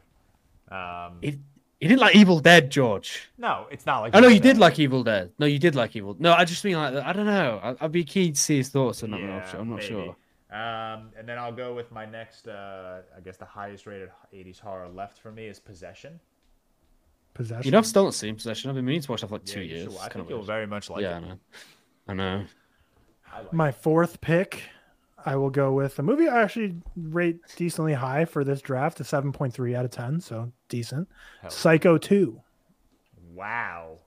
[0.71, 1.39] Um, He,
[1.81, 3.31] he didn't like Evil Dead, George.
[3.37, 4.15] no, it's not like.
[4.15, 5.33] I know Evil you did like Evil Dead.
[5.41, 6.15] No, you did like Evil.
[6.21, 7.61] No, I just mean like I don't know.
[7.63, 9.61] I, I'd be keen to see his thoughts on Nightmare on Elm Street.
[9.61, 9.89] I'm not maybe.
[9.89, 10.17] sure.
[10.53, 12.47] Um, and then I'll go with my next.
[12.47, 16.21] Uh, I guess the highest rated '80s horror left for me is Possession.
[17.35, 17.65] Possession.
[17.65, 18.71] You know, I've still not seen Possession.
[18.71, 19.93] I've been meaning to watch that for like two Yeah, you years.
[19.93, 21.39] should- I kinda think you'll very much like yeah, I know.
[22.09, 22.45] I know.
[23.33, 24.63] I like My fourth pick,
[25.27, 29.05] I will go with a movie I actually rate decently high for this draft, a
[29.05, 31.09] seven point three out of ten, so decent.
[31.41, 31.51] Hell.
[31.51, 32.41] Psycho two.
[33.35, 33.99] Wow,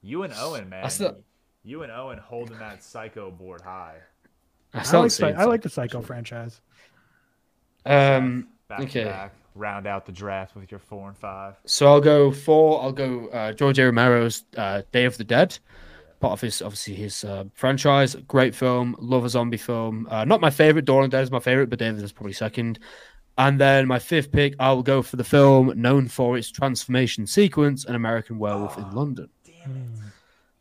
[0.00, 0.82] you and Owen, man.
[0.82, 1.18] That's the-
[1.62, 3.96] You and Owen holding that Psycho board high.
[4.72, 6.60] I, I like, haven't Psy- seen I like the Psycho, Psycho franchise.
[7.84, 8.48] Um.
[8.68, 9.28] Back Okay.
[9.52, 9.62] To back.
[9.62, 11.54] Round out the draft with your four and five.
[11.66, 12.82] So I'll go four.
[12.82, 13.82] I'll go uh, George A.
[13.82, 15.58] Romero's uh, Day of the Dead.
[16.20, 18.14] Part of his, obviously, his uh, franchise.
[18.28, 18.94] Great film.
[18.98, 20.06] Love a zombie film.
[20.10, 20.84] Uh, not my favorite.
[20.84, 22.78] Dawn of the Dead is my favorite, but Day of the Dead is probably second.
[23.38, 27.26] And then my fifth pick, I will go for the film known for its transformation
[27.26, 29.30] sequence, An American Werewolf in London.
[29.46, 30.12] Damn it!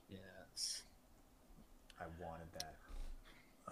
[0.09, 0.83] Yes.
[1.99, 2.75] I wanted that.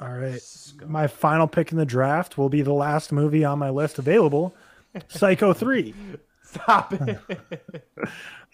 [0.02, 0.42] All right.
[0.86, 4.54] My final pick in the draft will be the last movie on my list available,
[5.08, 5.94] Psycho 3.
[6.44, 7.20] Stop it.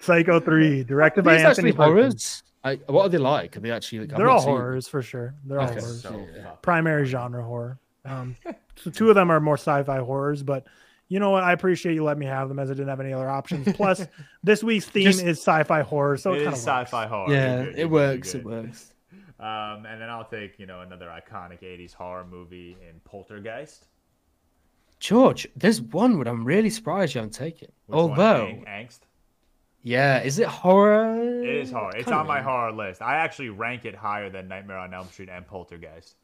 [0.02, 1.94] Psycho 3, directed Are by these Anthony actually Perkins.
[2.04, 2.44] horrors?
[2.66, 3.58] I, what are they like?
[3.58, 4.00] Are they actually?
[4.08, 5.36] Like, They're all seen horrors for sure.
[5.46, 5.80] They're all Okay.
[5.80, 6.02] horrors.
[6.02, 6.52] So Yeah.
[6.62, 7.78] Primary genre horror.
[8.06, 8.36] Um,
[8.76, 10.66] so two of them are more sci-fi horrors, but
[11.10, 11.44] you know what?
[11.44, 13.72] I appreciate you letting me have them as I didn't have any other options.
[13.76, 14.06] Plus,
[14.44, 17.32] this week's theme Just- is sci-fi horror, so it it, is kind of sci-fi horror.
[17.34, 18.34] Yeah, You're good, it you're good, works.
[18.34, 18.66] you're It good.
[18.68, 18.90] works.
[19.40, 23.88] Um, and then I'll take you know another iconic '80s horror movie in Poltergeist.
[25.04, 27.68] George, there's one that I'm really surprised you haven't taken.
[27.88, 28.12] Which one?
[28.12, 29.00] Although, Ang- angst.
[29.82, 31.44] yeah, is it horror?
[31.44, 31.92] It is horror.
[31.98, 33.02] It's Kinda on my horror list.
[33.02, 36.16] I actually rank it higher than Nightmare on Elm Street and Poltergeist.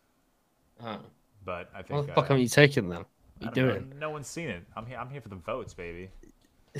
[0.81, 0.97] Oh.
[1.43, 3.05] But I think What the fuck uh, are you taking them?
[3.39, 3.79] What are you don't know.
[3.89, 3.99] doing?
[3.99, 4.63] No one's seen it.
[4.77, 4.97] I'm here.
[4.97, 6.09] I'm here for the votes, baby.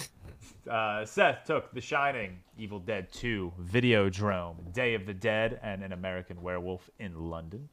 [0.72, 5.92] uh, Seth took The Shining, Evil Dead 2, Videodrome, Day of the Dead, and An
[5.92, 7.68] American Werewolf in London.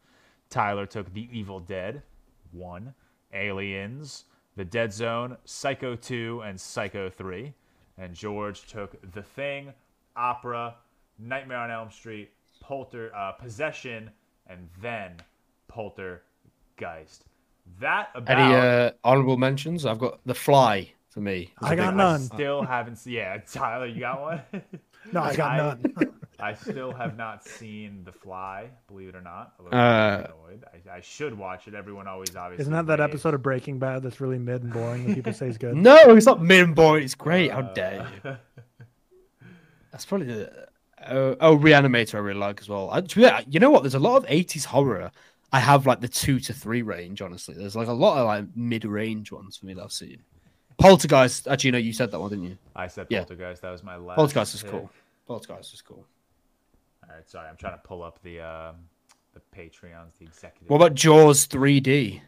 [0.51, 2.03] Tyler took The Evil Dead
[2.51, 2.93] 1,
[3.33, 4.25] Aliens,
[4.57, 7.53] The Dead Zone, Psycho 2, and Psycho 3.
[7.99, 9.73] And George took The Thing,
[10.17, 10.75] Opera,
[11.19, 12.31] Nightmare on Elm Street,
[12.61, 14.11] Polter, uh, Possession,
[14.47, 15.15] and then
[15.69, 17.25] Poltergeist.
[17.81, 19.87] That about Any uh, honorable mentions?
[19.87, 21.53] I've got The Fly for me.
[21.61, 22.21] I got I none.
[22.21, 23.15] still haven't seen.
[23.15, 24.43] Yeah, Tyler, you got one.
[25.13, 25.95] No, I got I- none.
[26.39, 28.69] I still have not seen The Fly.
[28.89, 30.65] Believe it or not, a little Uh, paranoid.
[30.91, 31.75] I, I should watch it.
[31.75, 32.63] Everyone always obviously.
[32.63, 33.11] Isn't that that raves.
[33.11, 35.77] episode of Breaking Bad that's really mid and boring that people say is good?
[35.77, 37.05] No, it's not mid and boring.
[37.05, 37.51] It's great.
[37.53, 38.31] How dare you?
[38.31, 38.37] Uh,
[39.93, 40.67] That's probably the.
[41.09, 42.91] Oh, oh, Reanimator I really like as well.
[42.91, 43.83] I, to be honest, you know what?
[43.83, 45.11] There's a lot of 80s horror.
[45.53, 47.55] I have like the two to three range, honestly.
[47.55, 50.19] There's like a lot of like mid range ones for me that I've seen.
[50.79, 52.59] Poltergeist, actually, no, you said that one, didn't you?
[52.75, 53.21] I said Yeah.
[53.21, 53.63] Poltergeist.
[53.63, 54.17] That was my last.
[54.17, 54.91] Poltergeist is cool.
[55.27, 56.05] Poltergeist is cool.
[57.09, 57.49] All right, sorry.
[57.49, 58.77] I'm trying to pull up the um,
[59.35, 60.69] the Patreons, the executive.
[60.71, 62.21] What about Jaws 3D?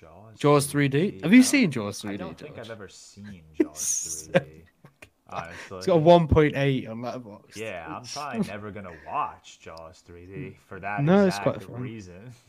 [0.00, 0.38] Jaws?
[0.38, 1.22] Jaws 3D?
[1.22, 2.10] Have you seen Jaws 3D?
[2.10, 2.66] I don't think George?
[2.66, 4.62] I've ever seen Jaws 3D.
[5.28, 7.56] Honestly, It's got a 1.8 on Letterboxd.
[7.56, 11.80] Yeah, I'm probably never gonna watch Jaws 3D for that No, it's quite fun.
[11.80, 12.32] reason.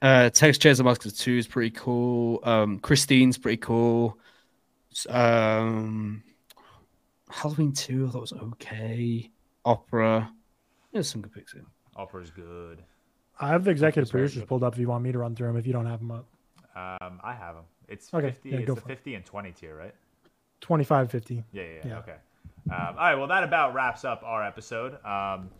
[0.00, 2.38] Uh, Texas Chainsaw Massacre 2 is pretty cool.
[2.44, 4.16] Um, Christine's pretty cool.
[5.08, 6.22] Um,
[7.28, 9.28] Halloween 2, I thought was okay.
[9.68, 10.30] Opera.
[10.92, 11.66] There's some good picks in.
[11.96, 12.82] Opera's good.
[13.40, 15.48] I have the executive That's producers pulled up if you want me to run through
[15.48, 16.26] them if you don't have them up.
[16.74, 17.64] Um, I have them.
[17.88, 18.48] It's Okay, 50.
[18.50, 18.96] yeah, it's go the for it.
[18.96, 19.94] 50 and 20 tier, right?
[20.60, 21.44] 25, 50.
[21.52, 21.80] Yeah, yeah, yeah.
[21.86, 21.98] Yeah.
[21.98, 22.14] Okay.
[22.70, 23.14] Um, all right.
[23.14, 24.94] Well, that about wraps up our episode.
[25.04, 25.50] Um,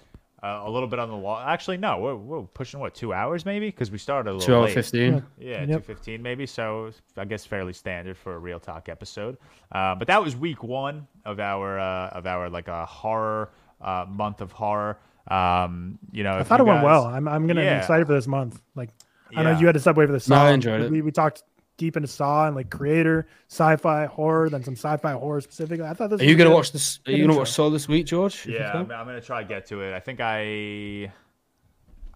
[0.42, 1.36] uh, a little bit on the wall.
[1.38, 4.54] Actually, no, we're, we're pushing what two hours maybe because we started a little 2
[4.54, 4.74] hour late.
[4.74, 5.22] 15.
[5.38, 5.68] Yeah, Yep.
[5.68, 6.46] two fifteen maybe.
[6.46, 9.36] So I guess fairly standard for a ReelTok episode.
[9.72, 14.04] Uh, but that was week one of our uh, of our like a horror uh,
[14.08, 14.98] month of horror.
[15.28, 17.04] Um, you know, I thought you it went well.
[17.06, 17.74] I'm, I'm going to Yeah.
[17.74, 18.60] be excited for this month.
[18.74, 18.90] Like,
[19.36, 20.44] I know you had a subway for the No, Saw.
[20.46, 20.90] I enjoyed it.
[20.90, 21.42] We, we talked
[21.76, 25.84] deep into Saw and like creator, sci-fi, horror, then some sci-fi horror specifically.
[25.86, 26.20] I thought this.
[26.20, 26.54] Are was you gonna good.
[26.56, 26.98] watch this?
[27.06, 27.38] Are you gonna intro.
[27.40, 28.46] watch Saw this week, George?
[28.46, 29.94] Yeah, I'm, I'm gonna try to get to it.
[29.94, 31.12] I think I,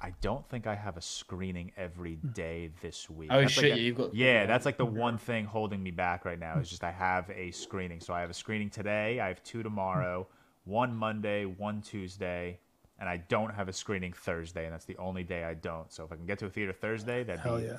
[0.00, 3.28] I don't think I have a screening every day this week.
[3.30, 5.90] Oh, That's like shit, a- you've got- Yeah, that's like the one thing holding me
[5.92, 8.00] back right now is just I have a screening.
[8.00, 9.20] So I have a screening today.
[9.20, 10.26] I have two tomorrow,
[10.64, 12.58] one Monday, one Tuesday,
[12.98, 15.92] and I don't have a screening Thursday, and that's the only day I don't.
[15.92, 17.78] So if I can get to a theater Thursday, that'd Hell be yeah.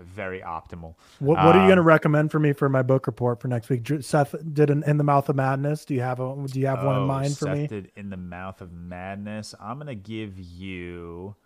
[0.00, 0.94] very optimal.
[1.20, 3.48] What, what are you Um, going to recommend for me for my book report for
[3.48, 3.86] next week?
[4.00, 5.84] Seth did an In the Mouth of Madness.
[5.84, 7.66] Do you have a Do you have one in Oh, mind for Seth me?
[7.68, 9.54] did in the mouth of madness.
[9.60, 11.36] I'm gonna give you.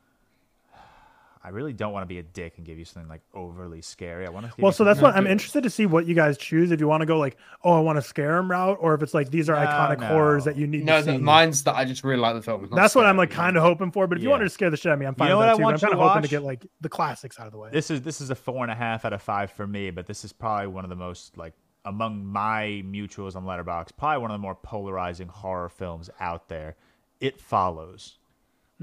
[1.43, 4.27] I really don't want to be a dick and give you something like overly scary.
[4.27, 4.53] I want to.
[4.61, 6.71] Well, so that's what I'm do- interested to see what you guys choose.
[6.71, 9.03] If you want to go like, oh, I want to scare him route, or if
[9.03, 10.07] it's like these are No, iconic no.
[10.09, 11.13] horrors that you need No, to see.
[11.13, 12.63] the, mine's that I just really like the film.
[12.65, 14.07] It's not that's what I'm like kind of hoping for.
[14.07, 15.47] But if you want to scare the shit out of me, I'm fine know with
[15.47, 15.63] what I that too.
[15.63, 17.71] want but I'm kind of hoping to get like the classics out of the way.
[17.73, 20.07] This is this is a four and a half out of five for me, but
[20.07, 21.55] this is probably one of the most like
[21.87, 26.77] among my mutuals on Letterboxd, probably one of the more polarizing horror films out there.
[27.21, 28.19] It follows.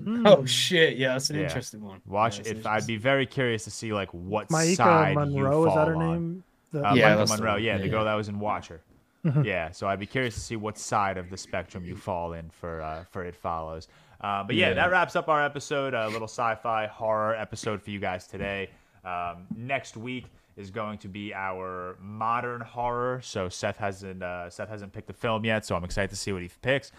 [0.06, 0.98] Oh shit!
[0.98, 1.44] Yeah, that's an Yeah.
[1.44, 2.02] interesting one.
[2.06, 2.65] Watch Yeah, that's it.
[2.68, 5.88] I'd be very curious to see like what Maika side Monroe you is fall that
[5.88, 6.11] her on.
[6.14, 6.44] name?
[6.72, 7.64] The, Uh, Yeah, Maika that's the Monroe, one.
[7.64, 8.82] yeah, the Yeah, girl that was in Watcher.
[9.44, 12.49] yeah, so I'd be curious to see what side of the spectrum you fall in
[12.49, 13.88] for uh, for It Follows.
[14.22, 14.74] Uh, but yeah, Yeah.
[14.76, 15.94] that wraps up our episode.
[15.94, 18.69] A little sci-fi horror episode for you guys today.
[19.03, 20.26] Um, next week
[20.57, 23.22] is going to be our modern horror.
[23.22, 26.32] So Seth hasn't uh, Seth hasn't picked the film yet, so I'm excited to see
[26.32, 26.91] what he picks.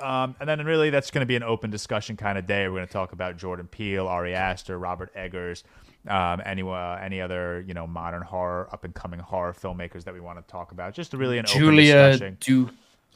[0.00, 2.66] Um, and then really that's going to be an open discussion kind of day.
[2.68, 5.62] We're going to talk about Jordan Peele, Ari Aster, Robert Eggers,
[6.08, 10.12] um, any uh, any other you know modern horror, up and coming horror filmmakers that
[10.14, 10.94] we want to talk about.
[10.94, 12.36] Just really an open Julia discussion.
[12.40, 12.70] Du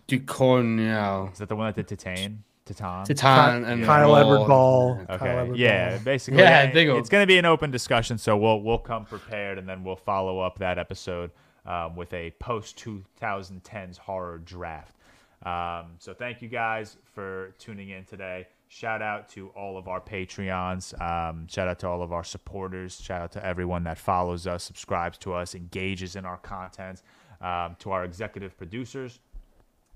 [0.09, 2.39] Ducournau, Is that the one that did Titane?
[2.67, 3.07] Titane.
[3.07, 4.15] Titane, and Kyle Raw.
[4.17, 5.01] Edward Ball.
[5.09, 5.27] Okay.
[5.29, 5.99] Edward Yeah, Ball.
[6.05, 6.41] basically.
[6.41, 9.59] Yeah, it- big it's going to be an open discussion, so we'll we'll come prepared,
[9.59, 11.31] and then we'll follow up that episode
[11.67, 14.95] um, with a post 2010s horror draft.
[15.45, 18.49] Um, so thank you guys for tuning in today.
[18.69, 21.01] Shout out to all of our Patreons.
[21.01, 23.01] Um, shout out to all of our supporters.
[23.01, 27.03] Shout out to everyone that follows us, subscribes to us, engages in our content.
[27.41, 29.21] Um, to our executive producers,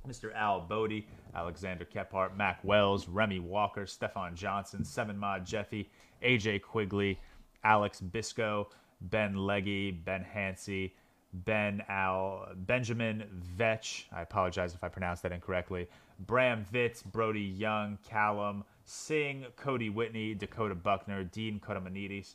[0.09, 0.33] Mr.
[0.33, 5.91] Al Bodie, Alexander Kephart, Mac Wells, Remy Walker, Stefan Johnson, Seven Mod Jeffy,
[6.23, 7.19] AJ Quigley,
[7.65, 8.69] Alex Bisco,
[9.01, 10.95] Ben Leggy, Ben Hansey,
[11.33, 14.09] Ben Al, Benjamin Vetch.
[14.13, 15.89] I apologize if I pronounced that incorrectly.
[16.21, 22.35] Bram Vitz, Brody Young, Callum, Singh, Cody Whitney, Dakota Buckner, Dean Kotamanides,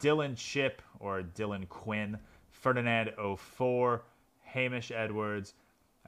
[0.00, 2.18] Dylan Chip or Dylan Quinn,
[2.50, 4.02] Ferdinand 04,
[4.42, 5.54] Hamish Edwards,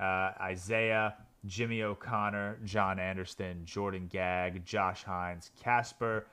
[0.00, 1.14] uh, Isaiah,
[1.46, 6.26] Jimmy O'Connor, John Anderson, Jordan Gagg, Josh Hines, Casper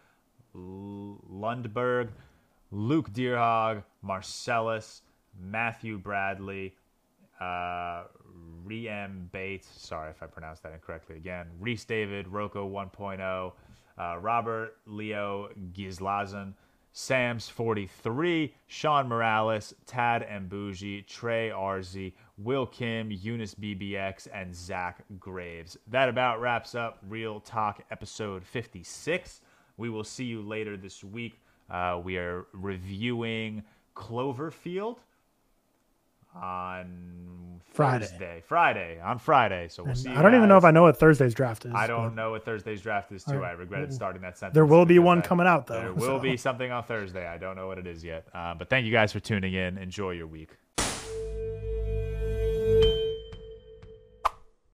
[0.55, 2.09] L- Lundberg,
[2.71, 5.01] Luke Deerhog, Marcellus,
[5.41, 6.75] Matthew Bradley,
[7.39, 8.03] uh,
[8.65, 9.67] Riem Bates.
[9.75, 11.47] Sorry if I pronounced that incorrectly again.
[11.59, 13.51] Reese David, Rocco 1.0,
[13.97, 16.53] uh, Robert Leo Gizlazan,
[16.93, 25.77] Sam's 43, Sean Morales, Tad Mbuji, Trey Arzi, Will Kim, Eunice BBX, and Zach Graves.
[25.87, 29.41] That about wraps up ReelTok episode 56.
[29.77, 31.39] We will see you later this week.
[31.69, 33.63] Uh, we are reviewing
[33.95, 34.97] Cloverfield
[36.35, 38.05] on Friday.
[38.05, 38.43] Thursday.
[38.45, 38.99] Friday.
[39.01, 39.67] On Friday.
[39.69, 40.63] So we'll see I don't even know if.
[40.63, 41.73] I know what Thursday's draft is.
[41.73, 43.43] I don't know what Thursday's draft is too.
[43.43, 44.55] I regretted starting that sentence.
[44.55, 45.75] There will be one I- coming out though.
[45.81, 46.19] There will so.
[46.19, 47.25] be something on Thursday.
[47.25, 48.27] I don't know what it is yet.
[48.33, 49.77] Uh, but thank you guys for tuning in.
[49.77, 50.49] Enjoy your week.